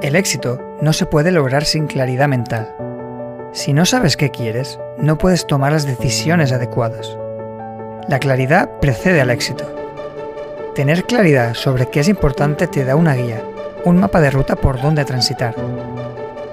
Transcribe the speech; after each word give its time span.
El 0.00 0.14
éxito 0.14 0.60
no 0.80 0.92
se 0.92 1.06
puede 1.06 1.32
lograr 1.32 1.64
sin 1.64 1.88
claridad 1.88 2.28
mental. 2.28 2.72
Si 3.52 3.72
no 3.72 3.84
sabes 3.84 4.16
qué 4.16 4.30
quieres, 4.30 4.78
no 4.96 5.18
puedes 5.18 5.44
tomar 5.44 5.72
las 5.72 5.86
decisiones 5.86 6.52
adecuadas. 6.52 7.18
La 8.06 8.20
claridad 8.20 8.70
precede 8.80 9.20
al 9.20 9.30
éxito. 9.30 9.64
Tener 10.76 11.02
claridad 11.02 11.54
sobre 11.54 11.86
qué 11.86 11.98
es 11.98 12.08
importante 12.08 12.68
te 12.68 12.84
da 12.84 12.94
una 12.94 13.14
guía, 13.16 13.42
un 13.84 13.96
mapa 13.96 14.20
de 14.20 14.30
ruta 14.30 14.54
por 14.54 14.80
donde 14.80 15.04
transitar. 15.04 15.56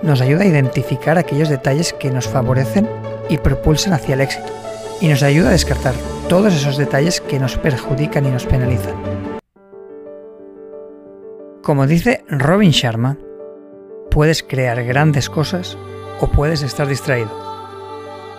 Nos 0.01 0.21
ayuda 0.21 0.41
a 0.41 0.47
identificar 0.47 1.19
aquellos 1.19 1.49
detalles 1.49 1.93
que 1.93 2.09
nos 2.09 2.27
favorecen 2.27 2.89
y 3.29 3.37
propulsan 3.37 3.93
hacia 3.93 4.15
el 4.15 4.21
éxito, 4.21 4.51
y 5.01 5.07
nos 5.07 5.21
ayuda 5.21 5.49
a 5.49 5.51
descartar 5.51 5.93
todos 6.27 6.51
esos 6.51 6.77
detalles 6.77 7.21
que 7.21 7.37
nos 7.37 7.57
perjudican 7.57 8.25
y 8.25 8.31
nos 8.31 8.47
penalizan. 8.47 8.95
Como 11.61 11.85
dice 11.87 12.23
Robin 12.27 12.71
Sharma, 12.71 13.17
puedes 14.15 14.43
crear 14.43 14.81
grandes 14.85 15.29
cosas 15.29 15.77
o 16.21 16.27
puedes 16.27 16.61
estar 16.61 16.87
distraído, 16.87 17.29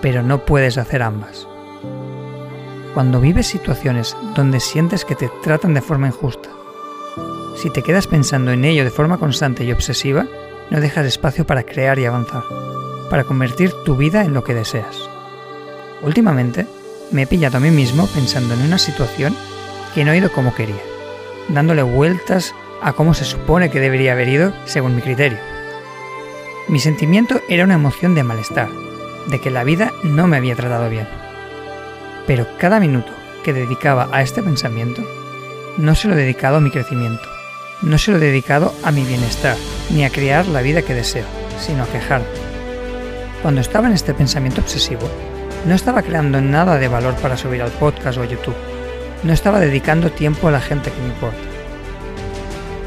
pero 0.00 0.23
no 0.23 0.46
puedes 0.46 0.78
hacer 0.78 1.02
ambas. 1.02 1.46
Cuando 2.95 3.20
vives 3.20 3.46
situaciones 3.46 4.16
donde 4.34 4.59
sientes 4.59 5.05
que 5.05 5.14
te 5.14 5.30
tratan 5.42 5.74
de 5.74 5.83
forma 5.83 6.06
injusta, 6.06 6.48
si 7.56 7.69
te 7.69 7.83
quedas 7.83 8.06
pensando 8.06 8.52
en 8.52 8.64
ello 8.64 8.84
de 8.84 8.91
forma 8.91 9.19
constante 9.19 9.64
y 9.64 9.73
obsesiva, 9.73 10.27
no 10.70 10.80
dejas 10.80 11.05
espacio 11.05 11.47
para 11.47 11.64
crear 11.64 11.98
y 11.98 12.06
avanzar, 12.06 12.45
para 13.11 13.24
convertir 13.24 13.70
tu 13.84 13.97
vida 13.97 14.24
en 14.24 14.33
lo 14.33 14.45
que 14.45 14.55
deseas. 14.55 14.97
Últimamente, 16.02 16.66
me 17.11 17.24
he 17.24 17.27
pillado 17.27 17.58
a 17.58 17.61
mí 17.61 17.70
mismo 17.70 18.06
pensando 18.14 18.55
en 18.55 18.62
una 18.62 18.78
situación 18.78 19.36
que 19.95 20.06
no 20.06 20.12
ha 20.12 20.16
ido 20.16 20.33
como 20.33 20.55
quería, 20.55 20.83
dándole 21.50 21.83
vueltas 21.83 22.55
a 22.80 22.95
cómo 22.95 23.12
se 23.12 23.27
supone 23.27 23.70
que 23.70 23.80
debería 23.80 24.12
haber 24.12 24.28
ido 24.28 24.55
según 24.64 24.97
mi 24.97 25.02
criterio. 25.02 25.55
Mi 26.69 26.80
sentimiento 26.80 27.41
era 27.48 27.62
una 27.62 27.75
emoción 27.75 28.16
de 28.16 28.25
malestar, 28.25 28.69
de 29.28 29.41
que 29.41 29.53
la 29.53 29.62
vida 29.62 29.92
no 30.03 30.27
me 30.27 30.36
había 30.36 30.56
tratado 30.56 30.91
bien. 30.91 31.06
Pero 32.27 32.45
cada 32.58 32.81
minuto 32.81 33.12
que 33.45 33.53
dedicaba 33.53 34.08
a 34.11 34.20
este 34.23 34.42
pensamiento, 34.42 35.00
no 35.77 35.95
se 35.95 36.08
lo 36.08 36.14
he 36.14 36.17
dedicado 36.17 36.56
a 36.56 36.61
mi 36.61 36.73
crecimiento, 36.73 37.23
no 37.83 37.98
se 37.98 38.11
lo 38.11 38.17
he 38.17 38.20
dedicado 38.20 38.75
a 38.83 38.91
mi 38.91 39.05
bienestar, 39.05 39.56
ni 39.91 40.05
a 40.05 40.11
crear 40.11 40.48
la 40.48 40.61
vida 40.61 40.83
que 40.83 40.95
deseo, 40.95 41.25
sino 41.61 41.84
a 41.84 41.86
quejarme. 41.86 42.27
Cuando 43.42 43.61
estaba 43.61 43.86
en 43.86 43.92
este 43.92 44.12
pensamiento 44.12 44.61
obsesivo, 44.61 45.08
no 45.67 45.75
estaba 45.77 46.03
creando 46.03 46.41
nada 46.41 46.78
de 46.78 46.89
valor 46.89 47.14
para 47.14 47.36
subir 47.36 47.62
al 47.62 47.70
podcast 47.70 48.19
o 48.19 48.23
a 48.23 48.27
YouTube. 48.27 48.56
No 49.23 49.33
estaba 49.33 49.61
dedicando 49.61 50.11
tiempo 50.11 50.48
a 50.48 50.51
la 50.51 50.61
gente 50.61 50.91
que 50.91 51.01
me 51.01 51.08
importa. 51.08 51.39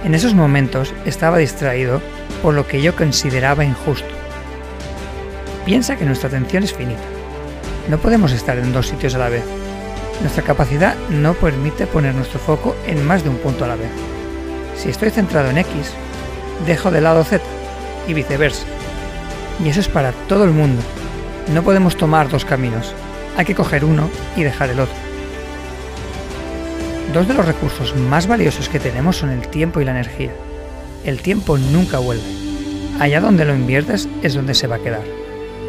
En 0.04 0.16
esos 0.16 0.34
momentos 0.34 0.94
estaba 1.06 1.38
distraído 1.38 2.02
por 2.42 2.54
lo 2.54 2.68
que 2.68 2.82
yo 2.82 2.96
consideraba 2.96 3.66
injusto. 3.66 4.08
Piensa 5.66 5.98
que 5.98 6.06
nuestra 6.06 6.30
atención 6.30 6.64
es 6.64 6.74
finita. 6.74 7.02
No 7.90 7.98
podemos 7.98 8.32
estar 8.32 8.58
en 8.58 8.74
dos 8.74 8.88
sitios 8.88 9.16
a 9.16 9.20
la 9.20 9.30
vez. 9.30 9.44
Nuestra 10.22 10.44
capacidad 10.44 10.96
no 11.10 11.34
permite 11.34 11.88
poner 11.88 12.14
nuestro 12.16 12.40
foco 12.40 12.76
en 12.86 13.06
más 13.06 13.24
de 13.24 13.30
un 13.30 13.38
punto 13.38 13.66
a 13.66 13.68
la 13.68 13.76
vez. 13.76 13.92
Si 14.76 14.90
estoy 14.90 15.10
centrado 15.10 15.50
en 15.50 15.58
X, 15.58 15.92
dejo 16.66 16.92
de 16.92 17.02
lado 17.02 17.24
Z 17.24 17.44
y 18.08 18.14
viceversa. 18.14 18.66
Y 19.64 19.70
eso 19.70 19.80
es 19.80 19.88
para 19.88 20.12
todo 20.12 20.46
el 20.46 20.52
mundo, 20.52 20.82
no 21.54 21.64
podemos 21.64 21.98
tomar 21.98 22.30
dos 22.30 22.46
caminos, 22.46 22.94
hay 23.36 23.46
que 23.46 23.56
coger 23.56 23.84
uno 23.84 24.10
y 24.36 24.44
dejar 24.44 24.70
el 24.70 24.80
otro. 24.80 24.96
Dos 27.14 27.28
de 27.28 27.34
los 27.34 27.46
recursos 27.46 27.96
más 27.96 28.28
valiosos 28.28 28.70
que 28.70 28.80
tenemos 28.80 29.18
son 29.18 29.32
el 29.32 29.48
tiempo 29.48 29.82
y 29.82 29.86
la 29.86 29.92
energía. 29.92 30.32
El 31.06 31.22
tiempo 31.22 31.58
nunca 31.58 32.00
vuelve. 32.00 32.24
Allá 33.00 33.22
donde 33.22 33.46
lo 33.46 33.56
inviertes 33.56 34.10
es 34.22 34.34
donde 34.34 34.54
se 34.54 34.68
va 34.68 34.76
a 34.76 34.80
quedar. 34.80 35.04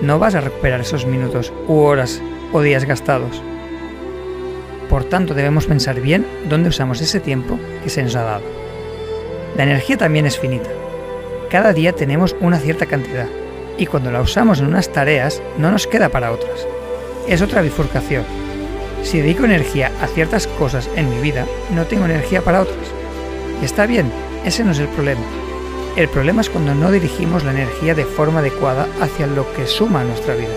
No 0.03 0.19
vas 0.19 0.34
a 0.34 0.41
recuperar 0.41 0.81
esos 0.81 1.06
minutos 1.06 1.53
u 1.69 1.78
horas 1.78 2.20
o 2.53 2.61
días 2.62 2.84
gastados. 2.84 3.42
Por 4.89 5.05
tanto, 5.05 5.35
debemos 5.35 5.67
pensar 5.67 6.01
bien 6.01 6.27
dónde 6.48 6.70
usamos 6.70 7.01
ese 7.01 7.20
tiempo 7.20 7.58
que 7.85 7.90
se 7.90 8.02
nos 8.02 8.17
ha 8.17 8.23
dado. 8.23 8.45
La 9.57 9.63
energía 9.63 9.96
también 9.96 10.27
es 10.27 10.39
finita. 10.39 10.70
Cada 11.48 11.73
día 11.73 11.92
tenemos 11.92 12.35
una 12.40 12.58
cierta 12.58 12.86
cantidad 12.86 13.29
y 13.79 13.86
cuando 13.86 14.11
la 14.11 14.20
usamos 14.20 14.58
en 14.58 14.67
unas 14.67 14.92
tareas 14.92 15.40
no 15.58 15.70
nos 15.70 15.86
queda 15.86 16.08
para 16.08 16.33
otras. 16.33 16.67
Es 17.29 17.40
otra 17.40 17.63
bifurcación. 17.63 18.24
Si 19.02 19.20
dedico 19.20 19.45
energía 19.45 19.92
a 20.02 20.07
ciertas 20.08 20.46
cosas 20.46 20.90
en 20.96 21.08
mi 21.08 21.20
vida, 21.20 21.46
no 21.74 21.86
tengo 21.86 22.05
energía 22.05 22.42
para 22.42 22.63
otras. 22.63 22.77
está 23.63 23.86
bien, 23.86 24.11
ese 24.45 24.64
no 24.64 24.73
es 24.73 24.78
el 24.78 24.89
problema. 24.89 25.23
El 25.96 26.08
problema 26.08 26.40
es 26.40 26.51
cuando 26.51 26.74
no 26.74 26.90
dirigimos 26.90 27.45
la 27.45 27.51
energía 27.51 27.95
de 27.95 28.05
forma 28.05 28.40
adecuada 28.40 28.86
hacia 29.01 29.27
lo 29.27 29.52
que 29.55 29.67
suma 29.67 30.01
a 30.01 30.05
nuestra 30.05 30.34
vida. 30.34 30.55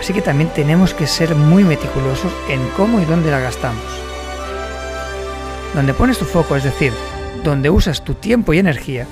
Así 0.00 0.12
que 0.12 0.22
también 0.22 0.50
tenemos 0.50 0.94
que 0.94 1.06
ser 1.06 1.34
muy 1.34 1.62
meticulosos 1.62 2.32
en 2.48 2.60
cómo 2.76 3.00
y 3.00 3.04
dónde 3.04 3.30
la 3.30 3.40
gastamos. 3.40 3.84
Donde 5.74 5.94
pones 5.94 6.18
tu 6.18 6.24
foco, 6.24 6.56
es 6.56 6.64
decir, 6.64 6.92
donde 7.44 7.70
usas 7.70 8.02
tu 8.02 8.14
tiempo 8.14 8.52
y 8.52 8.58
energía, 8.58 9.06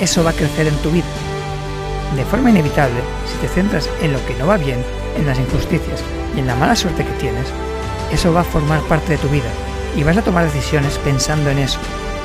eso 0.00 0.22
va 0.22 0.30
a 0.30 0.34
crecer 0.34 0.68
en 0.68 0.76
tu 0.76 0.90
vida 0.90 1.04
de 2.16 2.24
forma 2.24 2.50
inevitable, 2.50 3.00
si 3.26 3.36
te 3.38 3.52
centras 3.52 3.88
en 4.00 4.12
lo 4.12 4.24
que 4.26 4.34
no 4.34 4.46
va 4.46 4.56
bien, 4.56 4.82
en 5.16 5.26
las 5.26 5.38
injusticias 5.38 6.02
y 6.34 6.40
en 6.40 6.46
la 6.46 6.54
mala 6.54 6.74
suerte 6.74 7.04
que 7.04 7.12
tienes, 7.12 7.46
eso 8.12 8.32
va 8.32 8.40
a 8.40 8.44
formar 8.44 8.80
parte 8.82 9.12
de 9.12 9.18
tu 9.18 9.28
vida 9.28 9.50
y 9.96 10.02
vas 10.02 10.16
a 10.16 10.22
tomar 10.22 10.44
decisiones 10.44 10.98
pensando 10.98 11.50
en 11.50 11.58
eso 11.58 11.78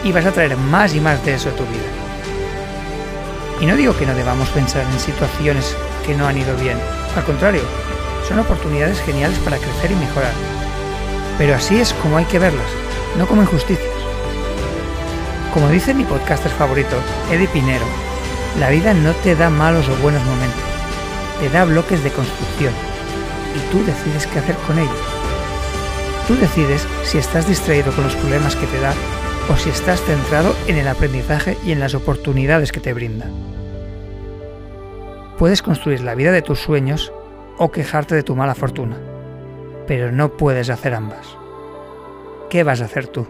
y 0.03 0.11
vas 0.11 0.25
a 0.25 0.31
traer 0.31 0.57
más 0.57 0.93
y 0.93 0.99
más 0.99 1.23
de 1.25 1.35
eso 1.35 1.49
a 1.49 1.55
tu 1.55 1.63
vida. 1.63 1.83
Y 3.61 3.65
no 3.65 3.75
digo 3.75 3.95
que 3.95 4.05
no 4.05 4.13
debamos 4.13 4.49
pensar 4.49 4.83
en 4.83 4.99
situaciones 4.99 5.75
que 6.05 6.15
no 6.15 6.27
han 6.27 6.37
ido 6.37 6.55
bien, 6.57 6.77
al 7.15 7.23
contrario, 7.23 7.61
son 8.27 8.39
oportunidades 8.39 8.99
geniales 9.01 9.37
para 9.39 9.57
crecer 9.57 9.91
y 9.91 9.95
mejorar. 9.95 10.33
Pero 11.37 11.55
así 11.55 11.79
es 11.79 11.93
como 11.93 12.17
hay 12.17 12.25
que 12.25 12.39
verlas, 12.39 12.67
no 13.17 13.27
como 13.27 13.41
injusticias. 13.41 13.93
Como 15.53 15.69
dice 15.69 15.93
mi 15.93 16.03
podcaster 16.03 16.51
favorito, 16.51 16.95
Eddie 17.31 17.47
Pinero, 17.47 17.85
la 18.59 18.69
vida 18.69 18.93
no 18.93 19.13
te 19.13 19.35
da 19.35 19.49
malos 19.49 19.87
o 19.87 19.95
buenos 19.97 20.23
momentos, 20.23 20.61
te 21.39 21.49
da 21.49 21.65
bloques 21.65 22.03
de 22.03 22.11
construcción 22.11 22.73
y 23.55 23.71
tú 23.71 23.83
decides 23.85 24.27
qué 24.27 24.39
hacer 24.39 24.55
con 24.67 24.79
ellos. 24.79 24.97
Tú 26.27 26.35
decides 26.35 26.87
si 27.03 27.17
estás 27.17 27.47
distraído 27.47 27.91
con 27.91 28.05
los 28.05 28.15
problemas 28.15 28.55
que 28.55 28.65
te 28.65 28.79
da 28.79 28.93
o 29.49 29.57
si 29.57 29.69
estás 29.69 30.01
centrado 30.01 30.55
en 30.67 30.77
el 30.77 30.87
aprendizaje 30.87 31.57
y 31.65 31.71
en 31.71 31.79
las 31.79 31.95
oportunidades 31.95 32.71
que 32.71 32.79
te 32.79 32.93
brinda. 32.93 33.27
Puedes 35.37 35.61
construir 35.61 36.01
la 36.01 36.15
vida 36.15 36.31
de 36.31 36.41
tus 36.41 36.59
sueños 36.59 37.11
o 37.57 37.71
quejarte 37.71 38.15
de 38.15 38.23
tu 38.23 38.35
mala 38.35 38.55
fortuna, 38.55 38.97
pero 39.87 40.11
no 40.11 40.37
puedes 40.37 40.69
hacer 40.69 40.93
ambas. 40.93 41.37
¿Qué 42.49 42.63
vas 42.63 42.81
a 42.81 42.85
hacer 42.85 43.07
tú? 43.07 43.27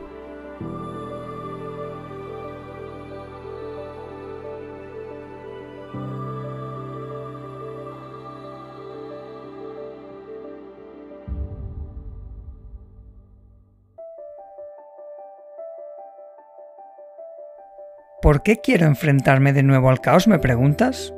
¿Por 18.23 18.41
qué 18.41 18.61
quiero 18.61 18.87
enfrentarme 18.87 19.51
de 19.51 19.63
nuevo 19.63 19.89
al 19.89 19.99
caos, 19.99 20.29
me 20.29 20.39
preguntas? 20.39 21.13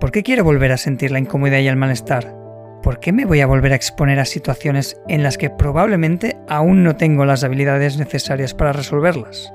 ¿Por 0.00 0.10
qué 0.10 0.24
quiero 0.24 0.42
volver 0.42 0.72
a 0.72 0.78
sentir 0.78 1.12
la 1.12 1.20
incomodidad 1.20 1.60
y 1.60 1.68
el 1.68 1.76
malestar? 1.76 2.34
¿Por 2.82 2.98
qué 2.98 3.12
me 3.12 3.24
voy 3.24 3.40
a 3.40 3.46
volver 3.46 3.70
a 3.70 3.76
exponer 3.76 4.18
a 4.18 4.24
situaciones 4.24 5.00
en 5.06 5.22
las 5.22 5.38
que 5.38 5.48
probablemente 5.48 6.38
aún 6.48 6.82
no 6.82 6.96
tengo 6.96 7.24
las 7.24 7.44
habilidades 7.44 7.98
necesarias 7.98 8.52
para 8.52 8.72
resolverlas? 8.72 9.52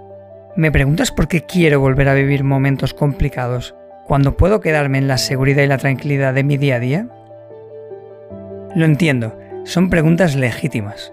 ¿Me 0.56 0.72
preguntas 0.72 1.12
por 1.12 1.28
qué 1.28 1.42
quiero 1.42 1.82
volver 1.82 2.08
a 2.08 2.14
vivir 2.14 2.46
momentos 2.46 2.94
complicados 2.94 3.76
cuando 4.08 4.38
puedo 4.38 4.62
quedarme 4.62 4.98
en 4.98 5.10
la 5.10 5.18
seguridad 5.18 5.64
y 5.64 5.68
la 5.68 5.78
tranquilidad 5.78 6.34
de 6.34 6.46
mi 6.46 6.56
día 6.56 6.76
a 6.78 6.80
día? 6.80 7.08
Lo 8.74 8.86
entiendo, 8.86 9.38
son 9.66 9.90
preguntas 9.90 10.38
legítimas. 10.38 11.12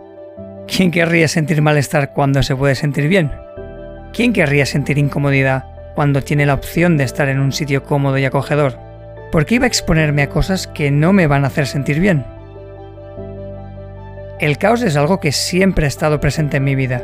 ¿Quién 0.68 0.92
querría 0.92 1.26
sentir 1.26 1.60
malestar 1.60 2.12
cuando 2.12 2.40
se 2.44 2.54
puede 2.54 2.76
sentir 2.76 3.08
bien? 3.08 3.32
¿Quién 4.12 4.32
querría 4.32 4.66
sentir 4.66 4.96
incomodidad 4.98 5.71
cuando 5.94 6.22
tiene 6.22 6.46
la 6.46 6.54
opción 6.54 6.96
de 6.96 7.04
estar 7.04 7.28
en 7.28 7.40
un 7.40 7.52
sitio 7.52 7.84
cómodo 7.84 8.18
y 8.18 8.24
acogedor? 8.24 8.78
¿Por 9.30 9.46
qué 9.46 9.56
iba 9.56 9.64
a 9.64 9.68
exponerme 9.68 10.22
a 10.22 10.28
cosas 10.28 10.66
que 10.66 10.90
no 10.90 11.12
me 11.12 11.26
van 11.26 11.44
a 11.44 11.48
hacer 11.48 11.66
sentir 11.66 12.00
bien? 12.00 12.24
El 14.40 14.58
caos 14.58 14.82
es 14.82 14.96
algo 14.96 15.20
que 15.20 15.32
siempre 15.32 15.84
ha 15.84 15.88
estado 15.88 16.20
presente 16.20 16.56
en 16.56 16.64
mi 16.64 16.74
vida, 16.74 17.02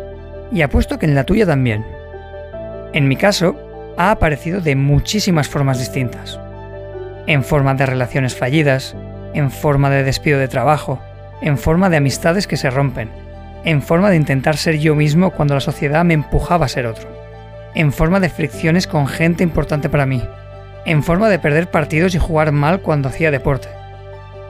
y 0.50 0.62
apuesto 0.62 0.98
que 0.98 1.06
en 1.06 1.14
la 1.14 1.24
tuya 1.24 1.46
también. 1.46 1.86
En 2.92 3.06
mi 3.08 3.16
caso, 3.16 3.56
ha 3.96 4.10
aparecido 4.10 4.60
de 4.60 4.76
muchísimas 4.76 5.48
formas 5.48 5.78
distintas. 5.78 6.40
En 7.26 7.44
forma 7.44 7.74
de 7.74 7.86
relaciones 7.86 8.34
fallidas, 8.34 8.96
en 9.34 9.50
forma 9.50 9.90
de 9.90 10.02
despido 10.02 10.38
de 10.38 10.48
trabajo, 10.48 11.00
en 11.40 11.58
forma 11.58 11.90
de 11.90 11.98
amistades 11.98 12.46
que 12.46 12.56
se 12.56 12.70
rompen, 12.70 13.10
en 13.64 13.82
forma 13.82 14.10
de 14.10 14.16
intentar 14.16 14.56
ser 14.56 14.78
yo 14.78 14.94
mismo 14.94 15.30
cuando 15.30 15.54
la 15.54 15.60
sociedad 15.60 16.04
me 16.04 16.14
empujaba 16.14 16.66
a 16.66 16.70
ser 16.70 16.86
otro 16.86 17.17
en 17.74 17.92
forma 17.92 18.20
de 18.20 18.30
fricciones 18.30 18.86
con 18.86 19.06
gente 19.06 19.42
importante 19.42 19.88
para 19.88 20.06
mí, 20.06 20.22
en 20.84 21.02
forma 21.02 21.28
de 21.28 21.38
perder 21.38 21.70
partidos 21.70 22.14
y 22.14 22.18
jugar 22.18 22.52
mal 22.52 22.80
cuando 22.80 23.08
hacía 23.08 23.30
deporte, 23.30 23.68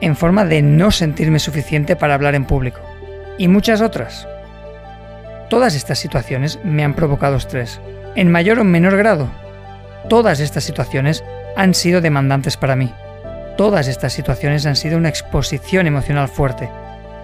en 0.01 0.15
forma 0.15 0.45
de 0.45 0.61
no 0.61 0.91
sentirme 0.91 1.39
suficiente 1.39 1.95
para 1.95 2.13
hablar 2.13 2.35
en 2.35 2.45
público, 2.45 2.79
y 3.37 3.47
muchas 3.47 3.81
otras. 3.81 4.27
Todas 5.49 5.75
estas 5.75 5.99
situaciones 5.99 6.59
me 6.63 6.83
han 6.83 6.93
provocado 6.93 7.35
estrés, 7.35 7.81
en 8.15 8.31
mayor 8.31 8.59
o 8.59 8.63
menor 8.63 8.97
grado. 8.97 9.27
Todas 10.07 10.39
estas 10.39 10.63
situaciones 10.63 11.23
han 11.55 11.73
sido 11.73 12.01
demandantes 12.01 12.55
para 12.55 12.75
mí. 12.75 12.93
Todas 13.57 13.87
estas 13.87 14.13
situaciones 14.13 14.65
han 14.65 14.75
sido 14.75 14.97
una 14.97 15.09
exposición 15.09 15.87
emocional 15.87 16.29
fuerte. 16.29 16.69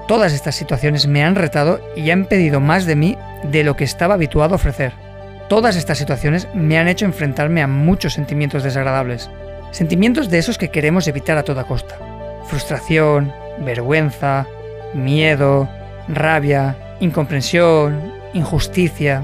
Todas 0.08 0.34
estas 0.34 0.56
situaciones 0.56 1.08
me 1.08 1.24
han 1.24 1.36
retado 1.36 1.80
y 1.96 2.10
han 2.10 2.26
pedido 2.26 2.60
más 2.60 2.86
de 2.86 2.96
mí 2.96 3.18
de 3.44 3.64
lo 3.64 3.76
que 3.76 3.86
estaba 3.86 4.16
habituado 4.16 4.54
a 4.54 4.58
ofrecer. 4.58 5.05
Todas 5.48 5.76
estas 5.76 6.00
situaciones 6.00 6.48
me 6.56 6.80
han 6.80 6.88
hecho 6.88 7.06
enfrentarme 7.06 7.62
a 7.62 7.68
muchos 7.68 8.14
sentimientos 8.14 8.64
desagradables. 8.64 9.30
Sentimientos 9.70 10.30
de 10.30 10.40
esos 10.40 10.58
que 10.58 10.70
queremos 10.70 11.08
evitar 11.08 11.38
a 11.38 11.44
toda 11.44 11.66
costa. 11.66 12.00
Frustración, 12.48 13.32
vergüenza, 13.60 14.48
miedo, 14.96 15.70
rabia, 16.08 16.98
incomprensión, 17.00 18.12
injusticia. 18.34 19.22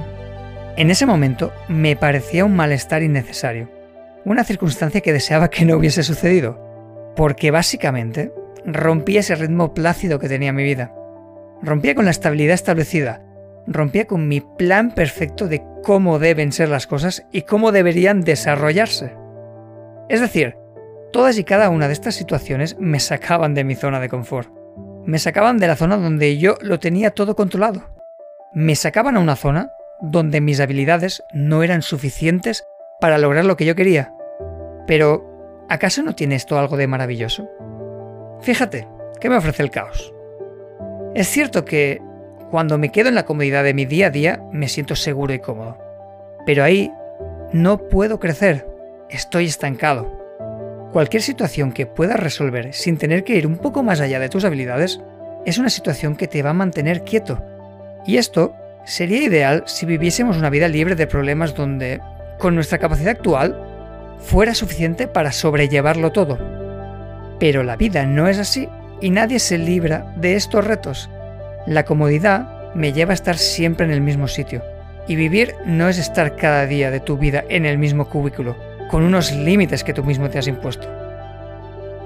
En 0.78 0.92
ese 0.92 1.08
momento 1.08 1.52
me 1.68 1.96
parecía 1.96 2.46
un 2.46 2.56
malestar 2.56 3.02
innecesario, 3.02 3.70
una 4.24 4.44
circunstancia 4.44 5.02
que 5.02 5.14
deseaba 5.14 5.50
que 5.50 5.66
no 5.66 5.76
hubiese 5.76 6.04
sucedido, 6.04 7.14
porque 7.16 7.50
básicamente 7.50 8.32
rompía 8.64 9.22
ese 9.22 9.34
ritmo 9.34 9.74
plácido 9.74 10.20
que 10.20 10.30
tenía 10.30 10.54
mi 10.54 10.64
vida. 10.64 10.94
Rompía 11.64 11.96
con 11.96 12.06
la 12.06 12.12
estabilidad 12.12 12.54
establecida, 12.54 13.24
rompía 13.68 14.06
con 14.06 14.28
mi 14.28 14.42
plan 14.42 14.92
perfecto 14.92 15.48
de 15.48 15.64
cómo 15.84 16.20
deben 16.20 16.52
ser 16.52 16.70
las 16.70 16.88
cosas 16.88 17.26
y 17.32 17.44
cómo 17.44 17.72
deberían 17.72 18.22
desarrollarse. 18.22 19.16
Es 20.10 20.22
decir, 20.22 20.58
todas 21.12 21.38
y 21.38 21.44
cada 21.44 21.70
una 21.70 21.88
de 21.88 21.94
estas 21.94 22.16
situaciones 22.16 22.78
me 22.80 23.00
sacaban 23.00 23.54
de 23.54 23.64
mi 23.64 23.76
zona 23.76 24.00
de 24.00 24.10
confort. 24.10 24.50
Me 25.06 25.20
sacaban 25.20 25.58
de 25.58 25.68
la 25.68 25.76
zona 25.76 25.98
donde 25.98 26.38
yo 26.38 26.58
lo 26.62 26.80
tenía 26.80 27.12
todo 27.12 27.36
controlado. 27.36 27.90
Me 28.54 28.76
sacaban 28.76 29.18
a 29.18 29.20
una 29.20 29.36
zona 29.36 29.72
donde 30.02 30.42
mis 30.42 30.60
habilidades 30.60 31.24
no 31.34 31.64
eran 31.64 31.82
suficientes 31.82 32.66
para 33.00 33.18
lograr 33.18 33.46
lo 33.46 33.56
que 33.56 33.66
yo 33.66 33.76
quería. 33.76 34.14
Pero, 34.88 35.66
¿acaso 35.70 36.04
no 36.04 36.16
tiene 36.16 36.36
esto 36.36 36.58
algo 36.58 36.78
de 36.78 36.88
maravilloso? 36.88 37.50
Fíjate, 38.42 38.88
¿qué 39.20 39.30
me 39.30 39.38
ofrece 39.38 39.64
el 39.64 39.72
caos? 39.72 40.14
Es 41.14 41.28
cierto 41.28 41.66
que 41.66 42.02
cuando 42.52 42.78
me 42.78 42.92
quedo 42.92 43.08
en 43.08 43.16
la 43.16 43.26
comodidad 43.26 43.64
de 43.64 43.74
mi 43.74 43.86
día 43.86 44.08
a 44.08 44.12
día 44.12 44.44
me 44.52 44.68
siento 44.68 44.96
seguro 44.96 45.34
y 45.34 45.40
cómodo. 45.40 45.78
Pero 46.46 46.64
ahí 46.64 46.92
no 47.54 47.78
puedo 47.88 48.20
crecer, 48.20 48.68
estoy 49.10 49.46
estancado. 49.46 50.20
Cualquier 50.92 51.24
situación 51.24 51.72
que 51.72 51.86
puedas 51.86 52.20
resolver 52.20 52.74
sin 52.74 52.98
tener 52.98 53.24
que 53.24 53.36
ir 53.36 53.48
un 53.48 53.58
poco 53.58 53.84
más 53.84 54.02
allá 54.02 54.20
de 54.20 54.28
tus 54.28 54.44
habilidades 54.44 55.00
es 55.46 55.58
una 55.58 55.70
situación 55.70 56.18
que 56.18 56.28
te 56.28 56.44
va 56.44 56.50
a 56.50 56.54
mantener 56.54 57.04
quieto. 57.04 57.42
Y 58.06 58.18
esto 58.18 58.54
sería 58.84 59.24
ideal 59.24 59.64
si 59.66 59.86
viviésemos 59.86 60.36
una 60.36 60.50
vida 60.50 60.68
libre 60.68 60.96
de 60.96 61.08
problemas 61.08 61.56
donde, 61.56 62.02
con 62.38 62.54
nuestra 62.54 62.80
capacidad 62.80 63.12
actual, 63.12 64.18
fuera 64.20 64.54
suficiente 64.54 65.08
para 65.08 65.32
sobrellevarlo 65.32 66.12
todo. 66.12 66.38
Pero 67.40 67.64
la 67.64 67.78
vida 67.78 68.06
no 68.06 68.28
es 68.28 68.38
así 68.38 68.68
y 69.00 69.10
nadie 69.10 69.40
se 69.40 69.58
libra 69.58 70.14
de 70.18 70.36
estos 70.36 70.66
retos. 70.66 71.10
La 71.68 71.86
comodidad 71.86 72.74
me 72.74 72.92
lleva 72.92 73.12
a 73.12 73.14
estar 73.14 73.38
siempre 73.38 73.86
en 73.86 73.92
el 73.92 74.02
mismo 74.02 74.28
sitio. 74.28 74.64
Y 75.08 75.16
vivir 75.16 75.54
no 75.66 75.90
es 75.90 75.98
estar 75.98 76.36
cada 76.36 76.66
día 76.66 76.90
de 76.90 77.00
tu 77.00 77.18
vida 77.18 77.44
en 77.50 77.66
el 77.66 77.78
mismo 77.78 78.08
cubículo, 78.08 78.56
con 78.90 79.04
unos 79.04 79.32
límites 79.32 79.84
que 79.84 79.94
tú 79.94 80.04
mismo 80.04 80.30
te 80.30 80.40
has 80.40 80.48
impuesto. 80.48 80.88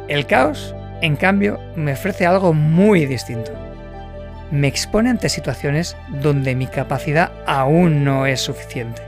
El 0.07 0.25
caos, 0.25 0.75
en 1.01 1.15
cambio, 1.15 1.59
me 1.75 1.93
ofrece 1.93 2.25
algo 2.25 2.53
muy 2.53 3.05
distinto. 3.05 3.51
Me 4.51 4.67
expone 4.67 5.09
ante 5.09 5.29
situaciones 5.29 5.95
donde 6.21 6.55
mi 6.55 6.67
capacidad 6.67 7.31
aún 7.45 8.03
no 8.03 8.25
es 8.25 8.41
suficiente. 8.41 9.01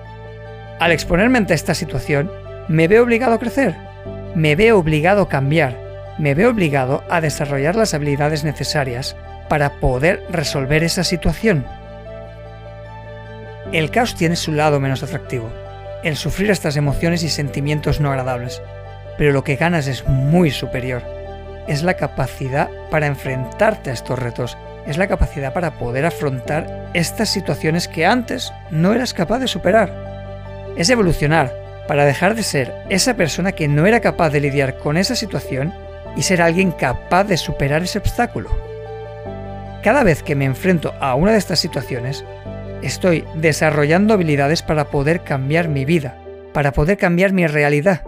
Al 0.79 0.91
exponerme 0.91 1.37
ante 1.37 1.53
esta 1.53 1.73
situación, 1.73 2.31
me 2.67 2.87
veo 2.87 3.03
obligado 3.03 3.33
a 3.33 3.39
crecer, 3.39 3.75
me 4.35 4.55
veo 4.55 4.79
obligado 4.79 5.23
a 5.23 5.29
cambiar, 5.29 5.77
me 6.17 6.33
veo 6.33 6.49
obligado 6.49 7.03
a 7.09 7.21
desarrollar 7.21 7.75
las 7.75 7.93
habilidades 7.93 8.43
necesarias 8.43 9.15
para 9.47 9.79
poder 9.79 10.23
resolver 10.29 10.83
esa 10.83 11.03
situación. 11.03 11.65
El 13.71 13.91
caos 13.91 14.15
tiene 14.15 14.35
su 14.35 14.53
lado 14.53 14.79
menos 14.79 15.03
atractivo, 15.03 15.51
el 16.03 16.15
sufrir 16.15 16.51
estas 16.51 16.77
emociones 16.77 17.23
y 17.23 17.29
sentimientos 17.29 17.99
no 17.99 18.09
agradables, 18.09 18.61
pero 19.17 19.33
lo 19.33 19.43
que 19.43 19.55
ganas 19.55 19.87
es 19.87 20.07
muy 20.07 20.51
superior. 20.51 21.03
Es 21.67 21.83
la 21.83 21.95
capacidad 21.95 22.69
para 22.89 23.07
enfrentarte 23.07 23.89
a 23.89 23.93
estos 23.93 24.17
retos, 24.17 24.57
es 24.85 24.97
la 24.97 25.07
capacidad 25.07 25.53
para 25.53 25.71
poder 25.71 26.05
afrontar 26.05 26.89
estas 26.93 27.29
situaciones 27.29 27.89
que 27.89 28.05
antes 28.05 28.53
no 28.71 28.93
eras 28.93 29.13
capaz 29.13 29.39
de 29.39 29.47
superar. 29.47 29.91
Es 30.77 30.89
evolucionar 30.89 31.53
para 31.87 32.05
dejar 32.05 32.35
de 32.35 32.43
ser 32.43 32.73
esa 32.89 33.15
persona 33.15 33.51
que 33.51 33.67
no 33.67 33.85
era 33.85 33.99
capaz 33.99 34.29
de 34.29 34.39
lidiar 34.39 34.77
con 34.77 34.95
esa 34.95 35.15
situación 35.15 35.73
y 36.15 36.21
ser 36.21 36.41
alguien 36.41 36.71
capaz 36.71 37.25
de 37.25 37.37
superar 37.37 37.83
ese 37.83 37.97
obstáculo. 37.97 38.49
Cada 39.83 40.03
vez 40.03 40.23
que 40.23 40.35
me 40.35 40.45
enfrento 40.45 40.93
a 40.99 41.15
una 41.15 41.31
de 41.31 41.37
estas 41.37 41.59
situaciones, 41.59 42.25
estoy 42.81 43.23
desarrollando 43.35 44.13
habilidades 44.13 44.61
para 44.61 44.85
poder 44.85 45.23
cambiar 45.23 45.69
mi 45.69 45.85
vida, 45.85 46.17
para 46.53 46.71
poder 46.71 46.97
cambiar 46.97 47.31
mi 47.31 47.45
realidad. 47.47 48.03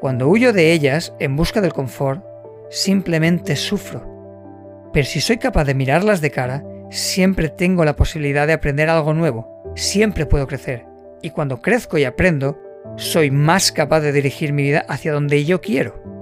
Cuando 0.00 0.28
huyo 0.28 0.52
de 0.52 0.72
ellas 0.72 1.12
en 1.20 1.36
busca 1.36 1.60
del 1.60 1.72
confort, 1.72 2.24
simplemente 2.70 3.56
sufro. 3.56 4.90
Pero 4.92 5.06
si 5.06 5.20
soy 5.20 5.38
capaz 5.38 5.64
de 5.64 5.74
mirarlas 5.74 6.20
de 6.20 6.30
cara, 6.30 6.64
siempre 6.90 7.48
tengo 7.48 7.84
la 7.84 7.96
posibilidad 7.96 8.46
de 8.46 8.54
aprender 8.54 8.88
algo 8.88 9.12
nuevo, 9.12 9.62
siempre 9.76 10.26
puedo 10.26 10.46
crecer. 10.46 10.86
Y 11.22 11.30
cuando 11.30 11.60
crezco 11.60 11.98
y 11.98 12.04
aprendo, 12.04 12.58
soy 12.96 13.30
más 13.30 13.72
capaz 13.72 14.00
de 14.00 14.12
dirigir 14.12 14.52
mi 14.52 14.62
vida 14.62 14.84
hacia 14.88 15.12
donde 15.12 15.44
yo 15.44 15.60
quiero. 15.60 16.15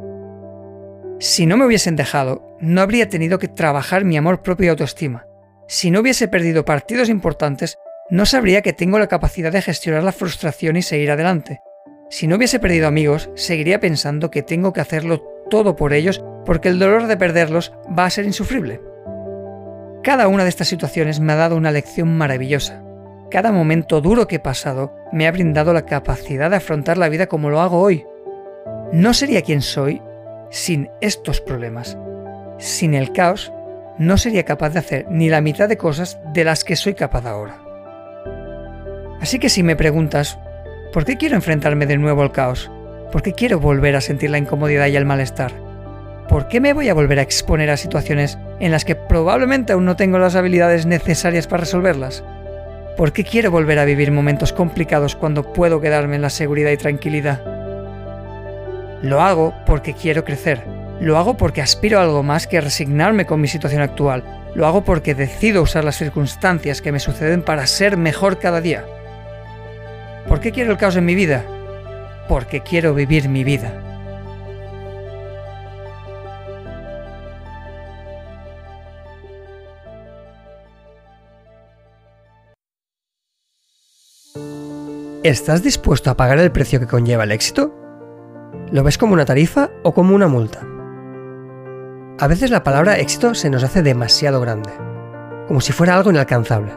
Si 1.25 1.47
no 1.47 1.56
me 1.56 1.65
hubiesen 1.65 1.97
dejado, 1.97 2.55
no 2.61 2.82
habría 2.82 3.09
tenido 3.09 3.38
que 3.38 3.49
trabajar 3.49 4.05
mi 4.05 4.19
amor 4.19 4.43
propio 4.43 4.67
y 4.67 4.69
autoestima. 4.69 5.26
Si 5.67 5.91
no 5.91 6.00
hubiese 6.00 6.29
perdido 6.29 6.67
partidos 6.67 7.09
importantes, 7.09 7.79
no 8.11 8.26
sabría 8.26 8.61
que 8.61 8.75
tengo 8.75 8.99
la 8.99 9.06
capacidad 9.06 9.50
de 9.50 9.62
gestionar 9.62 10.03
la 10.03 10.12
frustración 10.12 10.76
y 10.76 10.82
seguir 10.82 11.11
adelante. 11.11 11.62
Si 12.11 12.26
no 12.26 12.37
hubiese 12.37 12.59
perdido 12.59 12.88
amigos, 12.88 13.31
seguiría 13.37 13.81
pensando 13.81 14.31
que 14.31 14.43
tengo 14.43 14.75
que 14.75 14.82
hacerlo 14.82 15.23
todo 15.49 15.76
por 15.76 15.95
ellos 15.95 16.23
porque 16.45 16.69
el 16.69 16.78
dolor 16.78 17.07
de 17.07 17.16
perderlos 17.16 17.73
va 17.99 18.04
a 18.04 18.11
ser 18.11 18.26
insufrible. 18.26 18.83
Cada 20.02 20.28
una 20.28 20.43
de 20.43 20.50
estas 20.50 20.69
situaciones 20.69 21.21
me 21.21 21.33
ha 21.33 21.37
dado 21.37 21.57
una 21.57 21.71
lección 21.71 22.14
maravillosa. 22.19 22.85
Cada 23.31 23.50
momento 23.50 24.02
duro 24.02 24.28
que 24.28 24.37
he 24.37 24.40
pasado 24.40 24.95
me 25.11 25.26
ha 25.26 25.33
brindado 25.33 25.73
la 25.73 25.87
capacidad 25.87 26.50
de 26.50 26.57
afrontar 26.57 26.99
la 26.99 27.09
vida 27.09 27.28
como 27.28 27.49
lo 27.49 27.62
hago 27.62 27.81
hoy. 27.81 28.04
No 28.93 29.14
sería 29.14 29.40
quien 29.40 29.62
soy 29.62 30.02
sin 30.54 30.88
estos 31.00 31.40
problemas. 31.40 31.99
Sin 32.58 32.94
el 32.94 33.12
caos, 33.12 33.52
no 33.99 34.16
sería 34.16 34.44
capaz 34.44 34.70
de 34.70 34.78
hacer 34.78 35.06
ni 35.11 35.28
la 35.28 35.40
mitad 35.40 35.68
de 35.68 35.76
cosas 35.76 36.20
de 36.32 36.44
las 36.44 36.62
que 36.62 36.76
soy 36.76 36.94
capaz 36.94 37.26
ahora. 37.26 37.58
Así 39.20 39.40
que 39.40 39.49
si 39.49 39.64
me 39.64 39.75
preguntas, 39.75 40.38
¿por 40.92 41.04
qué 41.04 41.16
quiero 41.16 41.34
enfrentarme 41.34 41.87
de 41.87 41.99
nuevo 41.99 42.23
al 42.23 42.30
caos? 42.30 42.70
¿Por 43.11 43.23
qué 43.23 43.32
quiero 43.32 43.58
volver 43.58 43.96
a 43.96 44.00
sentir 44.00 44.30
la 44.30 44.38
incomodidad 44.38 44.87
y 44.87 44.94
el 44.94 45.04
malestar? 45.04 45.52
¿Por 46.28 46.46
qué 46.46 46.61
me 46.61 46.73
voy 46.73 46.88
a 46.88 46.94
volver 46.94 47.18
a 47.18 47.23
exponer 47.23 47.68
a 47.70 47.76
situaciones 47.76 48.38
en 48.61 48.70
las 48.70 48.84
que 48.84 48.94
probablemente 48.94 49.73
aún 49.73 49.84
no 49.84 49.96
tengo 49.96 50.18
las 50.18 50.37
habilidades 50.37 50.87
necesarias 50.87 51.49
para 51.49 51.62
resolverlas? 51.62 52.23
¿Por 52.96 53.12
qué 53.12 53.25
quiero 53.25 53.50
volver 53.50 53.80
a 53.80 53.84
vivir 53.84 54.12
momentos 54.12 54.52
complicados 54.52 55.16
cuando 55.16 55.52
puedo 55.52 55.80
quedarme 55.80 56.14
en 56.14 56.23
la 56.23 56.30
seguridad 56.30 56.70
y 56.70 56.76
tranquilidad? 56.76 57.53
Lo 59.04 59.20
hago 59.20 59.52
porque 59.66 59.92
quiero 59.92 60.25
crecer. 60.25 60.64
Lo 60.99 61.18
hago 61.18 61.37
porque 61.37 61.61
aspiro 61.61 61.99
a 61.99 62.02
algo 62.02 62.23
más 62.23 62.46
que 62.46 62.58
resignarme 62.62 63.26
con 63.26 63.38
mi 63.38 63.49
situación 63.49 63.82
actual. 63.82 64.25
Lo 64.54 64.66
hago 64.66 64.82
porque 64.82 65.14
decido 65.14 65.61
usar 65.61 65.84
las 65.84 65.99
circunstancias 65.99 66.80
que 66.80 66.90
me 66.90 66.99
suceden 66.99 67.42
para 67.42 67.66
ser 67.66 67.99
mejor 67.99 68.38
cada 68.38 68.62
día. 68.62 68.87
¿Por 70.26 70.40
qué 70.40 70.52
quiero 70.52 70.73
el 70.73 70.78
caos 70.78 70.96
en 70.96 71.04
mi 71.04 71.14
vida? 71.14 71.44
Porque 72.30 72.62
quiero 72.62 72.94
vivir 72.94 73.28
mi 73.28 73.44
vida. 73.44 73.75
¿Estás 85.23 85.62
dispuesto 85.62 86.11
a 86.11 86.16
pagar 86.16 86.38
el 86.38 86.50
precio 86.50 86.80
que 86.80 86.87
conlleva 86.87 87.25
el 87.25 87.32
éxito? 87.32 87.84
¿Lo 88.71 88.83
ves 88.83 88.99
como 88.99 89.14
una 89.14 89.25
tarifa 89.25 89.71
o 89.83 89.94
como 89.94 90.14
una 90.14 90.26
multa? 90.26 90.61
A 92.18 92.26
veces 92.26 92.50
la 92.50 92.62
palabra 92.62 92.99
éxito 92.99 93.35
se 93.35 93.50
nos 93.50 93.62
hace 93.62 93.83
demasiado 93.83 94.40
grande, 94.40 94.71
como 95.47 95.61
si 95.61 95.73
fuera 95.73 95.97
algo 95.97 96.11
inalcanzable. 96.11 96.73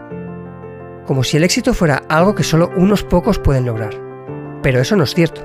como 1.06 1.24
si 1.24 1.38
el 1.38 1.46
éxito 1.46 1.74
fuera 1.74 2.04
algo 2.10 2.36
que 2.36 2.44
solo 2.44 2.70
unos 2.76 3.02
pocos 3.04 3.40
pueden 3.40 3.66
lograr. 3.66 3.94
Pero 4.62 4.82
eso 4.82 4.98
no 4.98 5.06
es 5.06 5.16
cierto. 5.16 5.42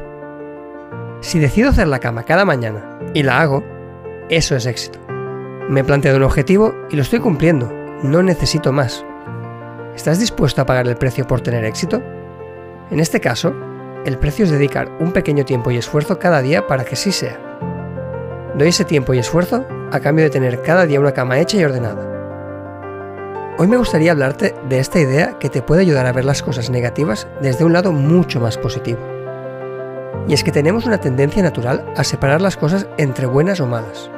Si 1.20 1.38
decido 1.38 1.70
hacer 1.70 1.86
la 1.86 2.00
cama 2.00 2.24
cada 2.24 2.44
mañana 2.44 2.98
y 3.14 3.22
la 3.22 3.40
hago, 3.40 3.62
eso 4.28 4.56
es 4.56 4.66
éxito. 4.66 4.98
Me 5.68 5.80
he 5.80 5.84
planteado 5.84 6.16
un 6.16 6.24
objetivo 6.24 6.74
y 6.90 6.96
lo 6.96 7.02
estoy 7.02 7.20
cumpliendo. 7.20 7.72
No 8.02 8.24
necesito 8.24 8.72
más. 8.72 9.06
¿Estás 9.94 10.18
dispuesto 10.18 10.60
a 10.60 10.66
pagar 10.66 10.88
el 10.88 10.96
precio 10.96 11.28
por 11.28 11.42
tener 11.42 11.64
éxito? 11.64 12.02
En 12.90 12.98
este 12.98 13.20
caso, 13.20 13.54
el 14.04 14.18
precio 14.18 14.44
es 14.44 14.50
dedicar 14.50 14.90
un 14.98 15.12
pequeño 15.12 15.44
tiempo 15.44 15.70
y 15.70 15.76
esfuerzo 15.76 16.18
cada 16.18 16.42
día 16.42 16.66
para 16.66 16.84
que 16.84 16.96
sí 16.96 17.12
sea. 17.12 17.38
Doy 18.56 18.68
ese 18.68 18.84
tiempo 18.84 19.14
y 19.14 19.18
esfuerzo 19.18 19.64
a 19.92 20.00
cambio 20.00 20.24
de 20.24 20.30
tener 20.30 20.62
cada 20.62 20.86
día 20.86 21.00
una 21.00 21.12
cama 21.12 21.38
hecha 21.38 21.56
y 21.56 21.64
ordenada. 21.64 22.08
Hoy 23.58 23.68
me 23.68 23.76
gustaría 23.76 24.12
hablarte 24.12 24.54
de 24.68 24.78
esta 24.78 24.98
idea 24.98 25.38
que 25.38 25.50
te 25.50 25.62
puede 25.62 25.82
ayudar 25.82 26.06
a 26.06 26.12
ver 26.12 26.24
las 26.24 26.42
cosas 26.42 26.70
negativas 26.70 27.28
desde 27.40 27.64
un 27.64 27.72
lado 27.72 27.92
mucho 27.92 28.40
más 28.40 28.58
positivo. 28.58 29.00
Y 30.26 30.34
es 30.34 30.42
que 30.42 30.52
tenemos 30.52 30.84
una 30.84 30.98
tendencia 30.98 31.42
natural 31.42 31.84
a 31.96 32.02
separar 32.02 32.40
las 32.40 32.56
cosas 32.56 32.86
entre 32.96 33.26
buenas 33.26 33.60
o 33.60 33.66
malas. 33.66 34.10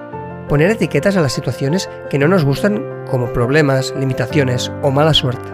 Poner 0.49 0.71
etiquetas 0.71 1.17
a 1.17 1.21
las 1.21 1.33
situaciones 1.33 1.91
que 2.11 2.19
no 2.19 2.29
nos 2.29 2.45
gustan 2.45 3.05
como 3.11 3.33
problemas, 3.33 3.95
limitaciones 3.99 4.73
o 4.83 4.91
mala 4.91 5.14
suerte. 5.14 5.50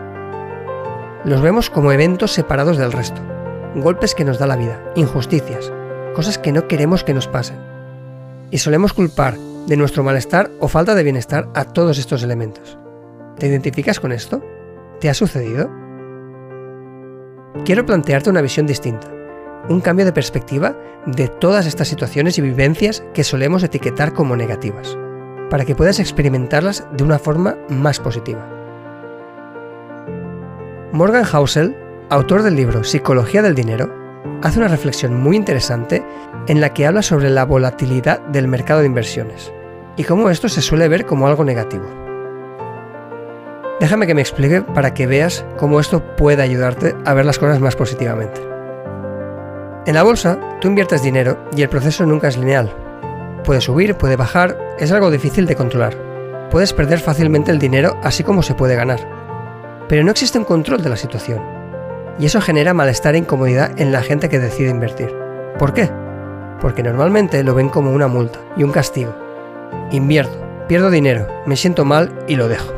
Los 1.25 1.41
vemos 1.41 1.71
como 1.71 1.93
eventos 1.93 2.33
separados 2.33 2.77
del 2.77 2.93
resto, 2.93 3.21
golpes 3.77 4.15
que 4.15 4.25
nos 4.25 4.39
da 4.39 4.47
la 4.47 4.57
vida, 4.57 4.93
injusticias, 4.97 5.73
cosas 6.15 6.39
que 6.39 6.53
no 6.53 6.67
queremos 6.69 7.05
que 7.05 7.15
nos 7.15 7.29
pasen. 7.29 7.59
Y 8.51 8.59
solemos 8.59 8.93
culpar 8.93 9.37
de 9.67 9.77
nuestro 9.77 10.03
malestar 10.03 10.51
o 10.59 10.69
falta 10.69 10.95
de 10.95 11.05
bienestar 11.05 11.49
a 11.55 11.65
todos 11.65 11.99
estos 11.99 12.23
elementos. 12.23 12.79
¿Te 13.39 13.47
identificas 13.47 14.01
con 14.01 14.13
esto? 14.13 14.43
¿Te 15.01 15.09
ha 15.09 15.15
sucedido? 15.15 15.71
Quiero 17.65 17.87
plantearte 17.87 18.31
una 18.31 18.43
visión 18.43 18.67
distinta, 18.67 19.09
un 19.69 19.81
cambio 19.81 20.05
de 20.05 20.13
perspectiva 20.13 20.77
de 21.07 21.29
todas 21.29 21.67
estas 21.67 21.89
situaciones 21.89 22.39
y 22.39 22.43
vivencias 22.43 23.03
que 23.15 23.25
solemos 23.25 23.63
etiquetar 23.63 24.13
como 24.13 24.37
negativas, 24.37 24.97
para 25.49 25.65
que 25.65 25.75
puedas 25.75 26.01
experimentarlas 26.01 26.87
de 26.93 27.05
una 27.05 27.19
forma 27.19 27.57
más 27.69 27.99
positiva. 28.01 28.47
Morgan 30.93 31.25
Housel, 31.25 31.77
autor 32.11 32.43
del 32.43 32.57
libro 32.57 32.83
Psicología 32.83 33.41
del 33.41 33.55
Dinero, 33.55 33.89
hace 34.43 34.59
una 34.59 34.67
reflexión 34.67 35.15
muy 35.15 35.37
interesante 35.37 36.05
en 36.49 36.61
la 36.61 36.75
que 36.75 36.85
habla 36.85 37.03
sobre 37.03 37.31
la 37.31 37.45
volatilidad 37.45 38.21
del 38.27 38.49
mercado 38.49 38.81
de 38.81 38.87
inversiones 38.87 39.53
y 39.97 40.03
cómo 40.03 40.29
esto 40.29 40.49
se 40.49 40.61
suele 40.61 40.89
ver 40.89 41.07
como 41.07 41.29
algo 41.29 41.45
negativo. 41.45 41.85
Déjame 43.79 44.09
que 44.09 44.15
me 44.15 44.23
explique 44.23 44.61
para 44.61 44.93
que 44.93 45.07
veas 45.07 45.47
cómo 45.57 45.79
esto 45.79 46.17
puede 46.17 46.43
ayudarte 46.43 46.97
a 47.05 47.15
ver 47.15 47.25
las 47.25 47.39
cosas 47.39 47.61
más 47.61 47.77
positivamente. 47.77 48.41
En 49.87 49.95
la 49.95 50.03
bolsa, 50.03 50.39
tú 50.61 50.67
inviertes 50.67 51.03
dinero 51.03 51.39
y 51.57 51.63
el 51.63 51.69
proceso 51.69 52.05
nunca 52.07 52.27
es 52.27 52.37
lineal. 52.37 52.75
Puede 53.45 53.61
subir, 53.61 53.95
puede 53.95 54.17
bajar, 54.17 54.59
es 54.81 54.91
algo 54.91 55.13
difícil 55.13 55.47
de 55.47 55.55
controlar. 55.55 55.97
Puedes 56.51 56.73
perder 56.73 56.99
fácilmente 56.99 57.53
el 57.53 57.61
dinero 57.61 57.99
así 58.03 58.25
como 58.25 58.43
se 58.43 58.55
puede 58.55 58.75
ganar. 58.75 58.99
Pero 59.89 60.03
no 60.03 60.11
existe 60.11 60.39
un 60.39 60.45
control 60.45 60.83
de 60.83 60.91
la 60.91 60.97
situación. 60.97 61.60
Y 62.21 62.27
eso 62.27 62.41
genera 62.43 62.75
malestar 62.75 63.15
e 63.15 63.19
incomodidad 63.19 63.81
en 63.81 63.93
la 63.93 64.03
gente 64.03 64.29
que 64.29 64.39
decide 64.39 64.69
invertir. 64.69 65.11
¿Por 65.59 65.73
qué? 65.73 65.91
Porque 66.61 66.83
normalmente 66.83 67.43
lo 67.43 67.55
ven 67.55 67.71
como 67.71 67.93
una 67.93 68.09
multa 68.09 68.39
y 68.59 68.63
un 68.63 68.73
castigo. 68.73 69.17
Invierto, 69.91 70.67
pierdo 70.69 70.91
dinero, 70.91 71.27
me 71.47 71.57
siento 71.57 71.87
mal 71.87 72.13
y 72.29 72.37
lo 72.37 72.49
dejo. 72.49 72.75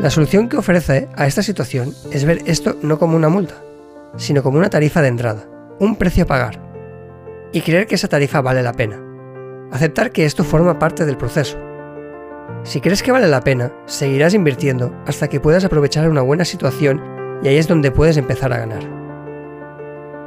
La 0.00 0.10
solución 0.10 0.48
que 0.48 0.56
ofrece 0.56 1.08
a 1.14 1.28
esta 1.28 1.42
situación 1.42 1.94
es 2.10 2.24
ver 2.24 2.42
esto 2.46 2.76
no 2.82 2.98
como 2.98 3.16
una 3.16 3.28
multa, 3.28 3.54
sino 4.16 4.42
como 4.42 4.58
una 4.58 4.70
tarifa 4.70 5.02
de 5.02 5.08
entrada, 5.08 5.44
un 5.78 5.96
precio 5.96 6.24
a 6.24 6.26
pagar, 6.26 6.60
y 7.52 7.60
creer 7.60 7.86
que 7.86 7.94
esa 7.94 8.08
tarifa 8.08 8.40
vale 8.40 8.62
la 8.62 8.72
pena. 8.72 9.00
Aceptar 9.70 10.10
que 10.10 10.24
esto 10.24 10.42
forma 10.42 10.78
parte 10.78 11.06
del 11.06 11.16
proceso. 11.16 11.58
Si 12.64 12.80
crees 12.80 13.02
que 13.02 13.12
vale 13.12 13.28
la 13.28 13.40
pena, 13.42 13.72
seguirás 13.86 14.34
invirtiendo 14.34 14.92
hasta 15.06 15.28
que 15.28 15.40
puedas 15.40 15.64
aprovechar 15.64 16.10
una 16.10 16.22
buena 16.22 16.44
situación 16.44 17.15
y 17.42 17.48
ahí 17.48 17.56
es 17.56 17.68
donde 17.68 17.90
puedes 17.90 18.16
empezar 18.16 18.52
a 18.52 18.58
ganar. 18.58 18.82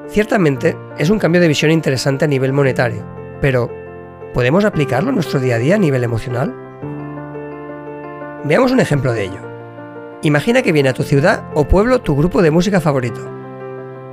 Ciertamente, 0.08 0.76
es 0.98 1.10
un 1.10 1.20
cambio 1.20 1.40
de 1.40 1.48
visión 1.48 1.72
interesante 1.72 2.26
a 2.26 2.28
nivel 2.28 2.54
monetario, 2.54 3.06
pero 3.42 3.70
¿podemos 4.34 4.66
aplicarlo 4.66 5.10
en 5.10 5.16
nuestro 5.16 5.40
día 5.40 5.56
a 5.56 5.60
día 5.60 5.76
a 5.76 5.80
nivel 5.80 6.04
emocional? 6.04 6.56
Veamos 8.44 8.72
un 8.72 8.80
ejemplo 8.80 9.14
de 9.14 9.26
ello. 9.26 9.42
Imagina 10.24 10.62
que 10.62 10.72
viene 10.72 10.90
a 10.90 10.94
tu 10.94 11.04
ciudad 11.04 11.44
o 11.54 11.68
pueblo 11.68 12.00
tu 12.00 12.16
grupo 12.16 12.42
de 12.42 12.52
música 12.52 12.82
favorito. 12.82 13.22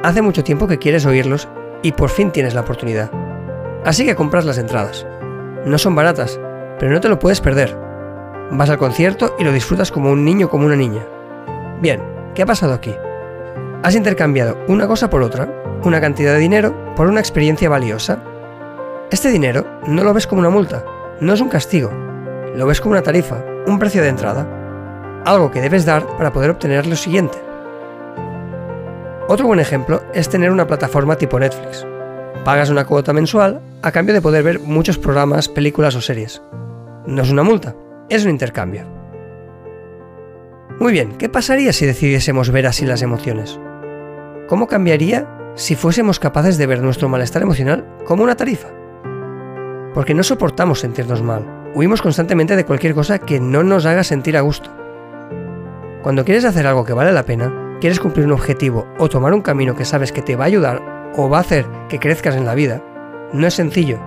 Hace 0.02 0.22
mucho 0.22 0.44
tiempo 0.44 0.68
que 0.68 0.78
quieres 0.78 1.06
oírlos 1.06 1.48
y 1.82 1.92
por 1.92 2.10
fin 2.10 2.30
tienes 2.30 2.54
la 2.54 2.60
oportunidad. 2.60 3.10
Así 3.84 4.04
que 4.04 4.14
compras 4.14 4.44
las 4.44 4.58
entradas. 4.58 5.06
No 5.64 5.78
son 5.78 5.94
baratas, 5.94 6.38
pero 6.78 6.92
no 6.92 7.00
te 7.00 7.08
lo 7.08 7.18
puedes 7.18 7.40
perder. 7.40 7.76
Vas 8.50 8.70
al 8.70 8.78
concierto 8.78 9.34
y 9.38 9.44
lo 9.44 9.52
disfrutas 9.52 9.90
como 9.90 10.10
un 10.10 10.24
niño 10.24 10.48
como 10.48 10.66
una 10.66 10.76
niña. 10.76 11.06
Bien, 11.80 12.00
¿qué 12.36 12.42
ha 12.42 12.46
pasado 12.46 12.74
aquí? 12.74 12.94
Has 13.82 13.96
intercambiado 13.96 14.58
una 14.68 14.86
cosa 14.86 15.10
por 15.10 15.22
otra, 15.22 15.48
una 15.82 16.00
cantidad 16.00 16.34
de 16.34 16.38
dinero 16.38 16.94
por 16.94 17.08
una 17.08 17.20
experiencia 17.20 17.68
valiosa. 17.68 18.22
Este 19.10 19.30
dinero 19.30 19.80
no 19.88 20.04
lo 20.04 20.14
ves 20.14 20.26
como 20.26 20.40
una 20.40 20.50
multa, 20.50 20.84
no 21.20 21.32
es 21.32 21.40
un 21.40 21.48
castigo, 21.48 21.90
lo 22.54 22.66
ves 22.66 22.80
como 22.80 22.92
una 22.92 23.02
tarifa, 23.02 23.42
un 23.66 23.78
precio 23.78 24.02
de 24.02 24.10
entrada 24.10 24.46
algo 25.24 25.50
que 25.50 25.60
debes 25.60 25.84
dar 25.84 26.06
para 26.16 26.32
poder 26.32 26.50
obtener 26.50 26.86
lo 26.86 26.94
siguiente. 26.94 27.36
Otro 29.28 29.48
buen 29.48 29.58
ejemplo 29.58 30.02
es 30.14 30.28
tener 30.28 30.52
una 30.52 30.68
plataforma 30.68 31.16
tipo 31.16 31.40
Netflix. 31.40 31.84
Pagas 32.44 32.70
una 32.70 32.84
cuota 32.84 33.12
mensual 33.12 33.60
a 33.82 33.90
cambio 33.90 34.14
de 34.14 34.22
poder 34.22 34.44
ver 34.44 34.60
muchos 34.60 34.98
programas, 34.98 35.48
películas 35.48 35.96
o 35.96 36.00
series. 36.00 36.40
No 37.06 37.22
es 37.22 37.30
una 37.30 37.42
multa, 37.42 37.74
es 38.08 38.24
un 38.24 38.30
intercambio. 38.30 38.95
Muy 40.78 40.92
bien, 40.92 41.16
¿qué 41.16 41.30
pasaría 41.30 41.72
si 41.72 41.86
decidiésemos 41.86 42.50
ver 42.50 42.66
así 42.66 42.84
las 42.84 43.00
emociones? 43.00 43.58
¿Cómo 44.46 44.66
cambiaría 44.66 45.26
si 45.54 45.74
fuésemos 45.74 46.20
capaces 46.20 46.58
de 46.58 46.66
ver 46.66 46.82
nuestro 46.82 47.08
malestar 47.08 47.40
emocional 47.40 47.86
como 48.04 48.22
una 48.22 48.36
tarifa? 48.36 48.68
Porque 49.94 50.12
no 50.12 50.22
soportamos 50.22 50.80
sentirnos 50.80 51.22
mal, 51.22 51.70
huimos 51.74 52.02
constantemente 52.02 52.56
de 52.56 52.66
cualquier 52.66 52.94
cosa 52.94 53.18
que 53.18 53.40
no 53.40 53.62
nos 53.62 53.86
haga 53.86 54.04
sentir 54.04 54.36
a 54.36 54.42
gusto. 54.42 54.70
Cuando 56.02 56.26
quieres 56.26 56.44
hacer 56.44 56.66
algo 56.66 56.84
que 56.84 56.92
vale 56.92 57.10
la 57.10 57.24
pena, 57.24 57.78
quieres 57.80 57.98
cumplir 57.98 58.26
un 58.26 58.32
objetivo 58.32 58.86
o 58.98 59.08
tomar 59.08 59.32
un 59.32 59.40
camino 59.40 59.74
que 59.74 59.86
sabes 59.86 60.12
que 60.12 60.20
te 60.20 60.36
va 60.36 60.44
a 60.44 60.48
ayudar 60.48 61.12
o 61.16 61.30
va 61.30 61.38
a 61.38 61.40
hacer 61.40 61.64
que 61.88 61.98
crezcas 61.98 62.36
en 62.36 62.44
la 62.44 62.54
vida, 62.54 62.84
no 63.32 63.46
es 63.46 63.54
sencillo. 63.54 63.98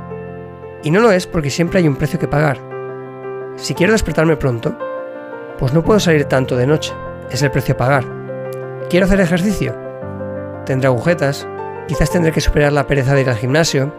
Y 0.84 0.92
no 0.92 1.00
lo 1.00 1.12
es 1.12 1.26
porque 1.26 1.50
siempre 1.50 1.80
hay 1.80 1.88
un 1.88 1.96
precio 1.96 2.20
que 2.20 2.28
pagar. 2.28 2.60
Si 3.56 3.74
quiero 3.74 3.92
despertarme 3.92 4.38
pronto, 4.38 4.78
pues 5.60 5.74
no 5.74 5.84
puedo 5.84 6.00
salir 6.00 6.26
tanto 6.26 6.56
de 6.56 6.66
noche, 6.66 6.94
es 7.30 7.42
el 7.44 7.52
precio 7.52 7.76
a 7.76 7.78
pagar. 7.78 8.06
Quiero 8.90 9.06
hacer 9.06 9.20
ejercicio, 9.20 9.76
tendré 10.66 10.88
agujetas, 10.88 11.46
quizás 11.88 12.10
tendré 12.10 12.32
que 12.32 12.42
superar 12.42 12.72
la 12.72 12.88
pereza 12.88 13.14
de 13.14 13.22
ir 13.22 13.30
al 13.30 13.36
gimnasio. 13.36 13.94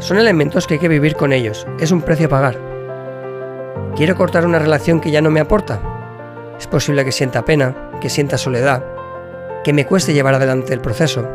Son 0.00 0.18
elementos 0.18 0.66
que 0.66 0.74
hay 0.74 0.80
que 0.80 0.88
vivir 0.88 1.14
con 1.14 1.32
ellos, 1.32 1.66
es 1.78 1.92
un 1.92 2.02
precio 2.02 2.26
a 2.26 2.30
pagar. 2.30 2.58
Quiero 3.96 4.16
cortar 4.16 4.44
una 4.44 4.58
relación 4.58 5.00
que 5.00 5.10
ya 5.10 5.22
no 5.22 5.30
me 5.30 5.40
aporta, 5.40 5.80
es 6.58 6.66
posible 6.66 7.04
que 7.04 7.12
sienta 7.12 7.44
pena, 7.44 7.90
que 8.00 8.10
sienta 8.10 8.36
soledad, 8.36 8.84
que 9.62 9.72
me 9.72 9.86
cueste 9.86 10.12
llevar 10.12 10.34
adelante 10.34 10.74
el 10.74 10.80
proceso. 10.80 11.28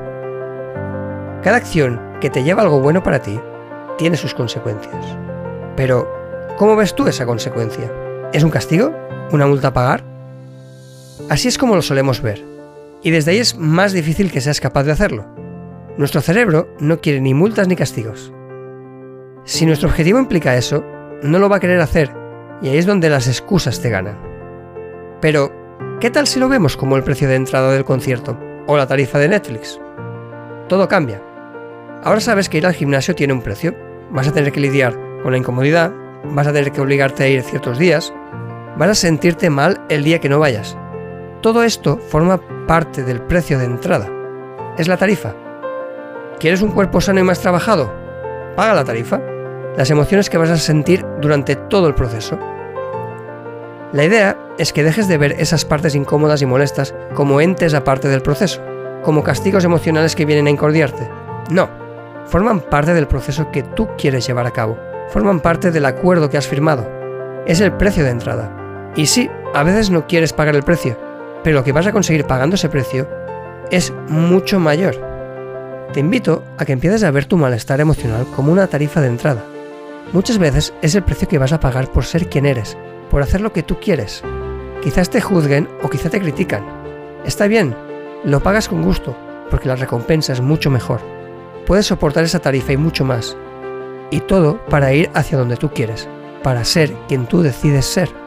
Cada 1.42 1.58
acción 1.58 2.02
que 2.20 2.30
te 2.30 2.44
lleva 2.44 2.62
algo 2.62 2.80
bueno 2.80 3.04
para 3.04 3.22
ti 3.22 3.40
tiene 3.98 4.18
sus 4.18 4.34
consecuencias. 4.34 5.18
Pero, 5.76 6.08
¿cómo 6.58 6.76
ves 6.76 6.94
tú 6.96 7.08
esa 7.08 7.26
consecuencia? 7.26 7.92
¿Es 8.34 8.44
un 8.44 8.50
castigo? 8.50 9.03
¿Una 9.34 9.48
multa 9.48 9.70
a 9.70 9.74
pagar? 9.74 10.04
Así 11.28 11.48
es 11.48 11.58
como 11.58 11.76
lo 11.76 11.82
solemos 11.82 12.22
ver, 12.22 12.46
y 13.02 13.10
desde 13.10 13.32
ahí 13.32 13.40
es 13.40 13.58
más 13.58 13.92
difícil 13.92 14.32
que 14.32 14.42
seas 14.42 14.62
capaz 14.62 14.84
de 14.84 14.92
hacerlo. 14.92 15.26
Nuestro 15.98 16.22
cerebro 16.22 16.70
no 16.80 17.02
quiere 17.02 17.20
ni 17.20 17.34
multas 17.34 17.68
ni 17.68 17.76
castigos. 17.76 18.32
Si 19.44 19.66
nuestro 19.66 19.90
objetivo 19.90 20.20
implica 20.20 20.56
eso, 20.56 20.86
no 21.24 21.40
lo 21.40 21.50
va 21.50 21.56
a 21.56 21.60
querer 21.60 21.82
hacer, 21.82 22.12
y 22.62 22.68
ahí 22.68 22.78
es 22.78 22.86
donde 22.86 23.10
las 23.10 23.28
excusas 23.28 23.82
te 23.82 23.90
ganan. 23.90 24.20
Pero, 25.20 25.52
¿qué 26.00 26.12
tal 26.12 26.28
si 26.28 26.40
lo 26.40 26.48
vemos 26.48 26.78
como 26.78 26.96
el 26.96 27.04
precio 27.04 27.28
de 27.28 27.34
entrada 27.34 27.72
del 27.72 27.86
concierto 27.86 28.38
o 28.68 28.78
la 28.78 28.86
tarifa 28.86 29.18
de 29.18 29.30
Netflix? 29.30 29.82
Todo 30.70 30.88
cambia. 30.88 31.24
Ahora 32.04 32.20
sabes 32.20 32.50
que 32.50 32.60
ir 32.60 32.68
al 32.68 32.76
gimnasio 32.76 33.16
tiene 33.16 33.34
un 33.34 33.42
precio. 33.42 33.74
Vas 34.12 34.28
a 34.28 34.32
tener 34.32 34.52
que 34.52 34.60
lidiar 34.60 34.96
con 35.24 35.32
la 35.32 35.40
incomodidad, 35.40 35.92
vas 36.24 36.46
a 36.46 36.54
tener 36.54 36.72
que 36.72 36.82
obligarte 36.82 37.24
a 37.24 37.28
ir 37.30 37.42
ciertos 37.42 37.80
días, 37.80 38.14
vas 38.78 38.90
a 38.90 38.96
sentirte 38.96 39.50
mal 39.50 39.82
el 39.90 40.04
día 40.04 40.20
que 40.20 40.30
no 40.30 40.40
vayas. 40.40 40.78
Todo 41.42 41.64
esto 41.64 41.98
forma 41.98 42.40
parte 42.68 43.04
del 43.04 43.22
precio 43.22 43.60
de 43.60 43.66
entrada. 43.66 44.10
Es 44.78 44.88
la 44.88 44.98
tarifa. 44.98 45.36
¿Quieres 46.40 46.62
un 46.62 46.72
cuerpo 46.72 47.02
sano 47.02 47.20
y 47.20 47.24
más 47.24 47.40
trabajado? 47.40 47.94
Paga 48.56 48.74
la 48.74 48.84
tarifa. 48.84 49.22
Las 49.78 49.90
emociones 49.90 50.30
que 50.30 50.38
vas 50.38 50.50
a 50.50 50.58
sentir 50.58 51.06
durante 51.20 51.56
todo 51.56 51.88
el 51.88 51.96
proceso. 51.96 52.40
La 53.92 54.04
idea 54.04 54.38
es 54.58 54.74
que 54.74 54.84
dejes 54.84 55.08
de 55.08 55.18
ver 55.18 55.34
esas 55.34 55.66
partes 55.66 55.96
incómodas 55.96 56.42
y 56.42 56.46
molestas 56.46 56.96
como 57.14 57.42
entes 57.42 57.74
aparte 57.74 58.08
del 58.08 58.22
proceso, 58.22 58.62
como 59.04 59.24
castigos 59.24 59.64
emocionales 59.64 60.16
que 60.16 60.26
vienen 60.26 60.48
a 60.48 60.52
incordiarte. 60.52 61.10
No, 61.50 61.70
forman 62.26 62.60
parte 62.60 62.94
del 62.94 63.08
proceso 63.08 63.52
que 63.52 63.64
tú 63.64 63.90
quieres 63.98 64.26
llevar 64.26 64.48
a 64.48 64.52
cabo, 64.52 64.78
forman 65.10 65.42
parte 65.42 65.72
del 65.72 65.86
acuerdo 65.86 66.30
que 66.30 66.38
has 66.38 66.48
firmado. 66.48 66.90
Es 67.46 67.62
el 67.62 67.74
precio 67.74 68.04
de 68.04 68.12
entrada. 68.12 68.63
Y 68.96 69.08
sí, 69.08 69.30
a 69.54 69.64
veces 69.64 69.90
no 69.90 70.08
quieres 70.08 70.34
pagar 70.34 70.56
el 70.56 70.64
precio, 70.64 70.98
pero 71.44 71.58
lo 71.58 71.64
que 71.64 71.72
vas 71.72 71.88
a 71.88 71.92
conseguir 71.92 72.26
pagando 72.26 72.56
ese 72.56 72.70
precio 72.70 73.08
es 73.72 73.92
mucho 74.08 74.60
mayor. 74.60 74.96
Te 75.94 76.00
invito 76.00 76.44
a 76.58 76.66
que 76.66 76.74
empieces 76.74 77.04
a 77.04 77.12
ver 77.12 77.26
tu 77.26 77.38
malestar 77.38 77.82
emocional 77.82 78.26
como 78.36 78.52
una 78.52 78.68
tarifa 78.68 79.02
de 79.02 79.08
entrada. 79.08 79.44
Muchas 80.12 80.38
veces 80.38 80.74
es 80.82 80.96
el 80.96 81.04
precio 81.04 81.28
que 81.28 81.38
vas 81.38 81.54
a 81.54 81.60
pagar 81.60 81.92
por 81.92 82.06
ser 82.06 82.30
quien 82.30 82.46
eres, 82.46 82.78
por 83.10 83.22
hacer 83.22 83.42
lo 83.42 83.54
que 83.54 83.64
tú 83.64 83.80
quieres. 83.80 84.24
Quizás 84.84 85.10
te 85.10 85.22
juzguen 85.22 85.68
o 85.82 85.90
quizá 85.90 86.10
te 86.10 86.20
critican. 86.20 86.64
Está 87.26 87.48
bien, 87.48 87.76
lo 88.24 88.42
pagas 88.42 88.68
con 88.68 88.82
gusto, 88.82 89.16
porque 89.50 89.68
la 89.68 89.76
recompensa 89.76 90.34
es 90.34 90.42
mucho 90.42 90.70
mejor. 90.70 91.00
Puedes 91.66 91.86
soportar 91.86 92.24
esa 92.24 92.40
tarifa 92.40 92.74
y 92.74 92.78
mucho 92.78 93.06
más. 93.06 93.38
Y 94.12 94.20
todo 94.20 94.64
para 94.66 94.94
ir 94.94 95.10
hacia 95.14 95.38
donde 95.38 95.58
tú 95.58 95.70
quieres, 95.72 96.08
para 96.44 96.64
ser 96.64 96.94
quien 97.08 97.26
tú 97.26 97.42
decides 97.42 97.86
ser. 97.86 98.23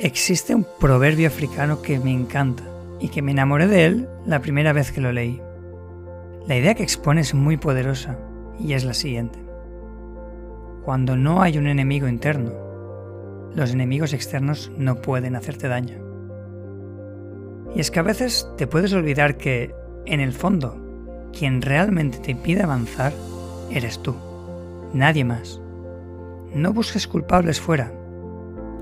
Existe 0.00 0.54
un 0.54 0.64
proverbio 0.78 1.26
africano 1.26 1.82
que 1.82 1.98
me 1.98 2.12
encanta 2.12 2.62
y 3.00 3.08
que 3.08 3.20
me 3.20 3.32
enamoré 3.32 3.66
de 3.66 3.84
él 3.84 4.08
la 4.26 4.40
primera 4.40 4.72
vez 4.72 4.92
que 4.92 5.00
lo 5.00 5.10
leí. 5.10 5.42
La 6.46 6.56
idea 6.56 6.76
que 6.76 6.84
expone 6.84 7.22
es 7.22 7.34
muy 7.34 7.56
poderosa 7.56 8.16
y 8.60 8.74
es 8.74 8.84
la 8.84 8.94
siguiente. 8.94 9.40
Cuando 10.84 11.16
no 11.16 11.42
hay 11.42 11.58
un 11.58 11.66
enemigo 11.66 12.06
interno, 12.06 12.52
los 13.56 13.72
enemigos 13.72 14.12
externos 14.12 14.70
no 14.78 15.02
pueden 15.02 15.34
hacerte 15.34 15.66
daño. 15.66 15.96
Y 17.74 17.80
es 17.80 17.90
que 17.90 17.98
a 17.98 18.04
veces 18.04 18.48
te 18.56 18.68
puedes 18.68 18.92
olvidar 18.92 19.36
que, 19.36 19.74
en 20.06 20.20
el 20.20 20.32
fondo, 20.32 20.76
quien 21.36 21.60
realmente 21.60 22.18
te 22.18 22.30
impide 22.30 22.62
avanzar 22.62 23.12
eres 23.68 23.98
tú, 24.00 24.14
nadie 24.92 25.24
más. 25.24 25.60
No 26.54 26.72
busques 26.72 27.08
culpables 27.08 27.60
fuera, 27.60 27.97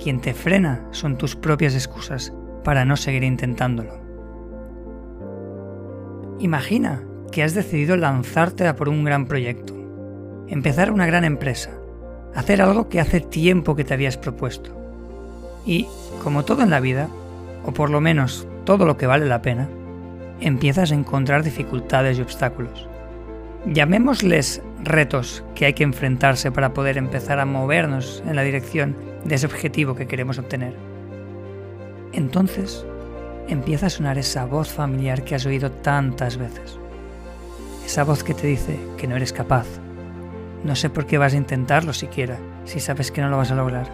quien 0.02 0.20
te 0.20 0.34
frena 0.34 0.86
son 0.90 1.18
tus 1.18 1.36
propias 1.36 1.74
excusas 1.74 2.32
para 2.64 2.84
no 2.84 2.96
seguir 2.96 3.22
intentándolo. 3.22 3.98
Imagina 6.38 7.02
que 7.32 7.42
has 7.42 7.54
decidido 7.54 7.96
lanzarte 7.96 8.72
por 8.74 8.88
un 8.88 9.04
gran 9.04 9.26
proyecto, 9.26 9.74
empezar 10.48 10.90
una 10.90 11.06
gran 11.06 11.24
empresa, 11.24 11.70
hacer 12.34 12.60
algo 12.60 12.88
que 12.88 13.00
hace 13.00 13.20
tiempo 13.20 13.74
que 13.74 13.84
te 13.84 13.94
habías 13.94 14.16
propuesto. 14.16 14.70
Y, 15.64 15.88
como 16.22 16.44
todo 16.44 16.62
en 16.62 16.70
la 16.70 16.80
vida, 16.80 17.08
o 17.64 17.72
por 17.72 17.90
lo 17.90 18.00
menos 18.00 18.46
todo 18.64 18.84
lo 18.84 18.96
que 18.96 19.06
vale 19.06 19.26
la 19.26 19.42
pena, 19.42 19.68
empiezas 20.40 20.92
a 20.92 20.94
encontrar 20.94 21.42
dificultades 21.42 22.18
y 22.18 22.22
obstáculos. 22.22 22.88
Llamémosles 23.66 24.62
retos 24.82 25.42
que 25.54 25.66
hay 25.66 25.72
que 25.72 25.82
enfrentarse 25.82 26.52
para 26.52 26.74
poder 26.74 26.98
empezar 26.98 27.40
a 27.40 27.46
movernos 27.46 28.22
en 28.26 28.36
la 28.36 28.42
dirección 28.42 28.96
de 29.26 29.35
ese 29.35 29.47
objetivo 29.47 29.95
que 29.95 30.06
queremos 30.06 30.38
obtener. 30.38 30.75
Entonces 32.12 32.87
empieza 33.49 33.87
a 33.87 33.90
sonar 33.90 34.18
esa 34.18 34.45
voz 34.47 34.68
familiar 34.68 35.25
que 35.25 35.35
has 35.35 35.47
oído 35.47 35.71
tantas 35.71 36.37
veces. 36.37 36.78
Esa 37.85 38.04
voz 38.04 38.25
que 38.25 38.35
te 38.35 38.47
dice 38.47 38.78
que 38.97 39.06
no 39.06 39.16
eres 39.16 39.33
capaz. 39.33 39.66
No 40.64 40.75
sé 40.75 40.90
por 40.90 41.06
qué 41.06 41.18
vas 41.18 41.35
a 41.35 41.37
intentarlo 41.37 41.92
siquiera 41.92 42.38
si 42.64 42.80
sabes 42.80 43.11
que 43.11 43.21
no 43.21 43.28
lo 43.28 43.37
vas 43.37 43.50
a 43.50 43.56
lograr. 43.56 43.88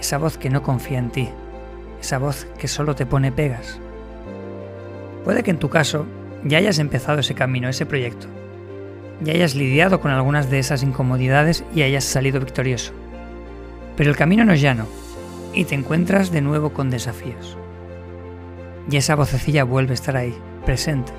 Esa 0.00 0.18
voz 0.18 0.38
que 0.38 0.50
no 0.50 0.62
confía 0.62 0.98
en 0.98 1.10
ti. 1.10 1.28
Esa 2.00 2.18
voz 2.18 2.46
que 2.58 2.68
solo 2.68 2.94
te 2.94 3.06
pone 3.06 3.32
pegas. 3.32 3.80
Puede 5.24 5.42
que 5.42 5.50
en 5.50 5.58
tu 5.58 5.68
caso 5.68 6.06
ya 6.44 6.58
hayas 6.58 6.78
empezado 6.78 7.18
ese 7.18 7.34
camino, 7.34 7.68
ese 7.68 7.86
proyecto. 7.86 8.28
Ya 9.20 9.32
hayas 9.32 9.56
lidiado 9.56 10.00
con 10.00 10.12
algunas 10.12 10.48
de 10.48 10.60
esas 10.60 10.82
incomodidades 10.82 11.64
y 11.74 11.82
hayas 11.82 12.04
salido 12.04 12.38
victorioso. 12.38 12.92
Pero 13.98 14.10
el 14.10 14.16
camino 14.16 14.44
no 14.44 14.52
es 14.52 14.60
llano 14.60 14.86
y 15.52 15.64
te 15.64 15.74
encuentras 15.74 16.30
de 16.30 16.40
nuevo 16.40 16.72
con 16.72 16.88
desafíos. 16.88 17.58
Y 18.88 18.96
esa 18.96 19.16
vocecilla 19.16 19.64
vuelve 19.64 19.90
a 19.90 19.94
estar 19.94 20.16
ahí, 20.16 20.38
presente, 20.64 21.12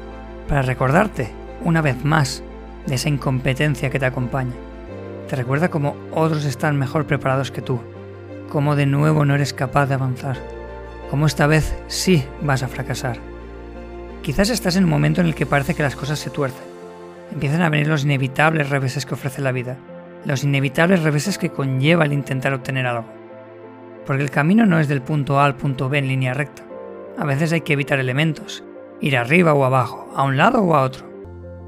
para 0.47 0.61
recordarte, 0.61 1.29
una 1.61 1.81
vez 1.81 2.05
más, 2.05 2.41
de 2.87 2.95
esa 2.95 3.09
incompetencia 3.09 3.89
que 3.89 3.99
te 3.99 4.05
acompaña. 4.05 4.53
Te 5.27 5.35
recuerda 5.35 5.67
cómo 5.67 5.97
otros 6.13 6.45
están 6.45 6.79
mejor 6.79 7.05
preparados 7.05 7.51
que 7.51 7.61
tú, 7.61 7.81
cómo 8.47 8.77
de 8.77 8.85
nuevo 8.85 9.25
no 9.25 9.35
eres 9.35 9.53
capaz 9.53 9.87
de 9.87 9.95
avanzar, 9.95 10.37
cómo 11.11 11.25
esta 11.25 11.47
vez 11.47 11.75
sí 11.87 12.23
vas 12.41 12.63
a 12.63 12.69
fracasar. 12.69 13.17
Quizás 14.23 14.49
estás 14.49 14.77
en 14.77 14.85
un 14.85 14.89
momento 14.89 15.19
en 15.19 15.27
el 15.27 15.35
que 15.35 15.45
parece 15.45 15.75
que 15.75 15.83
las 15.83 15.97
cosas 15.97 16.17
se 16.17 16.29
tuercen. 16.29 16.63
Empiezan 17.33 17.61
a 17.61 17.69
venir 17.69 17.87
los 17.87 18.05
inevitables 18.05 18.69
reveses 18.69 19.05
que 19.05 19.15
ofrece 19.15 19.41
la 19.41 19.51
vida, 19.51 19.77
los 20.25 20.43
inevitables 20.43 21.03
reveses 21.03 21.37
que 21.37 21.49
conlleva 21.49 22.05
el 22.05 22.13
intentar 22.13 22.53
obtener 22.53 22.85
algo. 22.85 23.07
Porque 24.05 24.23
el 24.23 24.31
camino 24.31 24.65
no 24.65 24.79
es 24.79 24.87
del 24.87 25.01
punto 25.01 25.39
A 25.39 25.45
al 25.45 25.55
punto 25.55 25.89
B 25.89 25.97
en 25.97 26.07
línea 26.07 26.33
recta. 26.33 26.63
A 27.17 27.25
veces 27.25 27.51
hay 27.53 27.61
que 27.61 27.73
evitar 27.73 27.99
elementos, 27.99 28.63
ir 29.01 29.17
arriba 29.17 29.53
o 29.53 29.63
abajo, 29.65 30.11
a 30.15 30.23
un 30.23 30.37
lado 30.37 30.61
o 30.61 30.75
a 30.75 30.83
otro. 30.83 31.07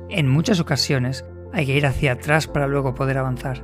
En 0.10 0.28
muchas 0.28 0.60
ocasiones 0.60 1.26
hay 1.54 1.66
que 1.66 1.76
ir 1.76 1.86
hacia 1.86 2.14
atrás 2.14 2.48
para 2.48 2.68
luego 2.68 2.96
poder 2.96 3.18
avanzar. 3.18 3.64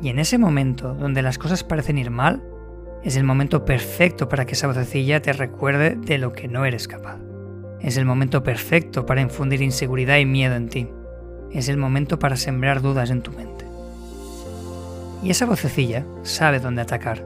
Y 0.00 0.08
en 0.08 0.18
ese 0.18 0.38
momento 0.38 0.94
donde 0.94 1.22
las 1.22 1.38
cosas 1.38 1.64
parecen 1.64 1.98
ir 1.98 2.10
mal, 2.10 2.42
es 3.02 3.16
el 3.16 3.24
momento 3.24 3.64
perfecto 3.64 4.28
para 4.28 4.46
que 4.46 4.54
esa 4.54 4.66
vocecilla 4.66 5.20
te 5.22 5.32
recuerde 5.32 5.96
de 5.96 6.18
lo 6.18 6.32
que 6.32 6.48
no 6.48 6.64
eres 6.64 6.88
capaz. 6.88 7.18
Es 7.80 7.96
el 7.96 8.04
momento 8.04 8.42
perfecto 8.42 9.06
para 9.06 9.20
infundir 9.20 9.60
inseguridad 9.60 10.18
y 10.18 10.26
miedo 10.26 10.54
en 10.54 10.68
ti. 10.68 10.88
Es 11.50 11.68
el 11.68 11.76
momento 11.76 12.18
para 12.18 12.36
sembrar 12.36 12.80
dudas 12.80 13.10
en 13.10 13.22
tu 13.22 13.32
mente. 13.32 13.61
Y 15.22 15.30
esa 15.30 15.46
vocecilla 15.46 16.04
sabe 16.22 16.58
dónde 16.58 16.82
atacar. 16.82 17.24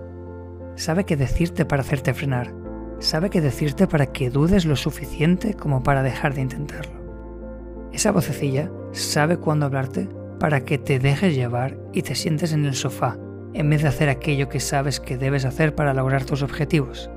Sabe 0.74 1.04
qué 1.04 1.16
decirte 1.16 1.64
para 1.64 1.80
hacerte 1.80 2.12
frenar. 2.12 2.52
Sabe 2.98 3.30
qué 3.30 3.40
decirte 3.40 3.86
para 3.86 4.06
que 4.06 4.28
dudes 4.28 4.66
lo 4.66 4.76
suficiente 4.76 5.54
como 5.54 5.82
para 5.82 6.02
dejar 6.02 6.34
de 6.34 6.42
intentarlo. 6.42 6.92
Esa 7.92 8.12
vocecilla 8.12 8.70
sabe 8.92 9.38
cuándo 9.38 9.64
hablarte 9.64 10.08
para 10.38 10.64
que 10.64 10.76
te 10.76 10.98
dejes 10.98 11.34
llevar 11.34 11.78
y 11.94 12.02
te 12.02 12.14
sientes 12.14 12.52
en 12.52 12.66
el 12.66 12.74
sofá 12.74 13.16
en 13.54 13.70
vez 13.70 13.80
de 13.80 13.88
hacer 13.88 14.10
aquello 14.10 14.50
que 14.50 14.60
sabes 14.60 15.00
que 15.00 15.16
debes 15.16 15.46
hacer 15.46 15.74
para 15.74 15.94
lograr 15.94 16.24
tus 16.24 16.42
objetivos. 16.42 17.08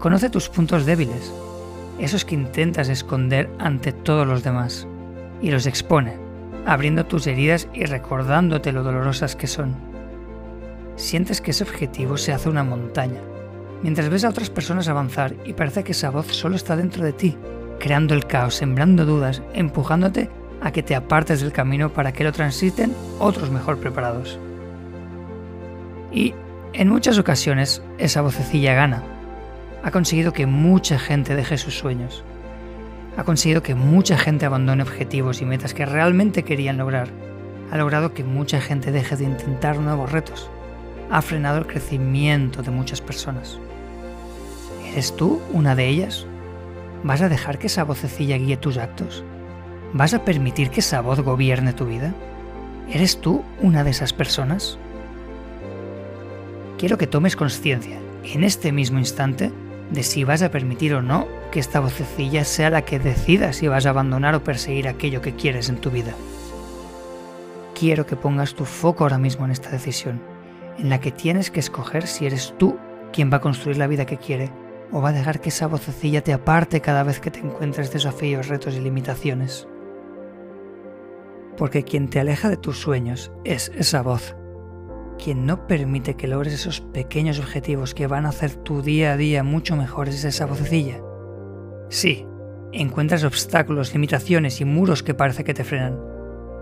Conoce 0.00 0.28
tus 0.28 0.48
puntos 0.48 0.84
débiles, 0.86 1.32
esos 2.00 2.24
que 2.24 2.34
intentas 2.34 2.88
esconder 2.88 3.48
ante 3.60 3.92
todos 3.92 4.26
los 4.26 4.42
demás, 4.42 4.88
y 5.40 5.52
los 5.52 5.66
expone, 5.66 6.16
abriendo 6.66 7.06
tus 7.06 7.28
heridas 7.28 7.68
y 7.72 7.84
recordándote 7.84 8.72
lo 8.72 8.82
dolorosas 8.82 9.36
que 9.36 9.46
son 9.46 9.91
sientes 11.02 11.40
que 11.40 11.50
ese 11.50 11.64
objetivo 11.64 12.16
se 12.16 12.32
hace 12.32 12.48
una 12.48 12.62
montaña, 12.62 13.20
mientras 13.82 14.08
ves 14.08 14.24
a 14.24 14.28
otras 14.28 14.50
personas 14.50 14.86
avanzar 14.88 15.34
y 15.44 15.52
parece 15.52 15.82
que 15.82 15.92
esa 15.92 16.10
voz 16.10 16.28
solo 16.28 16.54
está 16.54 16.76
dentro 16.76 17.04
de 17.04 17.12
ti, 17.12 17.36
creando 17.80 18.14
el 18.14 18.26
caos, 18.26 18.54
sembrando 18.54 19.04
dudas, 19.04 19.42
empujándote 19.52 20.30
a 20.60 20.70
que 20.70 20.84
te 20.84 20.94
apartes 20.94 21.40
del 21.40 21.52
camino 21.52 21.92
para 21.92 22.12
que 22.12 22.22
lo 22.22 22.32
transiten 22.32 22.94
otros 23.18 23.50
mejor 23.50 23.78
preparados. 23.78 24.38
Y 26.12 26.34
en 26.72 26.88
muchas 26.88 27.18
ocasiones 27.18 27.82
esa 27.98 28.22
vocecilla 28.22 28.74
gana. 28.74 29.02
Ha 29.82 29.90
conseguido 29.90 30.32
que 30.32 30.46
mucha 30.46 31.00
gente 31.00 31.34
deje 31.34 31.58
sus 31.58 31.76
sueños. 31.76 32.22
Ha 33.16 33.24
conseguido 33.24 33.62
que 33.62 33.74
mucha 33.74 34.16
gente 34.16 34.46
abandone 34.46 34.84
objetivos 34.84 35.42
y 35.42 35.46
metas 35.46 35.74
que 35.74 35.84
realmente 35.84 36.44
querían 36.44 36.78
lograr. 36.78 37.08
Ha 37.72 37.76
logrado 37.76 38.14
que 38.14 38.22
mucha 38.22 38.60
gente 38.60 38.92
deje 38.92 39.16
de 39.16 39.24
intentar 39.24 39.78
nuevos 39.78 40.12
retos 40.12 40.48
ha 41.12 41.20
frenado 41.20 41.58
el 41.58 41.66
crecimiento 41.66 42.62
de 42.62 42.70
muchas 42.70 43.02
personas. 43.02 43.58
¿Eres 44.90 45.14
tú 45.14 45.42
una 45.52 45.74
de 45.74 45.86
ellas? 45.86 46.26
¿Vas 47.04 47.20
a 47.20 47.28
dejar 47.28 47.58
que 47.58 47.66
esa 47.66 47.84
vocecilla 47.84 48.38
guíe 48.38 48.56
tus 48.56 48.78
actos? 48.78 49.22
¿Vas 49.92 50.14
a 50.14 50.24
permitir 50.24 50.70
que 50.70 50.80
esa 50.80 51.02
voz 51.02 51.20
gobierne 51.20 51.74
tu 51.74 51.84
vida? 51.84 52.14
¿Eres 52.90 53.20
tú 53.20 53.44
una 53.60 53.84
de 53.84 53.90
esas 53.90 54.14
personas? 54.14 54.78
Quiero 56.78 56.96
que 56.96 57.06
tomes 57.06 57.36
conciencia, 57.36 57.98
en 58.24 58.42
este 58.42 58.72
mismo 58.72 58.98
instante, 58.98 59.52
de 59.90 60.02
si 60.02 60.24
vas 60.24 60.40
a 60.40 60.50
permitir 60.50 60.94
o 60.94 61.02
no 61.02 61.28
que 61.50 61.60
esta 61.60 61.80
vocecilla 61.80 62.46
sea 62.46 62.70
la 62.70 62.86
que 62.86 62.98
decida 62.98 63.52
si 63.52 63.68
vas 63.68 63.84
a 63.84 63.90
abandonar 63.90 64.34
o 64.34 64.44
perseguir 64.44 64.88
aquello 64.88 65.20
que 65.20 65.36
quieres 65.36 65.68
en 65.68 65.76
tu 65.76 65.90
vida. 65.90 66.14
Quiero 67.78 68.06
que 68.06 68.16
pongas 68.16 68.54
tu 68.54 68.64
foco 68.64 69.04
ahora 69.04 69.18
mismo 69.18 69.44
en 69.44 69.50
esta 69.50 69.68
decisión 69.68 70.31
en 70.78 70.88
la 70.88 71.00
que 71.00 71.12
tienes 71.12 71.50
que 71.50 71.60
escoger 71.60 72.06
si 72.06 72.26
eres 72.26 72.54
tú 72.58 72.78
quien 73.12 73.30
va 73.32 73.38
a 73.38 73.40
construir 73.40 73.76
la 73.76 73.86
vida 73.86 74.06
que 74.06 74.16
quiere 74.16 74.50
¿O 74.92 75.00
va 75.00 75.08
a 75.08 75.12
dejar 75.12 75.40
que 75.40 75.48
esa 75.48 75.68
vocecilla 75.68 76.22
te 76.22 76.34
aparte 76.34 76.82
cada 76.82 77.02
vez 77.02 77.18
que 77.18 77.30
te 77.30 77.40
encuentres 77.40 77.90
desafíos, 77.90 78.48
retos 78.48 78.74
y 78.74 78.80
limitaciones? 78.80 79.66
Porque 81.56 81.82
quien 81.82 82.08
te 82.08 82.20
aleja 82.20 82.50
de 82.50 82.58
tus 82.58 82.78
sueños 82.78 83.32
es 83.44 83.72
esa 83.74 84.02
voz. 84.02 84.36
Quien 85.18 85.46
no 85.46 85.66
permite 85.66 86.14
que 86.14 86.28
logres 86.28 86.52
esos 86.52 86.82
pequeños 86.82 87.38
objetivos 87.38 87.94
que 87.94 88.06
van 88.06 88.26
a 88.26 88.30
hacer 88.30 88.54
tu 88.54 88.82
día 88.82 89.12
a 89.12 89.16
día 89.16 89.42
mucho 89.42 89.76
mejor 89.76 90.10
es 90.10 90.24
esa 90.24 90.44
vocecilla. 90.44 91.00
Sí, 91.88 92.26
encuentras 92.72 93.24
obstáculos, 93.24 93.94
limitaciones 93.94 94.60
y 94.60 94.66
muros 94.66 95.02
que 95.02 95.14
parece 95.14 95.42
que 95.42 95.54
te 95.54 95.64
frenan, 95.64 95.98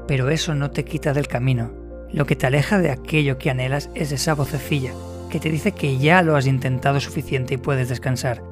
pero 0.07 0.29
eso 0.29 0.55
no 0.55 0.71
te 0.71 0.85
quita 0.85 1.13
del 1.13 1.27
camino. 1.27 1.80
Lo 2.13 2.27
que 2.27 2.37
te 2.37 2.47
aleja 2.47 2.79
de 2.79 2.91
aquello 2.91 3.39
que 3.39 3.51
anhelas 3.51 3.91
es 3.95 4.13
esa 4.13 4.35
vocecilla 4.35 4.93
que 5.31 5.41
te 5.41 5.51
dice 5.51 5.73
que 5.73 5.97
ya 5.97 6.23
lo 6.23 6.37
has 6.37 6.47
intentado 6.47 7.01
suficiente 7.01 7.55
y 7.55 7.59
puedes 7.59 7.89
descansar. 7.89 8.43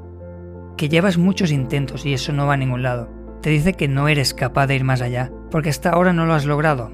Que 0.77 0.89
llevas 0.89 1.19
muchos 1.19 1.51
intentos 1.51 2.07
y 2.07 2.15
eso 2.15 2.33
no 2.33 2.47
va 2.47 2.55
a 2.55 2.57
ningún 2.57 2.83
lado. 2.83 3.11
Te 3.43 3.51
dice 3.51 3.75
que 3.75 3.89
no 3.89 4.09
eres 4.09 4.33
capaz 4.33 4.69
de 4.69 4.77
ir 4.77 4.85
más 4.85 5.03
allá 5.03 5.31
porque 5.51 5.71
hasta 5.71 5.91
ahora 5.91 6.13
no 6.13 6.25
lo 6.25 6.35
has 6.35 6.47
logrado. 6.47 6.93